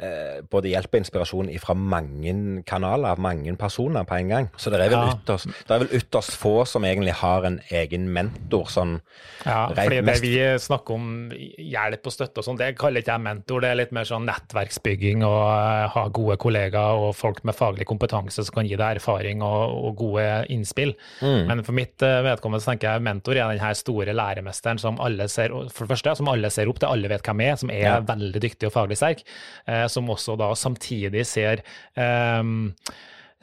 eh, 0.00 0.40
både 0.50 0.72
hjelp 0.72 0.94
og 0.94 1.00
inspirasjon 1.02 1.50
fra 1.62 1.76
mange 1.76 2.34
kanaler, 2.68 3.20
mange 3.20 3.52
personer 3.60 4.06
på 4.08 4.16
en 4.16 4.32
gang. 4.32 4.48
Så 4.56 4.72
det 4.72 4.80
er 4.80 4.88
vel, 4.88 4.96
Ja. 4.96 5.12
ytterst, 5.14 5.46
det 5.68 5.74
er 5.74 5.84
vel 5.84 6.00
ytterst 6.00 6.36
få 6.36 6.64
som 6.66 6.84
egentlig 6.84 7.12
har 7.20 7.44
en 7.44 7.60
egen 7.70 8.08
mentor 8.12 8.66
sånn 8.72 9.00
Ja, 9.44 9.68
fordi 9.68 10.00
det 10.00 10.20
vi 10.22 10.34
snakker 10.58 10.94
om 10.94 11.30
hjelp 11.32 12.06
og 12.06 12.12
støtte 12.12 12.40
og 12.40 12.44
sånn, 12.44 12.58
det 12.58 12.76
kaller 12.78 13.00
ikke 13.00 13.12
jeg 13.12 13.20
mentor. 13.20 13.60
Det 13.60 13.70
er 13.70 13.80
litt 13.82 13.92
mer 13.92 14.04
sånn 14.04 14.26
nettverksbygging 14.26 15.24
og 15.24 15.42
uh, 15.44 15.88
ha 15.92 16.08
gode 16.08 16.36
kollegaer 16.36 16.85
og 16.94 17.14
folk 17.16 17.42
med 17.44 17.56
faglig 17.58 17.86
kompetanse 17.88 18.44
som 18.46 18.54
kan 18.54 18.66
gi 18.68 18.76
deg 18.78 19.00
erfaring 19.00 19.42
og, 19.42 19.74
og 19.88 19.96
gode 19.98 20.26
innspill. 20.52 20.94
Mm. 21.20 21.42
Men 21.50 21.64
for 21.66 21.76
mitt 21.76 22.02
eh, 22.06 22.20
vedkommende 22.26 22.62
så 22.62 22.72
tenker 22.72 22.92
jeg 22.94 23.04
mentor 23.06 23.36
er 23.40 23.50
den 23.54 23.62
her 23.64 23.74
store 23.78 24.14
læremesteren 24.16 24.78
som 24.82 25.00
alle 25.02 25.26
ser, 25.32 25.50
for 25.72 25.86
det 25.86 25.94
første, 25.96 26.14
som 26.20 26.28
alle 26.32 26.50
ser 26.54 26.68
opp 26.70 26.78
til, 26.82 26.88
alle 26.92 27.10
vet 27.12 27.26
hvem 27.26 27.40
er, 27.48 27.56
som 27.60 27.70
er 27.74 27.84
Ja. 27.86 27.98
veldig 28.00 28.40
dyktig 28.46 28.70
og 28.70 28.74
faglig 28.76 28.96
sterk, 29.00 29.22
eh, 29.66 29.86
som 29.92 30.08
også 30.10 30.36
da 30.38 30.52
samtidig 30.54 31.26
ser 31.26 31.62
ehm, 31.96 32.72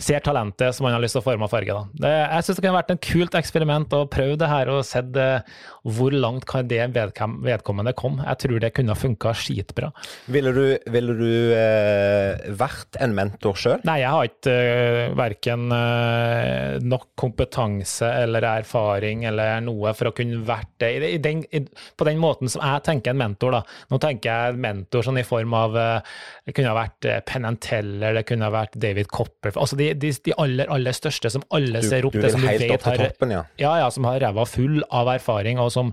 ser 0.01 0.23
talentet 0.25 0.75
som 0.75 0.88
man 0.88 0.95
har 0.95 1.01
lyst 1.03 1.15
til 1.15 1.21
å 1.21 1.25
forme 1.25 1.45
og 1.45 1.51
farge. 1.51 1.73
Da. 1.73 1.84
Det, 2.06 2.12
jeg 2.12 2.45
syns 2.45 2.58
det 2.58 2.63
kunne 2.65 2.77
vært 2.79 2.93
en 2.93 3.01
kult 3.08 3.36
eksperiment 3.38 3.93
å 3.93 4.03
prøve 4.12 4.38
det 4.41 4.49
her 4.49 4.71
og 4.73 4.82
sett 4.88 5.17
eh, 5.19 5.45
hvor 5.84 6.15
langt 6.15 6.47
kan 6.49 6.67
det 6.69 6.82
vedkommende 6.95 7.93
kom. 7.97 8.19
Jeg 8.23 8.41
tror 8.43 8.63
det 8.63 8.73
kunne 8.75 8.95
ha 8.95 8.99
funka 8.99 9.34
skitbra. 9.38 9.91
Ville 10.34 10.53
du, 10.56 10.63
ville 10.93 11.15
du 11.19 11.34
eh, 11.56 12.53
vært 12.58 12.99
en 13.03 13.15
mentor 13.15 13.60
sjøl? 13.60 13.84
Nei, 13.88 13.99
jeg 14.01 14.15
har 14.15 14.29
ikke 14.29 14.53
uh, 14.53 15.15
verken 15.19 15.75
eh, 15.75 16.79
nok 16.84 17.12
kompetanse 17.19 18.10
eller 18.23 18.47
erfaring 18.49 19.27
eller 19.29 19.62
noe 19.63 19.93
for 19.97 20.10
å 20.10 20.15
kunne 20.15 20.41
vært 20.47 20.71
det 20.84 20.91
i, 20.97 21.13
i 21.17 21.21
den, 21.21 21.43
i, 21.53 21.63
på 21.69 22.08
den 22.10 22.21
måten 22.21 22.51
som 22.51 22.63
jeg 22.65 22.86
tenker 22.89 23.13
en 23.13 23.21
mentor. 23.21 23.60
da. 23.60 23.63
Nå 23.93 24.01
tenker 24.03 24.32
jeg 24.32 24.62
mentor 24.63 25.06
sånn 25.06 25.21
i 25.21 25.27
form 25.27 25.53
av 25.58 25.77
eh, 25.79 26.15
Det 26.47 26.58
kunne 26.58 26.73
ha 26.73 26.79
vært 26.82 27.10
uh, 27.12 27.19
Penn 27.29 27.62
Teller, 27.63 28.17
det 28.17 28.25
kunne 28.27 28.49
ha 28.49 28.53
vært 28.53 28.79
David 28.82 29.12
Copper 29.13 29.53
altså 29.53 29.77
de, 29.79 29.83
de, 30.00 30.12
de 30.26 30.34
aller, 30.39 30.69
aller 30.72 30.96
største 30.96 31.30
som 31.34 31.43
alle 31.52 31.82
Du, 31.84 31.88
ser 31.89 32.08
opp 32.08 32.15
til, 32.15 32.30
som 32.32 32.41
du 32.43 32.48
vet 32.48 32.86
har 32.88 33.02
toppen, 33.04 33.34
ja. 33.36 33.41
ja, 33.62 33.74
ja, 33.84 33.89
som 33.93 34.08
har 34.10 34.19
ræva 34.24 34.46
full 34.50 34.80
av 34.89 35.12
erfaring, 35.15 35.60
og 35.60 35.72
som 35.76 35.91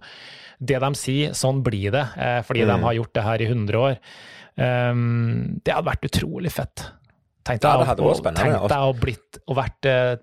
det 0.61 0.79
de 0.83 0.91
sier, 1.01 1.35
sånn 1.35 1.63
blir 1.65 1.91
det, 1.95 2.07
eh, 2.21 2.41
fordi 2.47 2.63
Mm. 2.67 2.71
de 2.75 2.83
har 2.87 2.95
gjort 3.01 3.13
det 3.17 3.23
her 3.25 3.43
i 3.43 3.47
100 3.49 3.79
år. 3.81 3.97
Um, 4.61 5.61
det 5.65 5.73
hadde 5.73 5.89
vært 5.89 6.05
utrolig 6.11 6.53
fett. 6.53 6.83
Tenk 7.49 7.63
deg, 7.63 7.71
å- 7.71 8.69
å 8.91 8.93
blitt 9.01 9.39
og 9.49 9.57
vært 9.57 9.87
eh, 9.89 10.17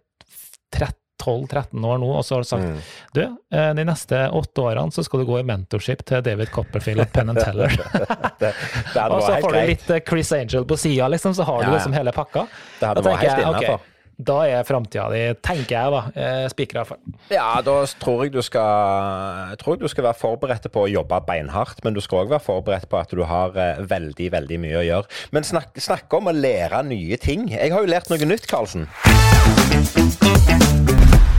12-13 1.21 1.83
år 1.89 1.97
nå, 2.01 2.09
og 2.19 2.23
så 2.25 2.35
har 2.37 2.45
du 2.45 2.49
sagt 2.49 2.63
Mm. 2.67 2.77
du, 3.13 3.21
eh, 3.51 3.73
de 3.73 3.83
neste 3.87 4.21
åtte 4.31 4.61
årene 4.61 4.91
så 4.93 5.03
skal 5.03 5.19
du 5.23 5.25
gå 5.29 5.39
i 5.39 5.43
mentorship 5.47 6.05
til 6.05 6.21
David 6.25 6.49
Copperfield 6.53 7.01
og 7.05 7.11
Penn 7.13 7.29
and 7.33 7.39
Teller. 7.41 7.69
Det, 8.39 8.53
det 8.93 9.03
og 9.11 9.21
så 9.25 9.37
får 9.41 9.53
du 9.53 9.61
litt 9.73 9.89
eh, 9.89 10.01
Chris 10.07 10.31
Angel 10.37 10.65
på 10.69 10.77
sida, 10.77 11.07
liksom, 11.09 11.33
så 11.33 11.43
har 11.47 11.61
du 11.61 11.67
Ja, 11.67 11.69
ja. 11.71 11.77
liksom 11.79 11.93
hele 11.97 12.11
pakka. 12.13 12.47
Det 12.79 12.87
hadde 12.93 13.05
vært 13.07 13.23
helt 13.25 13.43
jeg, 13.43 13.77
ok. 13.77 13.93
Da 14.17 14.35
er 14.49 14.63
framtida 14.65 15.03
di, 15.13 15.19
tenker 15.45 15.75
jeg 15.75 15.91
da, 15.93 15.99
eh, 16.17 16.47
spikra 16.49 16.81
for. 16.89 16.97
Ja, 17.29 17.61
da 17.61 17.75
tror 18.01 18.23
jeg 18.25 18.31
du 18.33 18.39
skal 18.41 19.51
jeg 19.51 19.59
tror 19.61 19.77
du 19.77 19.85
skal 19.87 20.07
være 20.07 20.17
forberedt 20.17 20.65
på 20.73 20.87
å 20.87 20.89
jobbe 20.89 21.19
beinhardt, 21.27 21.83
men 21.85 21.93
du 21.93 22.01
skal 22.01 22.23
òg 22.25 22.31
være 22.33 22.41
forberedt 22.47 22.89
på 22.89 22.97
at 22.97 23.13
du 23.13 23.21
har 23.29 23.53
veldig, 23.53 24.31
veldig 24.33 24.57
mye 24.65 24.79
å 24.81 24.85
gjøre. 24.87 25.05
Men 25.37 25.45
snakk, 25.45 25.77
snakk 25.77 26.17
om 26.17 26.31
å 26.31 26.33
lære 26.33 26.81
nye 26.89 27.17
ting. 27.21 27.45
Jeg 27.53 27.69
har 27.71 27.85
jo 27.85 27.93
lært 27.93 28.09
noe 28.09 28.25
nytt, 28.25 28.49
Karlsen. 28.49 28.89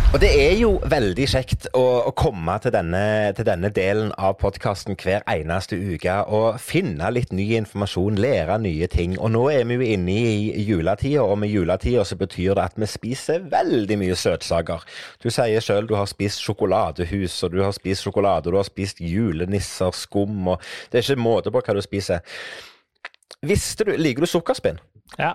Og 0.08 0.22
det 0.22 0.28
er 0.40 0.54
jo 0.56 0.70
veldig 0.88 1.24
kjekt 1.28 1.66
å, 1.76 1.82
å 2.08 2.12
komme 2.16 2.54
til 2.64 2.72
denne, 2.72 3.00
til 3.36 3.44
denne 3.44 3.68
delen 3.76 4.08
av 4.16 4.38
podkasten 4.40 4.96
hver 4.96 5.20
eneste 5.28 5.76
uke 5.76 6.14
og 6.32 6.56
finne 6.64 7.10
litt 7.12 7.34
ny 7.36 7.44
informasjon, 7.58 8.16
lære 8.16 8.56
nye 8.64 8.88
ting. 8.88 9.18
Og 9.20 9.34
nå 9.34 9.42
er 9.52 9.66
vi 9.68 9.76
jo 9.76 9.90
inne 9.98 10.14
i 10.16 10.64
juletida, 10.64 11.26
og 11.26 11.42
med 11.42 11.52
juletida 11.52 12.06
så 12.08 12.16
betyr 12.16 12.56
det 12.56 12.64
at 12.70 12.80
vi 12.80 12.88
spiser 12.88 13.44
veldig 13.52 14.00
mye 14.00 14.16
søtsaker. 14.16 14.88
Du 15.20 15.28
sier 15.28 15.60
sjøl 15.60 15.90
du 15.92 15.92
har 15.98 16.08
spist 16.08 16.40
sjokoladehus, 16.40 17.36
og 17.44 17.52
du 17.52 17.60
har 17.66 17.76
spist 17.76 18.08
sjokolade, 18.08 18.48
og 18.48 18.56
du 18.56 18.60
har 18.62 18.70
spist 18.70 19.04
julenisser, 19.04 19.92
skum, 19.92 20.54
og 20.54 20.64
det 20.88 21.02
er 21.02 21.04
ikke 21.04 21.26
måte 21.28 21.52
på 21.52 21.60
hva 21.60 21.76
du 21.76 21.84
spiser. 21.84 22.24
Visste 23.44 23.84
du, 23.84 23.92
Liker 24.00 24.24
du 24.24 24.32
sukkerspinn? 24.32 24.80
Ja. 25.20 25.34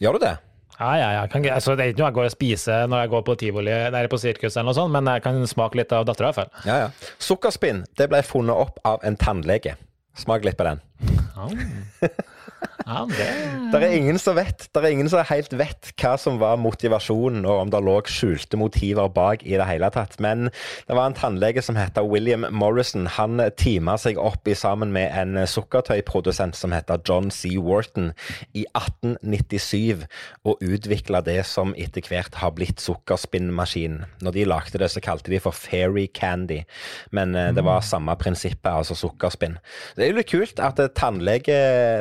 Gjør 0.00 0.16
du 0.16 0.24
det? 0.24 0.34
Ja, 0.78 0.90
ja, 0.98 1.08
ja. 1.18 1.24
Kan, 1.30 1.44
altså, 1.54 1.76
det 1.78 1.84
er 1.84 1.92
ikke 1.92 2.02
noe 2.02 2.10
jeg 2.10 2.16
går 2.18 2.28
og 2.28 2.34
spiser 2.34 2.88
når 2.90 3.04
jeg 3.04 3.12
går 3.14 3.24
på 3.28 3.36
tivoli 3.44 3.74
eller 3.74 4.10
på 4.10 4.18
sirkus, 4.20 4.56
eller 4.56 4.70
noe 4.70 4.78
sånt, 4.78 4.94
men 4.94 5.10
jeg 5.12 5.24
kan 5.24 5.38
smake 5.48 5.78
litt 5.78 5.94
av 5.94 6.06
dattera, 6.08 6.30
i 6.30 6.34
hvert 6.34 6.40
fall. 6.42 6.68
Ja, 6.68 6.78
ja. 6.84 7.14
Sukkerspinn 7.22 7.84
det 8.00 8.08
ble 8.10 8.22
funnet 8.26 8.58
opp 8.66 8.80
av 8.88 9.04
en 9.06 9.18
tannlege. 9.20 9.76
Smak 10.18 10.44
litt 10.46 10.58
på 10.58 10.66
den. 10.66 10.82
Ja, 11.34 11.48
det 12.84 13.28
Det 13.72 13.80
er 13.82 13.94
ingen 13.96 14.18
som 14.20 14.36
vet. 14.36 14.68
Det 14.68 14.82
er 14.82 14.92
ingen 14.92 15.08
som 15.08 15.24
helt 15.24 15.52
vet 15.56 15.90
hva 16.00 16.14
som 16.20 16.36
var 16.40 16.58
motivasjonen, 16.60 17.44
og 17.48 17.64
om 17.64 17.70
det 17.72 17.80
lå 17.84 17.96
skjulte 18.10 18.58
motiver 18.60 19.08
bak 19.08 19.42
i 19.46 19.56
det 19.56 19.66
hele 19.68 19.88
tatt. 19.94 20.18
Men 20.20 20.50
det 20.88 20.96
var 20.96 21.08
en 21.08 21.16
tannlege 21.16 21.62
som 21.64 21.78
heter 21.78 22.04
William 22.06 22.44
Morrison. 22.52 23.06
Han 23.16 23.40
teama 23.56 23.96
seg 24.00 24.20
opp 24.20 24.46
i 24.48 24.56
sammen 24.58 24.92
med 24.94 25.10
en 25.16 25.40
sukkertøyprodusent 25.48 26.58
som 26.58 26.74
heter 26.76 27.00
John 27.08 27.30
C. 27.32 27.56
Wharton 27.58 28.12
i 28.52 28.66
1897, 28.76 30.04
og 30.44 30.62
utvikla 30.62 31.22
det 31.24 31.40
som 31.48 31.74
etter 31.78 32.04
hvert 32.08 32.36
har 32.42 32.54
blitt 32.56 32.82
sukkerspinnmaskinen. 32.84 34.04
Når 34.24 34.36
de 34.36 34.46
lagde 34.48 34.82
det, 34.82 34.90
så 34.92 35.02
kalte 35.04 35.32
de 35.32 35.40
for 35.42 35.56
fairy 35.56 36.06
candy, 36.12 36.62
men 37.14 37.34
eh, 37.38 37.52
det 37.54 37.64
var 37.64 37.84
samme 37.86 38.14
prinsippet, 38.20 38.70
altså 38.70 38.96
sukkerspinn. 38.98 39.58
Det 39.96 40.04
er 40.04 40.12
jo 40.12 40.18
litt 40.20 40.30
kult 40.30 40.62
at 40.62 40.80
eh, 40.82 40.92
tannlege, 40.94 41.58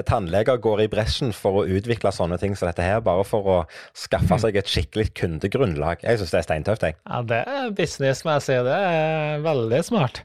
tannleger 0.10 0.60
går 0.64 0.73
i 0.82 0.90
bresjen 0.90 1.34
for 1.38 1.62
å 1.62 1.66
utvikle 1.70 2.12
sånne 2.16 2.40
ting 2.42 2.58
som 2.58 2.70
dette 2.70 2.86
her, 2.86 3.04
bare 3.06 3.26
for 3.28 3.50
å 3.50 3.58
skaffe 3.98 4.40
seg 4.42 4.58
et 4.58 4.72
skikkelig 4.72 5.12
kundegrunnlag. 5.20 6.02
Jeg 6.02 6.22
syns 6.22 6.34
det 6.34 6.42
er 6.42 6.48
steintøft, 6.48 6.88
jeg. 6.88 6.98
Ja, 7.06 7.22
det 7.30 7.42
er 7.46 7.74
business, 7.78 8.24
må 8.26 8.38
jeg 8.38 8.48
si. 8.48 8.60
Det 8.66 8.80
er 8.90 9.44
veldig 9.46 9.84
smart. 9.86 10.24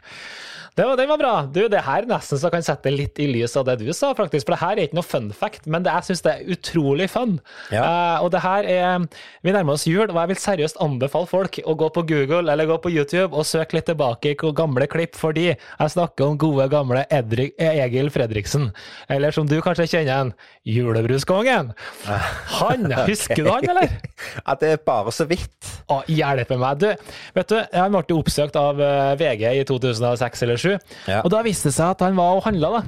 Det 0.78 0.84
var, 0.86 0.96
det 0.96 1.06
var 1.10 1.18
bra. 1.18 1.32
Du, 1.50 1.64
det 1.66 1.80
her 1.82 2.04
nesten 2.06 2.38
så 2.38 2.52
kan 2.54 2.62
sette 2.62 2.92
litt 2.94 3.18
i 3.18 3.24
lys 3.26 3.56
av 3.58 3.64
det 3.66 3.80
du 3.80 3.88
sa, 3.90 4.12
faktisk. 4.14 4.46
For 4.46 4.54
det 4.54 4.60
her 4.60 4.78
er 4.78 4.86
ikke 4.86 4.98
noe 5.00 5.06
fun 5.06 5.32
fact, 5.34 5.64
men 5.66 5.82
det, 5.82 5.90
jeg 5.90 6.06
syns 6.06 6.22
det 6.22 6.34
er 6.36 6.52
utrolig 6.54 7.08
fun. 7.10 7.32
Ja. 7.74 7.82
Uh, 7.82 8.18
og 8.22 8.30
det 8.30 8.44
her 8.44 8.68
er 8.70 9.08
Vi 9.42 9.54
nærmer 9.54 9.74
oss 9.74 9.88
jul, 9.90 10.04
og 10.06 10.14
jeg 10.20 10.30
vil 10.30 10.38
seriøst 10.38 10.78
anbefale 10.84 11.26
folk 11.26 11.58
å 11.66 11.74
gå 11.80 11.88
på 11.96 12.04
Google 12.06 12.52
eller 12.52 12.68
gå 12.70 12.76
på 12.84 12.92
YouTube 12.94 13.34
og 13.34 13.48
søke 13.48 13.74
litt 13.74 13.88
tilbake 13.90 14.36
i 14.36 14.36
gamle 14.38 14.86
klipp, 14.90 15.18
fordi 15.18 15.48
jeg 15.48 15.94
snakker 15.96 16.28
om 16.28 16.38
gode, 16.38 16.68
gamle 16.70 17.02
Edrik, 17.10 17.56
Egil 17.58 18.12
Fredriksen. 18.14 18.70
Eller 19.10 19.34
som 19.34 19.50
du 19.50 19.56
kanskje 19.64 19.88
kjenner 19.96 20.14
han, 20.20 20.32
Julebruskongen. 20.62 21.72
Han, 22.06 22.88
husker 23.08 23.42
du 23.42 23.50
han, 23.50 23.66
eller? 23.74 23.98
At 24.46 24.62
det 24.62 24.76
er 24.76 24.86
bare 24.86 25.10
så 25.16 25.26
vidt. 25.26 25.74
Å, 25.90 26.04
hjelpe 26.06 26.54
meg. 26.60 26.78
Du, 26.84 27.12
vet 27.34 27.50
du, 27.50 27.58
jeg 27.58 27.96
ble 27.96 28.18
oppsøkt 28.20 28.58
av 28.60 28.78
eh, 28.84 29.12
VG 29.18 29.46
i 29.58 29.66
2006 29.66 30.46
eller 30.46 30.60
2007 30.60 30.67
1997. 30.76 31.08
Ja. 31.08 31.22
Og 31.24 31.30
da 31.34 31.42
viste 31.46 31.68
det 31.70 31.74
seg 31.78 31.90
at 31.96 32.04
han 32.06 32.16
var 32.18 32.36
og 32.38 32.44
handla, 32.44 32.70
da. 32.78 32.82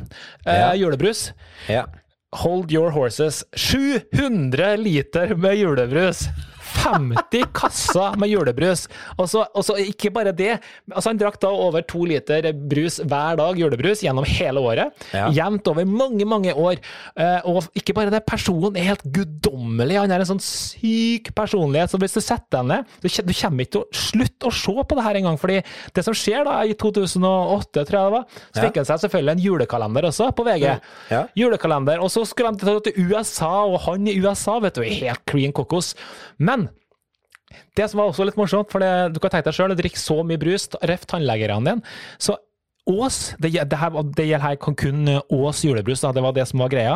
Eh, 0.47 0.61
Ja. 0.61 0.71
Julebrus. 0.85 1.33
Ja. 1.69 1.87
Hold 2.45 2.71
your 2.71 2.90
horses. 2.95 3.43
700 3.57 4.77
liter 4.79 5.35
med 5.35 5.57
julebrus! 5.59 6.29
50 6.81 7.47
kasser 7.57 8.16
med 8.21 8.31
julebrus. 8.33 8.87
Og 9.16 9.29
så, 9.31 9.45
og 9.55 9.64
så 9.66 9.77
ikke 9.83 10.12
bare 10.14 10.33
det. 10.37 10.57
Altså 10.90 11.11
Han 11.11 11.21
drakk 11.21 11.38
da 11.43 11.51
over 11.53 11.85
to 11.87 12.05
liter 12.09 12.51
brus 12.55 13.01
hver 13.01 13.38
dag, 13.40 13.59
julebrus, 13.61 14.05
gjennom 14.05 14.27
hele 14.29 14.62
året. 14.62 15.07
Ja. 15.14 15.29
Jevnt 15.35 15.69
over 15.71 15.87
mange, 15.88 16.27
mange 16.29 16.55
år. 16.55 16.81
Eh, 17.16 17.49
og 17.49 17.69
ikke 17.77 17.95
bare 17.97 18.12
det, 18.14 18.23
personen 18.29 18.79
er 18.79 18.90
helt 18.93 19.05
guddommelig. 19.14 19.99
Han 20.01 20.14
er 20.14 20.25
en 20.25 20.33
sånn 20.33 20.45
syk 20.45 21.33
personlighet. 21.37 21.93
Så 21.93 22.01
hvis 22.01 22.16
du 22.16 22.23
setter 22.23 22.61
deg 22.61 22.71
ned 22.71 22.97
Du 23.01 23.09
kommer 23.11 23.64
ikke 23.64 23.75
til 23.77 23.83
å 23.83 24.01
slutte 24.11 24.49
å 24.49 24.55
se 24.55 24.75
på 24.90 24.97
det 24.99 25.05
her 25.07 25.21
engang. 25.21 25.38
fordi 25.40 25.61
det 25.95 26.05
som 26.07 26.16
skjer 26.16 26.45
da, 26.47 26.61
i 26.64 26.75
2008, 26.79 27.85
tror 27.87 27.99
jeg 27.99 28.09
det 28.11 28.16
var, 28.16 28.43
så 28.51 28.64
fikk 28.64 28.81
han 28.81 28.88
seg 28.88 29.05
selvfølgelig 29.05 29.35
en 29.37 29.45
julekalender 29.45 30.09
også, 30.11 30.31
på 30.37 30.47
VG. 30.47 30.66
Ja. 31.12 31.23
Julekalender. 31.38 32.03
Og 32.05 32.12
så 32.12 32.25
skulle 32.29 32.53
han 32.53 32.61
til 32.61 33.11
USA, 33.11 33.53
og 33.66 33.81
han 33.87 34.09
i 34.11 34.19
USA 34.21 34.59
vet 34.62 34.79
du, 34.79 34.85
helt 34.87 35.25
clean 35.31 35.55
kokos. 35.57 35.95
Men 36.38 36.69
det 37.77 37.89
som 37.91 38.03
var 38.03 38.13
også 38.13 38.27
litt 38.29 38.39
morsomt, 38.41 38.71
for 38.73 38.83
det, 38.83 38.93
du 39.15 39.21
kan 39.23 39.31
tenke 39.33 39.51
deg 39.51 39.59
sjøl 39.59 39.75
å 39.75 39.79
drikke 39.79 39.99
så 40.01 40.21
mye 40.27 40.41
brus, 40.41 40.69
ref 40.87 41.07
tannlegerne 41.11 41.67
dine. 41.67 41.99
Så 42.19 42.39
Ås, 42.91 43.35
det, 43.39 43.53
det, 43.71 43.77
her, 43.77 43.93
det 44.17 44.25
gjelder 44.25 44.43
her 44.43 44.57
kun 44.59 45.05
Ås 45.31 45.59
julebrus, 45.63 46.01
da, 46.03 46.11
det 46.17 46.23
var 46.25 46.33
det 46.35 46.47
som 46.49 46.63
var 46.65 46.71
greia. 46.73 46.95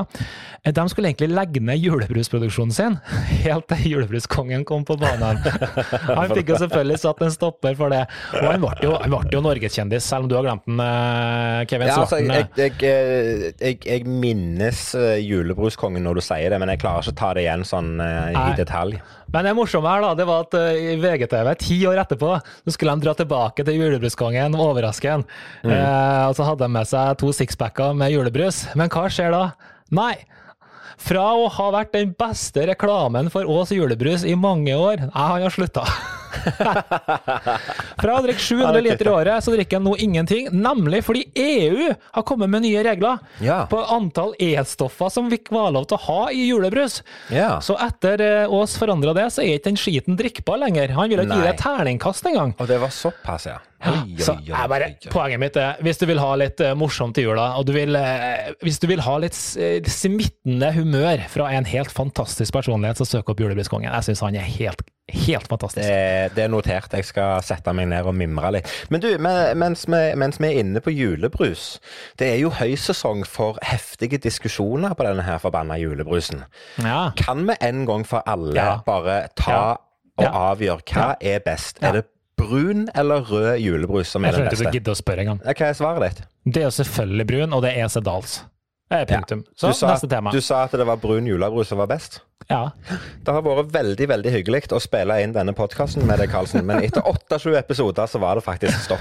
Eh, 0.64 0.72
De 0.74 0.84
skulle 0.90 1.10
egentlig 1.12 1.28
legge 1.30 1.60
ned 1.62 1.78
julebrusproduksjonen 1.84 2.72
sin, 2.74 2.96
helt 3.44 3.68
til 3.70 3.84
julebruskongen 3.92 4.64
kom 4.66 4.82
på 4.88 4.96
banen. 4.98 5.38
Han 6.18 6.32
fikk 6.32 6.50
jo 6.54 6.58
selvfølgelig 6.64 6.98
satt 7.04 7.20
en 7.22 7.34
stopper 7.36 7.76
for 7.78 7.92
det. 7.94 8.00
Og 8.40 8.48
han 8.48 8.64
ble 8.64 8.72
jo, 8.88 8.94
han 8.96 9.12
ble 9.12 9.36
jo 9.36 9.42
norgeskjendis, 9.44 10.08
selv 10.08 10.24
om 10.26 10.32
du 10.32 10.38
har 10.38 10.48
glemt 10.48 10.66
den, 10.66 10.80
eh, 10.82 11.60
Kevin 11.70 11.92
Ja, 11.92 12.00
altså, 12.00 12.16
Svarten. 12.16 12.32
jeg, 12.32 12.48
jeg, 12.56 12.74
jeg, 12.80 13.54
jeg, 13.60 13.78
jeg 13.92 14.08
minnes 14.24 14.82
eh, 14.98 15.18
julebruskongen 15.22 16.02
når 16.08 16.18
du 16.18 16.26
sier 16.32 16.48
det, 16.56 16.62
men 16.64 16.72
jeg 16.74 16.82
klarer 16.82 17.04
ikke 17.04 17.14
å 17.14 17.20
ta 17.22 17.34
det 17.36 17.44
igjen 17.46 17.68
sånn 17.68 17.92
eh, 18.02 18.32
i 18.32 18.56
detalj. 18.58 18.98
Men 19.34 19.48
det 19.48 19.54
morsomme 19.58 19.90
her 19.90 20.04
da, 20.04 20.12
det 20.14 20.26
var 20.28 20.44
at 20.46 20.54
eh, 20.60 20.92
i 20.92 20.98
VGTV, 21.02 21.50
ti 21.58 21.80
år 21.90 21.98
etterpå, 22.04 22.36
så 22.38 22.74
skulle 22.74 22.94
de 22.94 23.06
dra 23.06 23.16
tilbake 23.18 23.66
til 23.66 23.80
julebruskongen 23.80 24.54
og 24.54 24.68
overraske 24.70 25.10
ham. 25.10 25.26
Mm. 25.64 25.72
Eh, 25.74 26.22
og 26.28 26.36
så 26.38 26.46
hadde 26.46 26.62
de 26.62 26.76
med 26.76 26.90
seg 26.90 27.18
to 27.18 27.32
sixpacker 27.34 27.96
med 27.98 28.14
julebrus. 28.14 28.64
Men 28.78 28.92
hva 28.94 29.08
skjer 29.10 29.34
da? 29.34 29.44
Nei! 29.94 30.14
Fra 31.04 31.24
å 31.34 31.48
ha 31.50 31.70
vært 31.74 31.96
den 31.96 32.12
beste 32.14 32.68
reklamen 32.70 33.26
for 33.34 33.48
Ås 33.50 33.74
julebrus 33.74 34.22
i 34.22 34.36
mange 34.38 34.76
år 34.78 35.02
jeg 35.02 35.10
har 35.10 35.54
slutta. 35.58 35.82
Fra 38.02 38.16
å 38.18 38.22
drikke 38.24 38.40
700 38.42 38.82
liter 38.84 39.08
i 39.08 39.12
året, 39.12 39.44
så 39.44 39.54
drikker 39.54 39.78
han 39.80 39.86
nå 39.88 39.94
ingenting. 40.02 40.48
Nemlig 40.54 41.02
fordi 41.06 41.24
EU 41.40 41.90
har 42.16 42.26
kommet 42.26 42.50
med 42.52 42.64
nye 42.66 42.82
regler 42.86 43.18
Ja. 43.44 43.64
på 43.70 43.80
antall 43.94 44.34
E-stoffer 44.42 45.10
som 45.12 45.28
vi 45.32 45.38
var 45.50 45.72
lov 45.74 45.86
til 45.90 45.98
å 45.98 46.04
ha 46.08 46.20
i 46.34 46.48
julebrus. 46.48 47.00
Ja. 47.34 47.58
Så 47.64 47.76
etter 47.80 48.20
eh, 48.24 48.54
Ås 48.54 48.76
forandra 48.80 49.14
det, 49.16 49.28
så 49.34 49.42
er 49.44 49.56
ikke 49.58 49.70
den 49.72 49.80
skiten 49.80 50.18
drikkbar 50.20 50.60
lenger. 50.62 50.92
Han 50.96 51.10
ville 51.12 51.26
ikke 51.26 51.40
gi 51.40 51.48
deg 51.50 51.60
terningkast 51.62 52.28
engang. 52.30 52.54
Og 52.60 52.68
det 52.70 52.80
var 52.82 52.92
såpass, 52.94 53.48
ja. 53.50 53.60
Oi, 53.84 54.14
Så 54.16 54.32
oi, 54.38 54.46
oi, 54.48 54.60
bare. 54.70 54.86
Poenget 55.12 55.40
mitt 55.42 55.56
er, 55.60 55.74
hvis 55.84 55.98
du 56.00 56.06
vil 56.08 56.20
ha 56.22 56.30
litt 56.40 56.60
eh, 56.64 56.72
morsomt 56.78 57.18
i 57.20 57.24
jula, 57.26 57.50
og 57.60 57.66
du 57.68 57.74
vil, 57.76 57.92
eh, 57.98 58.54
hvis 58.64 58.78
du 58.80 58.86
vil 58.88 59.02
ha 59.04 59.18
litt 59.20 59.36
eh, 59.60 59.84
smittende 59.92 60.70
humør 60.72 61.20
fra 61.28 61.50
en 61.52 61.68
helt 61.68 61.92
fantastisk 61.92 62.54
personlighet, 62.56 62.96
så 63.02 63.04
søk 63.18 63.28
opp 63.34 63.42
Julebruskongen. 63.44 63.90
Jeg 63.92 64.06
syns 64.08 64.22
han 64.24 64.38
er 64.40 64.46
helt, 64.56 64.80
helt 65.12 65.46
fantastisk. 65.50 65.84
Det, 65.86 66.30
det 66.36 66.44
er 66.44 66.48
notert. 66.48 66.92
Jeg 66.96 67.04
skal 67.04 67.42
sette 67.44 67.72
meg 67.76 67.88
ned 67.90 68.06
og 68.08 68.14
mimre 68.16 68.50
litt. 68.56 68.70
Men 68.90 69.00
du, 69.04 69.08
mens 69.20 69.84
vi, 69.90 70.00
mens 70.20 70.38
vi 70.40 70.48
er 70.48 70.60
inne 70.62 70.80
på 70.84 70.92
julebrus 70.94 71.78
Det 72.18 72.30
er 72.32 72.38
jo 72.40 72.50
høysesong 72.56 73.24
for 73.28 73.58
heftige 73.62 74.18
diskusjoner 74.24 74.94
på 74.96 75.04
denne 75.06 75.22
her 75.26 75.38
forbanna 75.42 75.76
julebrusen. 75.80 76.44
Ja. 76.80 77.10
Kan 77.20 77.44
vi 77.48 77.56
en 77.60 77.84
gang 77.88 78.06
for 78.08 78.24
alle 78.26 78.54
Ja. 78.56 78.70
bare 78.86 79.28
ta 79.36 79.76
Ja. 80.20 80.30
og 80.30 80.58
avgjøre 80.58 80.82
hva 80.94 81.16
er 81.20 81.40
best? 81.44 81.82
Er 81.82 81.92
det 81.92 82.04
brun 82.38 82.88
eller 82.94 83.20
rød 83.26 83.58
julebrus 83.62 84.08
som 84.08 84.24
er 84.24 84.32
Jeg 84.32 84.34
tror 84.34 84.52
ikke 84.52 84.70
du 84.72 84.78
gidder 84.78 84.92
å 84.92 84.98
spørre 85.02 85.20
engang. 85.24 85.40
Hva 85.44 85.68
er 85.68 85.72
svaret 85.74 86.02
ditt? 86.16 86.26
Det 86.54 86.62
er 86.62 86.66
jo 86.70 86.74
selvfølgelig 86.82 87.26
brun, 87.26 87.52
og 87.52 87.62
det 87.62 87.76
er 87.78 87.88
Sedals. 87.88 88.44
Punktum. 88.90 89.44
Så 89.56 89.68
Du 89.68 89.72
sa, 89.74 89.88
neste 89.94 90.08
tema. 90.08 90.30
du 90.30 90.40
sa 90.40 90.64
at 90.64 90.72
det 90.72 90.86
var 90.86 90.96
brun 90.96 91.26
julebrus 91.26 91.68
som 91.68 91.78
var 91.78 91.86
best? 91.90 92.20
Ja. 92.50 92.70
Det 93.24 93.32
har 93.32 93.42
vært 93.46 93.70
veldig 93.72 94.06
veldig 94.08 94.30
hyggelig 94.34 94.66
å 94.76 94.80
spille 94.82 95.14
inn 95.24 95.32
denne 95.32 95.54
podkasten 95.56 96.04
med 96.06 96.18
deg, 96.20 96.28
Karlsen, 96.32 96.64
men 96.66 96.82
etter 96.84 97.00
28 97.06 97.56
episoder 97.58 98.06
så 98.10 98.20
var 98.20 98.36
det 98.36 98.44
faktisk 98.44 98.84
stopp. 98.84 99.00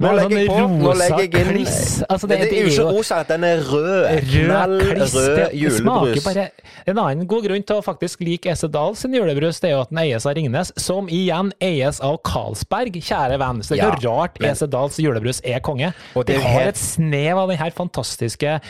Nå 0.00 0.08
er 0.08 0.16
legger 0.20 0.38
jeg 0.38 0.48
på. 0.48 0.56
sånn 0.56 0.78
Nå 0.80 0.94
legger 0.96 1.20
jeg 1.20 1.56
inn. 1.60 1.66
Altså, 2.08 2.26
det, 2.30 2.38
det- 2.40 2.48
det, 2.50 2.56
er 2.56 2.64
jo 2.64 2.72
ikke 2.72 2.94
rosa, 2.96 3.18
den 3.28 3.44
er 3.44 3.60
rød. 3.60 4.24
Rød 4.32 4.84
kliss. 4.94 5.14
julebrus. 5.60 6.24
bare 6.24 6.46
En 6.88 6.98
annen 6.98 7.26
god 7.28 7.44
grunn 7.44 7.62
til 7.66 7.76
å 7.80 7.84
faktisk 7.84 8.22
like 8.24 8.48
Esse 8.50 8.68
Dahl 8.72 8.96
sin 8.96 9.12
julebrus, 9.14 9.60
det 9.60 9.70
er 9.70 9.74
jo 9.76 9.82
at 9.84 9.90
den 9.92 10.00
eies 10.02 10.26
av 10.26 10.34
Ringnes, 10.38 10.72
som 10.80 11.08
igjen 11.12 11.52
eies 11.60 12.00
av 12.00 12.16
Carlsberg, 12.26 12.96
kjære 12.96 13.36
venn. 13.42 13.60
Så 13.62 13.74
det 13.76 13.82
er 13.84 13.92
ikke 13.92 14.02
Ja, 14.08 14.10
rart 14.16 14.40
men- 14.40 14.50
Esse 14.54 14.66
Dahls 14.70 14.96
julebrus 14.98 15.40
er 15.44 15.60
konge. 15.60 15.92
Og 16.16 16.24
det 16.26 16.36
det 16.36 16.42
har 16.44 16.60
her- 16.60 16.68
et 16.72 16.76
snev 16.80 17.36
av 17.36 17.48
den 17.52 17.58
her 17.58 17.70
fantastiske 17.70 18.60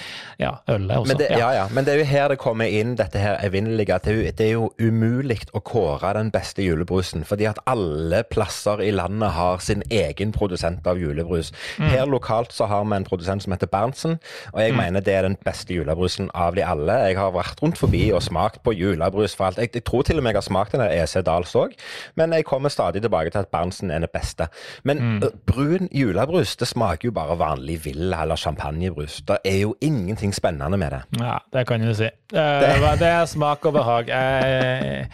ja, 0.40 0.52
ølet 0.68 0.96
også. 0.98 1.06
Men 1.08 1.16
det, 1.16 1.30
ja. 1.30 1.38
ja, 1.38 1.50
ja, 1.60 1.68
men 1.70 1.84
det 1.84 1.94
er 1.94 1.98
jo 1.98 2.04
her 2.10 2.28
det 2.34 2.38
kommer 2.38 2.64
inn 2.66 2.96
dette 2.96 3.18
her 3.18 3.38
evinnelige. 3.46 3.99
At 4.00 4.08
Det 4.08 4.36
det 4.40 4.46
er 4.48 4.52
jo 4.56 4.70
umulig 4.80 5.40
å 5.54 5.60
kåre 5.60 6.14
den 6.16 6.30
beste 6.32 6.64
julebrusen. 6.64 7.24
Fordi 7.28 7.46
at 7.50 7.58
alle 7.68 8.22
plasser 8.30 8.80
i 8.84 8.90
landet 8.94 9.34
har 9.36 9.60
sin 9.62 9.82
egen 9.92 10.32
produsent 10.32 10.86
av 10.88 10.98
julebrus. 11.00 11.52
Mm. 11.78 11.88
Her 11.92 12.06
lokalt 12.10 12.54
så 12.56 12.66
har 12.70 12.84
vi 12.84 12.96
en 12.96 13.04
produsent 13.04 13.44
som 13.44 13.52
heter 13.52 13.70
Berntsen, 13.70 14.18
og 14.54 14.60
jeg 14.62 14.74
mener 14.76 15.04
det 15.04 15.14
er 15.14 15.28
den 15.28 15.36
beste 15.44 15.74
julebrusen 15.74 16.30
av 16.34 16.56
de 16.56 16.64
alle. 16.64 16.96
Jeg 17.10 17.18
har 17.18 17.34
vært 17.34 17.60
rundt 17.62 17.78
forbi 17.80 18.06
og 18.16 18.22
smakt 18.24 18.62
på 18.64 18.74
julebrus 18.76 19.36
for 19.36 19.50
alt. 19.50 19.60
Jeg, 19.60 19.74
jeg 19.74 19.84
tror 19.84 20.06
til 20.06 20.20
og 20.20 20.24
med 20.24 20.34
jeg 20.34 20.40
har 20.42 20.48
smakt 20.48 20.72
den 20.76 20.84
der 20.84 20.94
EC 21.02 21.20
Dals 21.26 21.54
òg, 21.58 21.76
men 22.16 22.32
jeg 22.36 22.48
kommer 22.48 22.72
stadig 22.72 23.02
tilbake 23.04 23.30
til 23.34 23.44
at 23.44 23.52
Berntsen 23.52 23.90
er 23.90 24.04
den 24.04 24.12
beste. 24.12 24.48
Men 24.84 25.00
Mm. 25.00 25.22
brun 25.46 25.88
julebrus, 25.92 26.56
det 26.56 26.68
smaker 26.68 27.08
jo 27.08 27.12
bare 27.16 27.36
vanlig 27.38 27.78
Villa 27.84 28.22
eller 28.22 28.36
champagnebrus. 28.36 29.20
Det 29.26 29.38
er 29.44 29.60
jo 29.62 29.74
ingenting 29.80 30.34
spennende 30.34 30.76
med 30.76 30.90
det. 30.92 31.00
Ja, 31.20 31.38
det 31.52 31.66
kan 31.66 31.80
du 31.80 31.94
si. 31.94 32.10
Det, 32.30 32.98
Det 33.00 33.08
er 33.08 33.24
smak 33.26 33.64
og 33.66 33.72
behag. 33.72 33.89
Jeg, 34.06 35.10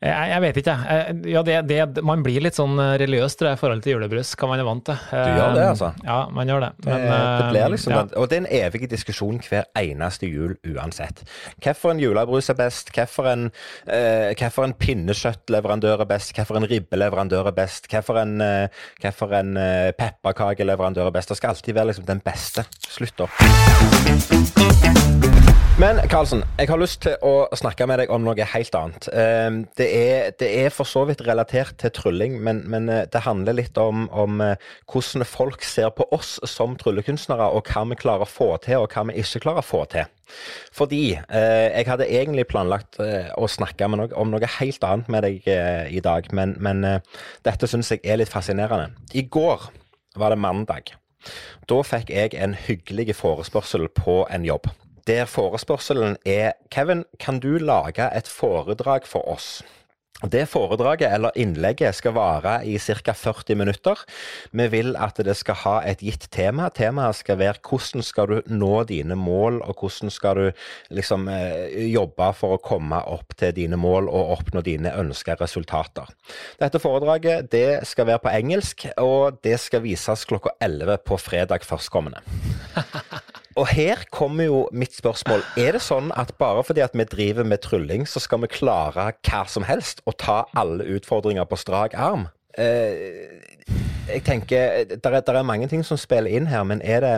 jeg, 0.00 0.28
jeg 0.30 0.40
vet 0.40 0.58
ikke, 0.62 0.74
jeg. 0.80 1.16
Ja, 1.28 1.40
det, 1.44 1.56
det, 1.68 2.02
man 2.08 2.22
blir 2.24 2.40
litt 2.40 2.56
sånn 2.56 2.78
religiøs 2.80 3.34
tror 3.36 3.50
jeg, 3.50 3.58
i 3.58 3.60
forhold 3.60 3.82
til 3.84 3.98
julebrus, 3.98 4.30
hva 4.40 4.48
man 4.48 4.62
er 4.62 4.64
vant 4.64 4.86
til. 4.88 5.02
Du 5.12 5.34
gjør 5.36 5.56
det, 5.58 5.64
altså? 5.74 5.90
Ja, 6.06 6.20
man 6.32 6.48
gjør 6.48 6.64
det. 6.64 6.70
Men, 6.86 7.04
det, 7.04 7.18
det 7.20 7.50
blir 7.50 7.74
liksom, 7.74 7.92
ja. 7.92 8.04
Og 8.16 8.30
det 8.30 8.38
er 8.38 8.40
en 8.40 8.48
evig 8.62 8.88
diskusjon 8.88 9.42
hver 9.44 9.68
eneste 9.76 10.30
jul 10.30 10.54
uansett. 10.72 11.20
Hvilken 11.60 12.00
julebrus 12.00 12.48
er 12.48 12.56
best? 12.62 12.94
Hvilken 12.96 13.50
eh, 13.92 14.32
en 14.64 14.76
pinnekjøttleverandør 14.86 16.06
er 16.06 16.08
best? 16.14 16.32
Hvilken 16.32 16.70
ribbeleverandør 16.72 17.52
er 17.52 17.58
best? 17.60 17.92
Uh, 17.92 18.00
hvilken, 19.04 19.52
eh, 19.60 19.90
pepperkakeleverandør 20.00 21.12
er 21.12 21.18
best? 21.18 21.34
Det 21.34 21.42
skal 21.42 21.52
alltid 21.52 21.76
være 21.76 21.92
liksom 21.92 22.08
den 22.08 22.24
beste. 22.24 22.64
Slutt 22.88 23.20
opp. 23.28 24.49
Men 25.80 25.96
Karlsen, 26.12 26.42
jeg 26.58 26.68
har 26.68 26.76
lyst 26.76 26.98
til 27.06 27.14
å 27.24 27.46
snakke 27.56 27.86
med 27.88 28.02
deg 28.02 28.10
om 28.12 28.20
noe 28.26 28.44
helt 28.52 28.74
annet. 28.76 29.06
Eh, 29.16 29.46
Det 29.78 29.86
er, 29.88 30.32
det 30.36 30.48
er 30.66 30.72
for 30.74 30.84
så 30.84 31.06
vidt 31.08 31.22
relatert 31.24 31.78
til 31.80 31.92
trylling, 31.96 32.34
men, 32.44 32.60
men 32.68 32.90
eh, 32.92 33.06
det 33.08 33.22
handler 33.24 33.56
litt 33.56 33.78
om, 33.80 34.02
om 34.12 34.42
eh, 34.44 34.60
hvordan 34.92 35.24
folk 35.24 35.64
ser 35.64 35.88
på 35.96 36.04
oss 36.12 36.34
som 36.44 36.74
tryllekunstnere, 36.76 37.46
og 37.48 37.70
hva 37.72 37.86
vi 37.88 37.96
klarer 38.02 38.26
å 38.26 38.28
få 38.28 38.50
til, 38.60 38.82
og 38.82 38.92
hva 38.92 39.06
vi 39.08 39.22
ikke 39.22 39.40
klarer 39.46 39.62
å 39.62 39.68
få 39.70 39.80
til. 39.94 40.10
Fordi 40.76 41.00
eh, 41.16 41.70
jeg 41.70 41.88
hadde 41.88 42.10
egentlig 42.10 42.44
planlagt 42.50 43.00
å 43.00 43.48
snakke 43.48 43.88
noe, 43.88 44.10
om 44.20 44.34
noe 44.34 44.52
helt 44.58 44.84
annet 44.84 45.08
med 45.08 45.24
deg 45.24 45.48
i 45.48 46.04
dag, 46.04 46.28
men, 46.36 46.58
men 46.60 46.84
dette 47.46 47.70
syns 47.70 47.94
jeg 47.94 48.04
er 48.04 48.20
litt 48.20 48.32
fascinerende. 48.32 48.92
I 49.16 49.24
går 49.24 49.70
var 50.20 50.36
det 50.36 50.42
mandag. 50.44 50.92
Da 51.70 51.80
fikk 51.86 52.12
jeg 52.12 52.36
en 52.36 52.52
hyggelig 52.68 53.16
forespørsel 53.16 53.88
på 53.96 54.26
en 54.28 54.44
jobb. 54.44 54.68
Der 55.10 55.24
forespørselen 55.26 56.16
er 56.22 56.52
Kevin, 56.70 57.00
kan 57.18 57.40
du 57.42 57.56
lage 57.58 58.04
et 58.14 58.28
foredrag 58.30 59.08
for 59.10 59.26
oss? 59.26 59.64
Det 60.22 60.44
foredraget 60.46 61.10
eller 61.10 61.34
innlegget 61.34 61.96
skal 61.98 62.14
vare 62.14 62.52
i 62.62 62.76
ca. 62.78 63.10
40 63.16 63.56
minutter. 63.58 64.04
Vi 64.52 64.68
vil 64.70 64.94
at 64.94 65.18
det 65.18 65.34
skal 65.40 65.58
ha 65.64 65.74
et 65.82 66.04
gitt 66.04 66.28
tema. 66.30 66.68
Temaet 66.70 67.18
skal 67.24 67.40
være 67.40 67.58
hvordan 67.58 68.06
skal 68.06 68.30
du 68.30 68.54
nå 68.54 68.84
dine 68.84 69.18
mål, 69.18 69.58
og 69.64 69.82
hvordan 69.82 70.14
skal 70.14 70.36
du 70.36 70.62
liksom 70.94 71.26
eh, 71.32 71.90
jobbe 71.90 72.30
for 72.38 72.54
å 72.54 72.62
komme 72.62 73.02
opp 73.02 73.34
til 73.34 73.56
dine 73.56 73.80
mål 73.80 74.06
og 74.06 74.36
oppnå 74.38 74.62
dine 74.62 74.94
ønska 74.94 75.40
resultater. 75.42 76.06
Dette 76.62 76.78
foredraget 76.78 77.50
det 77.50 77.80
skal 77.82 78.12
være 78.12 78.28
på 78.28 78.36
engelsk, 78.38 78.86
og 79.02 79.42
det 79.42 79.58
skal 79.58 79.88
vises 79.90 80.22
klokka 80.30 80.54
11 80.60 81.02
på 81.02 81.18
fredag 81.18 81.66
førstkommende. 81.66 82.22
Og 83.58 83.66
her 83.66 84.04
kommer 84.14 84.46
jo 84.46 84.58
mitt 84.72 84.94
spørsmål. 84.94 85.42
Er 85.58 85.74
det 85.74 85.82
sånn 85.82 86.12
at 86.18 86.30
bare 86.38 86.62
fordi 86.66 86.84
at 86.84 86.94
vi 86.94 87.06
driver 87.10 87.46
med 87.46 87.62
trylling, 87.64 88.06
så 88.06 88.22
skal 88.22 88.44
vi 88.44 88.50
klare 88.52 89.10
hva 89.26 89.40
som 89.50 89.66
helst 89.66 90.04
og 90.06 90.18
ta 90.22 90.44
alle 90.58 90.86
utfordringer 90.94 91.48
på 91.50 91.58
strak 91.58 91.96
arm? 91.98 92.28
Eh, 92.58 93.42
jeg 94.10 94.22
tenker 94.26 94.86
det 94.90 94.98
er, 95.02 95.20
der 95.26 95.40
er 95.40 95.46
mange 95.46 95.68
ting 95.70 95.82
som 95.86 95.98
spiller 95.98 96.30
inn 96.30 96.46
her, 96.50 96.62
men 96.66 96.82
er 96.82 97.02
det, 97.02 97.12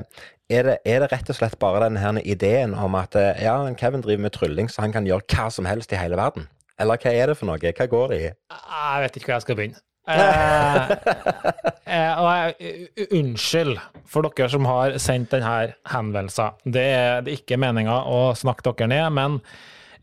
er 0.49 0.67
det, 0.69 0.79
er 0.89 1.05
det 1.05 1.13
rett 1.13 1.31
og 1.33 1.37
slett 1.37 1.59
bare 1.61 1.85
denne 1.85 2.25
ideen 2.25 2.75
om 2.77 2.97
at 2.97 3.17
eh, 3.17 3.45
ja, 3.45 3.57
Kevin 3.77 4.05
driver 4.05 4.27
med 4.27 4.37
trylling, 4.37 4.73
så 4.73 4.85
han 4.87 4.93
kan 4.93 5.09
gjøre 5.09 5.29
hva 5.29 5.49
som 5.53 5.69
helst 5.69 5.93
i 5.93 6.01
hele 6.01 6.21
verden? 6.21 6.49
Eller 6.81 7.01
hva 7.01 7.13
er 7.13 7.29
det 7.29 7.39
for 7.39 7.49
noe? 7.49 7.61
Hva 7.61 7.89
går 7.89 8.13
det 8.13 8.21
i? 8.21 8.29
Jeg 8.33 9.05
vet 9.05 9.17
ikke 9.17 9.29
hvor 9.29 9.37
jeg 9.37 9.47
skal 9.47 9.61
begynne. 9.61 9.83
Eh, 10.09 10.93
eh, 11.95 12.15
og 12.19 12.29
jeg, 12.29 12.89
unnskyld 13.15 13.77
for 14.11 14.27
dere 14.27 14.51
som 14.51 14.67
har 14.67 14.97
sendt 15.03 15.35
denne 15.35 15.75
henvendelsen. 15.93 16.59
Det 16.65 16.87
er, 16.95 17.29
ikke 17.31 17.61
meninga 17.61 18.03
å 18.11 18.33
snakke 18.39 18.73
dere 18.73 18.91
ned, 18.91 19.07
men 19.19 19.39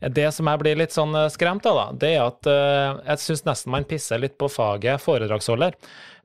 det 0.00 0.30
som 0.32 0.48
jeg 0.48 0.62
blir 0.62 0.78
litt 0.80 0.94
sånn 0.96 1.12
skremt 1.28 1.66
av, 1.68 1.76
da, 1.76 1.98
det 2.00 2.14
er 2.16 2.22
at 2.24 2.48
eh, 2.48 3.02
jeg 3.12 3.24
syns 3.26 3.44
nesten 3.48 3.74
man 3.74 3.88
pisser 3.88 4.22
litt 4.22 4.38
på 4.40 4.48
faget 4.48 5.02
foredragsholder. 5.04 5.76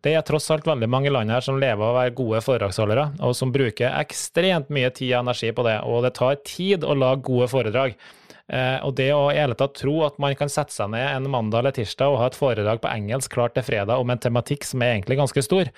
Det 0.05 0.13
er 0.13 0.21
tross 0.21 0.51
alt 0.53 0.67
veldig 0.69 0.87
mange 0.91 1.09
land 1.09 1.33
her 1.33 1.41
som 1.41 1.57
lever 1.57 1.81
av 1.81 1.89
å 1.89 1.97
være 1.97 2.13
gode 2.15 2.39
foredragsholdere, 2.45 3.07
og 3.25 3.33
som 3.35 3.51
bruker 3.51 3.95
ekstremt 3.97 4.69
mye 4.73 4.91
tid 4.93 5.15
og 5.15 5.23
energi 5.23 5.49
på 5.55 5.65
det. 5.65 5.79
Og 5.89 6.05
det 6.05 6.13
tar 6.19 6.37
tid 6.45 6.85
å 6.85 6.93
lage 6.95 7.25
gode 7.25 7.49
foredrag. 7.49 7.95
Eh, 8.45 8.77
og 8.85 8.93
det 8.99 9.07
å 9.15 9.31
i 9.33 9.39
hele 9.39 9.55
tatt 9.57 9.73
tro 9.79 9.95
at 10.05 10.19
man 10.21 10.35
kan 10.37 10.51
sette 10.53 10.73
seg 10.75 10.91
ned 10.93 11.01
en 11.01 11.31
mandag 11.33 11.63
eller 11.63 11.73
tirsdag 11.73 12.13
og 12.13 12.19
ha 12.21 12.27
et 12.29 12.37
foredrag 12.37 12.81
på 12.83 12.91
engelsk 12.91 13.33
klart 13.33 13.55
til 13.57 13.65
fredag 13.65 13.97
om 13.97 14.11
en 14.13 14.21
tematikk 14.21 14.67
som 14.69 14.83
er 14.85 14.93
egentlig 14.93 15.17
ganske 15.17 15.45
stor, 15.45 15.71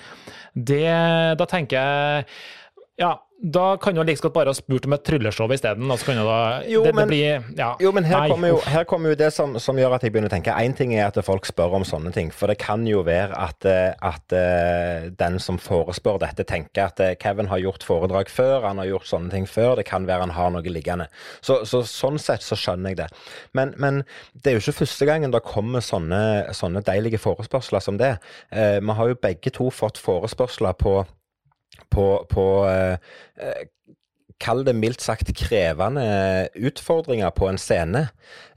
det, 0.51 0.89
da 1.39 1.47
tenker 1.47 1.79
jeg 1.79 2.27
ja, 2.99 3.13
da 3.37 3.77
kan 3.77 3.93
du 3.95 4.01
like 4.01 4.21
godt 4.21 4.33
bare 4.33 4.49
ha 4.49 4.57
spurt 4.57 4.87
om 4.89 4.95
et 4.95 5.03
trylleshow 5.05 5.51
isteden. 5.53 5.85
Jo, 5.85 6.81
det, 6.83 6.93
men, 6.95 7.03
det 7.03 7.07
blir, 7.11 7.43
ja, 7.57 7.69
jo, 7.79 7.91
men 7.93 8.07
her, 8.09 8.31
kommer 8.31 8.49
jo, 8.49 8.61
her 8.65 8.85
kommer 8.89 9.13
jo, 9.13 9.17
det 9.19 9.29
som, 9.35 9.53
som, 9.61 9.77
gjør 9.77 9.93
at 9.97 10.05
jeg 10.05 10.13
begynner 10.15 10.31
å 10.31 10.33
tenke. 10.33 10.55
Én 10.57 10.73
ting 10.77 10.95
er 10.95 11.05
at 11.11 11.19
folk 11.25 11.45
spør 11.45 11.75
om 11.77 11.85
sånne 11.85 12.09
ting. 12.15 12.31
For 12.33 12.49
det 12.49 12.57
kan 12.63 12.87
jo 12.89 13.03
være 13.05 13.37
at, 13.37 13.67
eh, 13.69 13.93
at 14.01 14.33
uh, 14.33 15.09
den 15.19 15.37
som 15.43 15.59
forespør 15.61 16.17
dette, 16.23 16.47
tenker 16.49 16.87
at 16.87 17.03
uh, 17.03 17.13
Kevin 17.21 17.51
har 17.51 17.61
gjort 17.61 17.85
foredrag 17.85 18.31
før, 18.33 18.65
han 18.65 18.81
har 18.81 18.89
gjort 18.89 19.09
sånne 19.11 19.29
ting 19.33 19.45
før. 19.49 19.75
Det 19.77 19.85
kan 19.89 20.09
være 20.09 20.25
han 20.25 20.33
har 20.37 20.49
noe 20.55 20.73
liggende. 20.73 21.09
Så, 21.41 21.61
så 21.69 21.83
Sånn 21.87 22.17
sett 22.21 22.43
så 22.45 22.57
skjønner 22.59 22.93
jeg 22.93 22.99
det. 22.99 23.07
Men, 23.57 23.71
men, 23.81 24.01
det 24.33 24.51
er 24.51 24.57
jo 24.57 24.63
ikke 24.65 24.81
første 24.81 25.07
gangen 25.07 25.33
det 25.33 25.43
kommer 25.45 25.81
sånne, 25.85 26.19
sånne 26.57 26.83
deilige 26.85 27.21
forespørsler 27.21 27.83
som 27.83 27.97
det. 28.01 28.17
Eh, 28.51 28.77
vi 28.81 28.97
har 28.99 29.09
jo 29.11 29.17
begge 29.21 29.53
to 29.53 29.69
fått 29.73 29.97
forespørsler 30.01 30.75
på 30.77 30.99
på, 31.93 32.05
på 32.29 32.45
eh, 32.69 33.65
Kall 34.37 34.61
det 34.67 34.75
mildt 34.77 35.01
sagt 35.01 35.31
krevende 35.33 36.03
utfordringer 36.53 37.31
på 37.33 37.47
en 37.49 37.57
scene. 37.57 38.03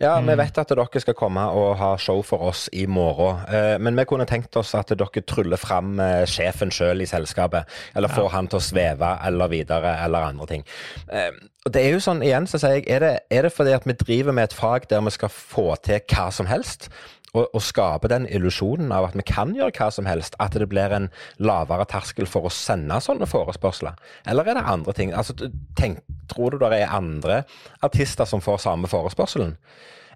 Ja, 0.01 0.19
mm. 0.19 0.27
vi 0.29 0.35
vet 0.43 0.59
at 0.61 0.73
dere 0.77 1.01
skal 1.01 1.17
komme 1.17 1.47
og 1.57 1.79
ha 1.81 1.95
show 1.97 2.21
for 2.27 2.51
oss 2.51 2.67
i 2.77 2.85
morgen, 2.85 3.41
eh, 3.49 3.77
men 3.81 3.97
vi 3.97 4.05
kunne 4.09 4.27
tenkt 4.29 4.57
oss 4.61 4.75
at 4.77 4.93
dere 4.93 5.23
tryller 5.25 5.61
fram 5.61 5.95
eh, 6.01 6.27
sjefen 6.29 6.73
sjøl 6.75 7.01
i 7.01 7.09
selskapet, 7.09 7.69
eller 7.97 8.13
får 8.13 8.29
ja. 8.29 8.35
han 8.35 8.51
til 8.53 8.61
å 8.61 8.67
sveve 8.67 9.15
eller 9.25 9.53
videre, 9.53 9.95
eller 10.05 10.29
andre 10.35 10.51
ting. 10.53 10.67
Eh, 11.09 11.33
og 11.65 11.73
det 11.73 11.87
er 11.87 11.97
jo 11.97 12.05
sånn, 12.05 12.21
igjen 12.25 12.49
så 12.49 12.61
sier 12.61 12.79
jeg, 12.79 12.87
er 12.93 13.05
det, 13.05 13.15
er 13.33 13.49
det 13.49 13.55
fordi 13.57 13.73
at 13.77 13.89
vi 13.89 13.97
driver 14.05 14.37
med 14.37 14.51
et 14.51 14.57
fag 14.57 14.89
der 14.93 15.01
vi 15.05 15.17
skal 15.17 15.33
få 15.33 15.71
til 15.85 16.01
hva 16.13 16.29
som 16.33 16.49
helst? 16.49 16.91
Å, 17.35 17.45
å, 17.47 17.61
skape 17.63 18.11
den 18.11 18.27
illusjonen 18.31 18.91
av 18.95 19.11
at 19.11 19.19
vi 19.19 19.25
kan 19.27 19.55
gjøre 19.57 19.75
hva 19.77 19.91
som 19.95 20.09
helst, 20.09 20.37
at 20.43 20.57
det 20.59 20.69
blir 20.71 20.95
en 20.97 21.11
lavere 21.43 21.87
terskel 21.91 22.29
for 22.31 22.49
å 22.49 22.55
sende 22.55 22.99
sånne 23.05 23.29
forespørsler? 23.31 23.99
Eller 24.31 24.51
er 24.51 24.59
det 24.59 24.67
andre 24.75 24.97
ting? 24.97 25.15
Altså, 25.15 25.37
tenk, 25.79 26.03
tror 26.33 26.55
du 26.55 26.65
det 26.65 26.75
er 26.81 26.97
andre 26.97 27.45
artister 27.87 28.29
som 28.29 28.43
får 28.45 28.63
samme 28.67 28.91
forespørselen? 28.91 29.57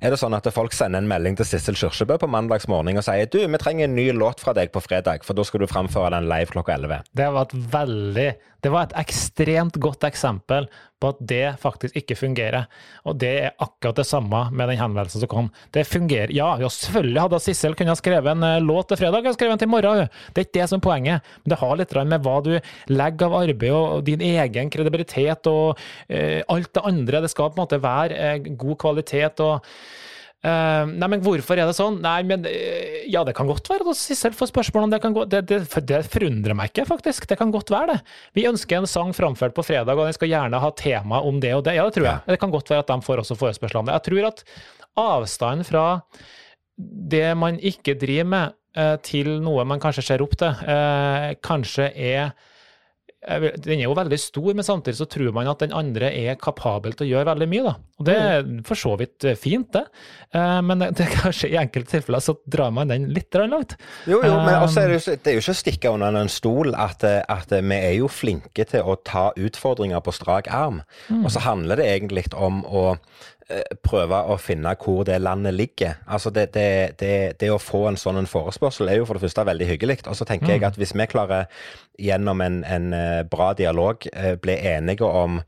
Er 0.02 0.10
det 0.10 0.18
sånn 0.18 0.34
at 0.36 0.48
folk 0.52 0.74
sender 0.74 1.00
en 1.00 1.08
melding 1.08 1.36
til 1.38 1.46
Sissel 1.46 1.76
Kyrkjebø 1.78 2.16
på 2.20 2.28
mandags 2.28 2.66
morgen 2.68 2.98
og 2.98 3.06
sier 3.06 3.28
du, 3.30 3.38
vi 3.40 3.60
trenger 3.62 3.86
en 3.86 3.94
ny 3.96 4.08
låt 4.12 4.42
fra 4.42 4.52
deg 4.56 4.72
på 4.74 4.82
fredag, 4.82 5.22
for 5.24 5.38
da 5.38 5.44
skal 5.46 5.62
du 5.62 5.70
framføre 5.70 6.10
den 6.16 6.26
live 6.28 6.50
klokka 6.50 6.74
11? 6.76 7.06
Det 7.14 7.28
var 7.36 7.46
et 7.46 7.54
veldig 7.76 8.26
Det 8.64 8.72
var 8.72 8.88
et 8.88 8.96
ekstremt 9.04 9.78
godt 9.80 10.04
eksempel 10.08 10.66
på 11.04 11.12
at 11.12 11.22
det 11.34 11.44
faktisk 11.62 11.96
ikke 12.00 12.16
fungerer. 12.18 12.66
Og 13.04 13.18
det 13.20 13.32
er 13.44 13.56
akkurat 13.62 14.00
det 14.00 14.06
samme 14.08 14.46
med 14.50 14.72
den 14.72 14.80
henvendelsen 14.80 15.24
som 15.24 15.30
kom. 15.30 15.50
Det 15.76 15.86
fungerer. 15.88 16.32
Ja, 16.34 16.54
jo, 16.60 16.70
selvfølgelig 16.72 17.24
hadde 17.26 17.42
Sissel 17.44 17.76
kunnet 17.78 18.00
skrevet 18.00 18.32
en 18.32 18.46
uh, 18.46 18.60
låt 18.64 18.90
til 18.90 19.00
fredag, 19.00 19.28
og 19.28 19.36
skrevet 19.36 19.58
en 19.58 19.64
til 19.64 19.72
morgen. 19.72 20.08
Det 20.32 20.42
er 20.42 20.48
ikke 20.48 20.58
det 20.58 20.68
som 20.70 20.80
er 20.80 20.86
poenget. 20.88 21.34
Men 21.42 21.54
det 21.54 21.60
har 21.60 21.80
litt 21.80 21.98
med 22.04 22.24
hva 22.24 22.38
du 22.44 22.52
legger 22.92 23.28
av 23.28 23.36
arbeid 23.42 23.74
og, 23.74 24.04
din 24.06 24.24
egen 24.24 24.72
kredibilitet 24.72 25.50
og 25.50 25.76
uh, 25.76 26.40
alt 26.48 26.72
det 26.74 26.86
andre. 26.92 27.24
Det 27.24 27.32
skal 27.32 27.52
på 27.52 27.60
en 27.60 27.64
måte 27.66 27.82
være 27.84 28.32
uh, 28.40 28.56
god 28.64 28.80
kvalitet. 28.86 29.44
og 29.44 29.60
Uh, 30.44 30.84
nei, 30.92 31.08
men 31.08 31.22
hvorfor 31.24 31.56
er 31.56 31.70
det 31.70 31.76
sånn? 31.76 32.02
Nei, 32.04 32.18
men 32.28 32.42
uh, 32.44 32.98
Ja, 33.08 33.22
det 33.24 33.32
kan 33.36 33.48
godt 33.48 33.68
være 33.70 33.86
at 33.88 33.96
Sissel 33.96 34.34
får 34.36 34.50
spørsmål 34.50 34.86
om 34.86 34.92
det. 34.92 35.00
kan 35.00 35.14
gå, 35.16 35.24
det, 35.30 35.40
det, 35.48 35.62
det, 35.88 36.02
forundrer 36.12 36.56
meg 36.58 36.72
ikke, 36.72 36.84
faktisk. 36.90 37.24
Det 37.30 37.38
kan 37.40 37.52
godt 37.54 37.72
være 37.72 37.94
det. 37.94 37.98
Vi 38.36 38.44
ønsker 38.50 38.82
en 38.82 38.90
sang 38.90 39.14
framført 39.16 39.56
på 39.56 39.64
fredag, 39.64 39.96
og 39.96 40.04
den 40.04 40.16
skal 40.16 40.28
gjerne 40.28 40.60
ha 40.60 40.70
tema 40.76 41.22
om 41.24 41.40
det 41.40 41.54
og 41.56 41.64
det. 41.64 41.78
Ja, 41.78 41.86
det 41.88 41.96
tror 41.96 42.10
jeg. 42.10 42.24
Det 42.28 42.40
kan 42.42 42.52
godt 42.52 42.72
være 42.74 42.84
at 42.84 42.92
de 42.92 42.98
får 43.06 43.24
også 43.24 43.38
forespørsel 43.40 43.80
om 43.80 43.88
det. 43.88 43.96
Jeg 43.96 44.06
tror 44.10 44.28
at 44.28 44.44
avstanden 45.04 45.68
fra 45.68 45.86
det 47.14 47.28
man 47.40 47.56
ikke 47.64 47.96
driver 47.96 48.28
med, 48.34 48.58
uh, 48.76 48.96
til 49.00 49.38
noe 49.40 49.64
man 49.64 49.80
kanskje 49.80 50.04
ser 50.10 50.24
opp 50.24 50.36
til, 50.40 50.66
kanskje 51.46 51.88
er 51.94 52.34
den 53.24 53.78
er 53.78 53.86
jo 53.86 53.96
veldig 53.96 54.18
stor, 54.20 54.50
men 54.52 54.66
samtidig 54.66 54.98
så 54.98 55.06
tror 55.08 55.32
man 55.32 55.48
at 55.48 55.62
den 55.64 55.72
andre 55.76 56.10
er 56.12 56.36
kapabel 56.40 56.92
til 56.92 57.06
å 57.06 57.10
gjøre 57.14 57.30
veldig 57.32 57.48
mye. 57.48 57.64
da. 57.64 57.74
Og 57.98 58.08
Det 58.08 58.16
er 58.20 58.48
for 58.68 58.78
så 58.78 58.94
vidt 59.00 59.24
eh, 59.24 59.38
fint, 59.38 59.70
det. 59.72 59.84
Eh, 60.34 60.60
men 60.66 60.84
det, 60.84 61.08
kanskje 61.22 61.52
i 61.52 61.58
enkelte 61.60 61.96
tilfeller 61.96 62.24
så 62.24 62.36
drar 62.44 62.74
man 62.76 62.92
den 62.92 63.08
litt 63.16 63.34
langt. 63.34 63.76
Jo, 64.04 64.20
jo, 64.20 64.34
men 64.44 64.58
også 64.60 64.84
er 64.84 64.92
det, 64.92 65.00
jo, 65.00 65.16
det 65.16 65.32
er 65.32 65.38
jo 65.38 65.44
ikke 65.44 65.56
å 65.56 65.62
stikke 65.62 65.94
under 65.96 66.20
en 66.20 66.32
stol 66.32 66.74
at, 66.76 67.04
at, 67.04 67.54
vi 67.54 67.78
er 67.78 67.96
jo 67.98 68.10
flinke 68.12 68.68
til 68.68 68.84
å 68.84 68.98
ta 69.00 69.30
utfordringer 69.32 70.04
på 70.04 70.14
strak 70.14 70.50
arm. 70.52 70.82
Mm. 71.08 71.24
Og 71.24 71.32
så 71.32 71.44
handler 71.46 71.80
det 71.80 71.88
egentlig 71.96 72.28
om 72.34 72.62
å 72.68 72.90
Eh, 73.43 73.43
prøve 73.84 74.18
å 74.30 74.38
finne 74.40 74.72
hvor 74.80 75.02
det 75.08 75.18
landet 75.20 75.54
ligger. 75.54 75.98
Altså 76.06 76.32
det, 76.34 76.46
det, 76.54 76.96
det, 77.00 77.14
det, 77.40 77.50
å 77.52 77.60
få 77.60 77.84
en 77.90 77.98
sånn 78.00 78.22
en 78.22 78.30
forespørsel 78.30 78.88
er 78.88 79.00
jo 79.00 79.08
for 79.08 79.18
det 79.18 79.26
første 79.26 79.46
veldig 79.46 79.68
hyggelig. 79.68 79.98
Og 80.08 80.16
så 80.18 80.26
tenker 80.28 80.48
mm. 80.48 80.54
jeg 80.54 80.66
at 80.70 80.80
hvis 80.80 80.94
vi 80.96 81.08
klarer 81.10 81.48
gjennom 82.00 82.40
en, 82.44 82.62
en 82.64 82.92
eh, 82.96 83.22
bra 83.28 83.52
dialog 83.58 84.08
eh, 84.12 84.34
bli 84.40 84.58
enige 84.74 85.06
om 85.06 85.42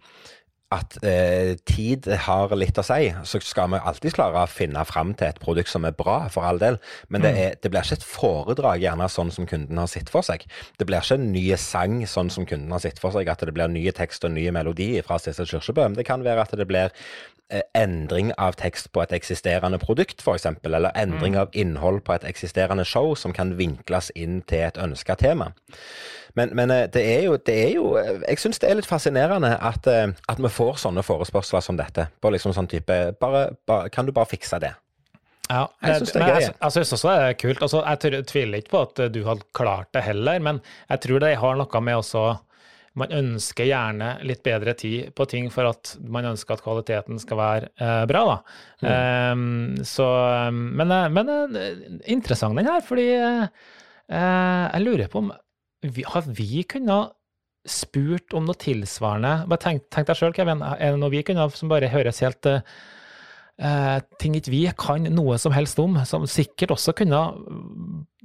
at 0.75 0.97
eh, 1.07 1.55
tid 1.69 2.09
har 2.27 2.51
litt 2.59 2.79
å 2.81 2.85
si, 2.85 3.13
så 3.23 3.39
skal 3.45 3.71
vi 3.71 3.79
alltid 3.79 4.17
klare 4.17 4.43
å 4.43 4.51
finne 4.51 4.83
fram 4.89 5.13
til 5.15 5.29
et 5.29 5.39
produkt 5.43 5.71
som 5.71 5.87
er 5.87 5.95
bra, 5.95 6.25
for 6.33 6.47
all 6.49 6.59
del. 6.59 6.81
Men 7.07 7.23
det, 7.23 7.31
mm. 7.31 7.39
er, 7.39 7.55
det, 7.63 7.71
blir 7.71 7.87
ikke 7.87 8.01
et 8.01 8.09
foredrag 8.09 8.83
gjerne 8.83 9.07
sånn 9.13 9.31
som 9.35 9.47
kunden 9.47 9.79
har 9.79 9.91
sett 9.91 10.11
for 10.11 10.27
seg. 10.27 10.43
Det 10.81 10.89
blir 10.89 11.07
ikke 11.07 11.21
en 11.21 11.31
ny 11.31 11.45
sang 11.63 12.01
sånn 12.11 12.33
som 12.35 12.49
kunden 12.51 12.75
har 12.75 12.83
sett 12.83 12.99
for 13.03 13.15
seg, 13.15 13.31
at 13.31 13.47
det 13.47 13.55
blir 13.55 13.71
nye 13.71 13.95
tekst 13.95 14.27
og 14.27 14.35
nye 14.35 14.55
melodi 14.55 14.91
fra 15.07 15.21
Sissel 15.23 15.47
Kyrkjebø. 15.53 15.87
Men 15.87 16.01
det 16.01 16.09
kan 16.11 16.27
være 16.27 16.49
at 16.49 16.59
det 16.59 16.67
blir 16.67 16.91
Eh, 16.91 17.36
endring 17.75 18.33
av 18.43 18.57
tekst 18.59 18.91
på 18.93 19.03
et 19.05 19.13
eksisterende 19.15 19.79
produkt, 19.79 20.23
f.eks., 20.25 20.49
eller 20.65 20.91
endring 20.99 21.37
mm. 21.37 21.41
av 21.41 21.53
innhold 21.53 22.03
på 22.07 22.17
et 22.17 22.27
eksisterende 22.27 22.85
show 22.85 23.15
som 23.15 23.35
kan 23.37 23.55
vinkles 23.59 24.11
inn 24.19 24.41
til 24.51 24.67
et 24.67 24.81
ønska 24.83 25.15
tema. 25.21 25.53
Men, 26.37 26.51
men, 26.53 26.71
eh, 26.71 26.89
det, 26.93 27.05
er 27.17 27.23
jo, 27.25 27.37
det 27.41 27.55
er 27.57 27.71
jo 27.73 27.85
eh, 27.97 28.19
Jeg 28.29 28.43
syns 28.43 28.59
det 28.61 28.69
er 28.69 28.77
litt 28.77 28.89
fascinerende 28.89 29.55
at, 29.57 29.87
at, 29.89 30.43
vi 30.43 30.51
får 30.53 30.83
sånne 30.83 31.05
forespørsler 31.07 31.65
som 31.65 31.79
dette. 31.79 32.11
På 32.21 32.33
liksom 32.35 32.53
sånn 32.53 32.69
type 32.69 32.99
bare, 33.21 33.47
bare, 33.69 33.89
Kan 33.95 34.09
du 34.09 34.13
bare 34.13 34.29
fikse 34.29 34.61
det? 34.61 34.75
Ja, 35.47 35.69
jeg 35.81 36.03
syns 36.03 36.13
det 36.13 36.21
er 36.21 36.33
gøy. 36.33 36.43
Jeg, 36.43 36.55
jeg 36.59 36.75
syns 36.75 36.93
også 36.97 37.09
det 37.13 37.23
er 37.23 37.39
kult. 37.39 37.63
Altså, 37.63 37.83
jeg 37.87 38.27
tviler 38.27 38.61
ikke 38.61 38.75
på 38.75 38.83
at 38.83 39.03
du 39.15 39.21
hadde 39.29 39.47
klart 39.55 39.93
det 39.95 40.03
heller, 40.03 40.43
men 40.43 40.59
jeg 40.91 41.05
tror 41.07 41.23
det 41.23 41.37
har 41.39 41.61
noe 41.61 41.83
med 41.87 42.03
også 42.03 42.25
man 42.97 43.13
ønsker 43.13 43.69
gjerne 43.69 44.15
litt 44.27 44.43
bedre 44.47 44.73
tid 44.79 45.13
på 45.17 45.27
ting 45.29 45.51
for 45.53 45.69
at 45.69 45.95
man 46.01 46.29
ønsker 46.33 46.57
at 46.57 46.65
kvaliteten 46.65 47.21
skal 47.21 47.41
være 47.41 47.71
eh, 47.77 48.05
bra. 48.09 48.23
da. 48.31 48.37
Mm. 48.81 49.41
Um, 49.41 49.85
så, 49.85 50.07
men, 50.53 50.95
eh, 50.95 51.11
men 51.13 51.33
uh, 51.33 51.59
interessant 52.13 52.57
den 52.57 52.69
her, 52.71 52.81
fordi 52.85 53.11
eh, 53.13 53.67
jeg 54.09 54.85
lurer 54.87 55.13
på 55.13 55.25
om 55.25 55.31
vi, 55.87 56.07
Har 56.09 56.25
vi 56.25 56.65
kunnet 56.67 57.13
spurt 57.69 58.33
om 58.35 58.47
noe 58.49 58.59
tilsvarende? 58.59 59.45
Bare 59.51 59.63
tenk, 59.63 59.87
tenk 59.93 60.09
deg 60.09 60.19
sjøl, 60.19 60.35
Kevin. 60.35 60.65
Er 60.65 60.95
det 60.95 61.03
noe 61.03 61.13
vi 61.13 61.25
kunne 61.27 61.51
som 61.55 61.71
bare 61.71 61.93
høres 61.93 62.23
helt 62.25 62.49
uh, 62.49 62.63
eh, 63.61 63.99
ting 64.21 64.37
ikke 64.39 64.53
vi 64.53 64.63
kan 64.79 65.07
noe 65.15 65.39
som 65.41 65.55
helst 65.57 65.79
om, 65.83 65.97
som 66.09 66.27
sikkert 66.31 66.75
også 66.77 66.95
kunne 66.97 67.23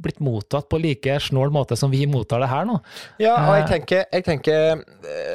blitt 0.01 0.21
mottatt 0.23 0.65
på 0.71 0.79
like 0.81 1.19
snål 1.21 1.51
måte 1.53 1.77
som 1.77 1.91
vi 1.93 2.03
mottar 2.09 2.41
det 2.41 2.49
her 2.49 2.65
nå. 2.67 2.79
Ja, 3.21 3.35
og 3.37 3.55
jeg 3.59 3.65
eh, 3.65 3.71
tenker, 3.75 4.03
jeg 4.09 4.25
tenker 4.25 4.59
eh, 4.73 4.83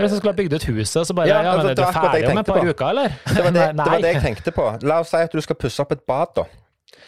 Hvis 0.01 0.17
du 0.17 0.19
skulle 0.19 0.35
ha 0.35 0.39
bygd 0.41 0.57
ut 0.57 0.69
huset, 0.73 1.07
så 1.07 1.17
bare 1.17 1.31
ja, 1.31 1.41
ja 1.47 1.57
men 1.59 1.71
er 1.71 1.79
du 1.79 1.85
ferdig 1.87 2.31
om 2.33 2.43
et 2.43 2.51
par 2.51 2.63
uker, 2.67 2.87
eller? 2.91 3.19
Det 3.31 3.45
var 3.45 3.57
det, 3.57 3.67
det 3.79 3.91
var 3.93 4.07
det 4.07 4.15
jeg 4.17 4.25
tenkte 4.31 4.55
på. 4.57 4.69
La 4.87 5.01
oss 5.05 5.15
si 5.15 5.23
at 5.23 5.35
du 5.35 5.43
skal 5.45 5.59
pusse 5.61 5.83
opp 5.83 5.95
et 5.95 6.03
bad, 6.09 6.35
da. 6.41 6.49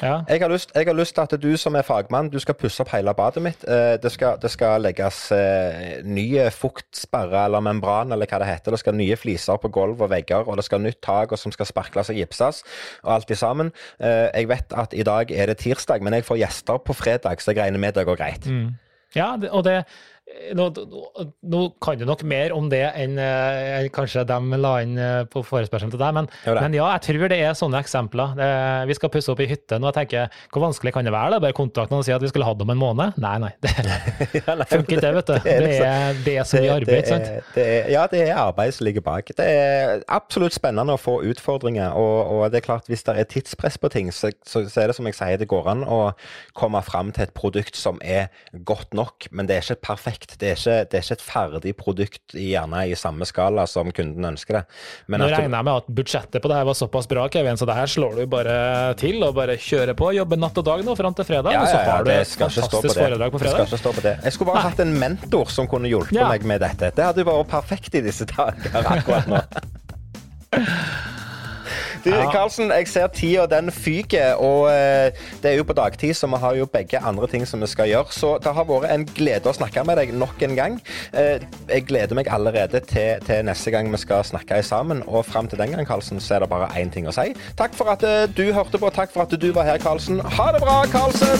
Ja. 0.03 0.23
Jeg, 0.29 0.41
har 0.43 0.51
lyst, 0.51 0.71
jeg, 0.75 0.87
har 0.87 0.95
lyst, 0.95 1.15
til 1.15 1.25
at 1.27 1.43
du 1.43 1.57
som 1.59 1.75
er 1.75 1.87
fagmann, 1.87 2.31
du 2.31 2.39
skal 2.43 2.55
pusse 2.59 2.83
opp 2.85 2.91
hele 2.93 3.15
badet 3.19 3.43
mitt. 3.43 3.65
Eh, 3.67 3.97
det 4.03 4.13
skal, 4.15 4.39
det 4.43 4.51
skal 4.53 4.83
legges 4.85 5.21
eh, 5.35 5.99
nye 6.07 6.49
fuktsperre 6.55 7.45
eller 7.49 7.65
membran 7.65 8.15
eller 8.15 8.31
hva 8.31 8.41
det 8.43 8.51
heter. 8.51 8.75
Det 8.75 8.83
skal 8.83 8.99
nye 8.99 9.19
fliser 9.19 9.59
på 9.63 9.71
gulv 9.75 10.03
og 10.05 10.13
vegger, 10.13 10.47
og 10.47 10.61
det 10.61 10.67
skal 10.69 10.83
nytt 10.85 11.01
tak 11.05 11.35
som 11.39 11.55
skal 11.55 11.71
sparkles 11.71 12.13
og 12.15 12.21
gipses. 12.21 12.63
Og 13.05 13.15
alt 13.17 13.31
i 13.35 13.39
sammen. 13.39 13.73
Eh, 13.99 14.29
jeg 14.35 14.51
vet 14.51 14.77
at 14.85 14.95
i 14.95 15.07
dag 15.07 15.33
er 15.35 15.51
det 15.51 15.59
tirsdag, 15.65 16.05
men 16.05 16.19
jeg 16.19 16.29
får 16.29 16.43
gjester 16.45 16.79
på 16.85 16.97
fredag, 16.97 17.43
så 17.43 17.55
jeg 17.55 17.63
regner 17.63 17.83
med 17.83 17.99
det 17.99 18.07
går 18.07 18.21
greit. 18.21 18.47
Mm. 18.47 18.77
Ja, 19.17 19.33
og 19.51 19.65
det 19.65 19.83
nå, 20.55 20.67
nå, 21.43 21.61
kan 21.83 21.99
du 21.99 22.05
nok 22.09 22.23
mer 22.29 22.53
om 22.57 22.69
det 22.71 22.83
enn 22.97 23.19
eh, 23.21 23.89
kanskje 23.95 24.25
de 24.29 24.61
la 24.61 24.73
inn 24.85 24.97
eh, 25.01 25.23
på 25.31 25.43
forespørselen 25.47 25.93
til 25.93 26.01
deg, 26.01 26.15
men, 26.17 26.29
men, 26.47 26.77
ja, 26.77 26.89
jeg 26.97 27.05
tror 27.07 27.33
det 27.33 27.39
er 27.43 27.57
sånne 27.59 27.81
eksempler. 27.83 28.35
Det, 28.39 28.49
vi 28.91 28.97
skal 28.99 29.13
pusse 29.13 29.33
opp 29.33 29.43
i 29.45 29.49
hytte 29.51 29.79
nå. 29.81 29.91
Jeg 29.91 29.99
tenker, 29.99 30.41
Hvor 30.53 30.65
vanskelig 30.67 30.93
kan 30.97 31.07
det 31.07 31.15
være? 31.15 31.35
da? 31.35 31.41
Bare 31.43 31.57
kontakte 31.57 31.95
noen 31.95 32.05
og 32.05 32.09
si 32.09 32.15
at 32.15 32.25
vi 32.25 32.31
skulle 32.31 32.49
hatt 32.49 32.63
om 32.65 32.73
en 32.73 32.81
måned? 32.81 33.19
Nei, 33.23 33.35
nei. 33.43 33.53
Det 34.29 34.43
ja, 34.45 34.55
nei, 34.59 34.67
funker 34.73 34.99
ikke, 34.99 35.03
det, 35.05 35.13
vet 35.17 35.29
du. 35.29 35.35
Det 35.45 35.53
er, 35.53 35.65
det 35.65 35.77
er, 35.87 36.21
det 36.25 36.35
er 36.41 36.49
så 36.49 36.63
mye 36.63 36.77
arbeid, 36.79 37.09
sant? 37.09 37.57
Er, 37.59 37.91
ja, 37.93 38.05
det 38.11 38.23
er 38.27 38.41
arbeid 38.41 38.75
som 38.77 38.89
ligger 38.89 39.05
bak. 39.05 39.33
Det 39.39 39.47
er 39.47 40.05
absolutt 40.13 40.57
spennende 40.57 40.97
å 40.97 41.01
få 41.01 41.19
utfordringer, 41.29 41.97
og, 41.99 42.33
og 42.35 42.45
det 42.53 42.63
er 42.63 42.67
klart 42.67 42.91
hvis 42.91 43.05
det 43.07 43.17
er 43.21 43.29
tidspress 43.31 43.79
på 43.81 43.91
ting, 43.93 44.13
så, 44.15 44.33
så, 44.47 44.65
så 44.69 44.83
er 44.83 44.91
det 44.91 44.99
som 44.99 45.09
jeg 45.09 45.17
sier, 45.19 45.41
det 45.41 45.49
går 45.51 45.71
an 45.73 45.85
å 45.87 46.01
komme 46.59 46.83
fram 46.87 47.13
til 47.15 47.27
et 47.27 47.35
produkt 47.37 47.79
som 47.79 48.01
er 48.05 48.29
godt 48.69 48.97
nok, 48.97 49.29
men 49.33 49.49
det 49.49 49.59
er 49.59 49.67
ikke 49.67 49.89
perfekt 49.93 50.18
perfekt. 50.19 50.41
Det 50.41 50.49
er, 50.49 50.57
ikke, 50.57 50.91
det 50.91 50.99
er 50.99 51.03
ikke, 51.03 51.15
et 51.15 51.23
ferdig 51.23 51.77
produkt 51.77 52.35
gjerne 52.35 52.87
i 52.89 52.95
samme 52.97 53.27
skala 53.27 53.67
som 53.67 53.91
kunden 53.93 54.25
ønsker 54.25 54.59
det. 54.59 54.65
Men 55.07 55.21
Nå 55.21 55.29
regner 55.29 55.59
jeg 55.59 55.65
med 55.65 55.75
at 55.75 55.87
budsjettet 55.89 56.43
på 56.43 56.49
det 56.49 56.57
her 56.57 56.65
var 56.69 56.75
såpass 56.75 57.09
bra, 57.09 57.29
Kevin, 57.29 57.57
så 57.57 57.67
det 57.67 57.75
her 57.77 57.87
slår 57.87 58.17
du 58.19 58.27
bare 58.27 58.95
til 58.99 59.23
og 59.23 59.35
bare 59.35 59.57
kjører 59.57 59.95
på. 59.99 60.13
Jobber 60.17 60.37
natt 60.41 60.59
og 60.59 60.65
dag 60.65 60.85
nå 60.85 60.97
fram 60.99 61.15
til 61.15 61.29
fredag, 61.29 61.53
ja, 61.53 61.63
og 61.63 61.69
så 61.69 61.77
har 61.79 61.87
ja, 61.87 62.03
du 62.03 62.11
et 62.15 62.35
fantastisk 62.39 62.99
foredrag 62.99 63.33
på 63.33 63.43
fredag. 63.43 63.77
På 63.79 64.03
det. 64.03 64.17
jeg 64.25 64.35
skulle 64.35 64.51
bare 64.51 64.63
Nei. 64.63 64.71
hatt 64.73 64.81
en 64.83 64.95
mentor 64.99 65.53
som 65.53 65.69
kunne 65.71 65.91
hjulpet 65.91 66.19
meg 66.19 66.45
med 66.49 66.63
dette. 66.65 66.91
Det 66.95 67.05
hadde 67.05 67.23
jo 67.23 67.29
vært 67.31 67.53
perfekt 67.53 67.99
i 67.99 68.05
disse 68.05 68.27
dager 68.29 68.83
akkurat 68.83 69.31
nå. 69.31 69.43
Du. 72.05 72.11
Karlsen, 72.33 72.73
jeg 72.73 72.89
ser 72.91 73.09
tida 73.15 73.47
den 73.51 73.73
fyker, 73.75 74.39
og 74.43 74.69
eh, 74.73 75.13
det 75.43 75.53
er 75.53 75.57
jo 75.61 75.67
på 75.69 75.77
dagtid, 75.77 76.15
så 76.15 76.29
vi 76.31 76.41
har 76.43 76.59
jo 76.59 76.69
begge 76.71 77.01
andre 77.01 77.27
ting 77.31 77.47
som 77.49 77.63
vi 77.63 77.69
skal 77.71 77.91
gjøre. 77.91 78.13
Så 78.15 78.35
det 78.45 78.55
har 78.55 78.69
vært 78.69 78.91
en 78.93 79.07
glede 79.09 79.51
å 79.51 79.57
snakke 79.57 79.85
med 79.89 80.01
deg 80.01 80.15
nok 80.17 80.43
en 80.47 80.57
gang. 80.59 80.79
Eh, 81.13 81.45
jeg 81.69 81.87
gleder 81.89 82.19
meg 82.19 82.31
allerede 82.33 82.81
til, 82.89 83.23
til 83.27 83.45
neste 83.49 83.73
gang 83.75 83.91
vi 83.93 84.01
skal 84.01 84.25
snakke 84.27 84.63
sammen. 84.67 85.03
Og 85.07 85.27
fram 85.27 85.49
til 85.49 85.61
den 85.61 85.75
gang, 85.75 85.87
Karlsen, 85.89 86.21
så 86.21 86.37
er 86.37 86.45
det 86.45 86.53
bare 86.53 86.71
én 86.81 86.93
ting 86.95 87.09
å 87.09 87.15
si. 87.15 87.33
Takk 87.59 87.77
for 87.79 87.95
at 87.95 88.05
eh, 88.07 88.27
du 88.29 88.53
hørte 88.53 88.81
på. 88.81 88.93
Takk 88.95 89.15
for 89.15 89.27
at 89.27 89.41
du 89.41 89.51
var 89.57 89.69
her, 89.69 89.79
Karlsen. 89.83 90.21
Ha 90.39 90.53
det 90.55 90.63
bra, 90.65 90.83
Karlsen! 90.93 91.39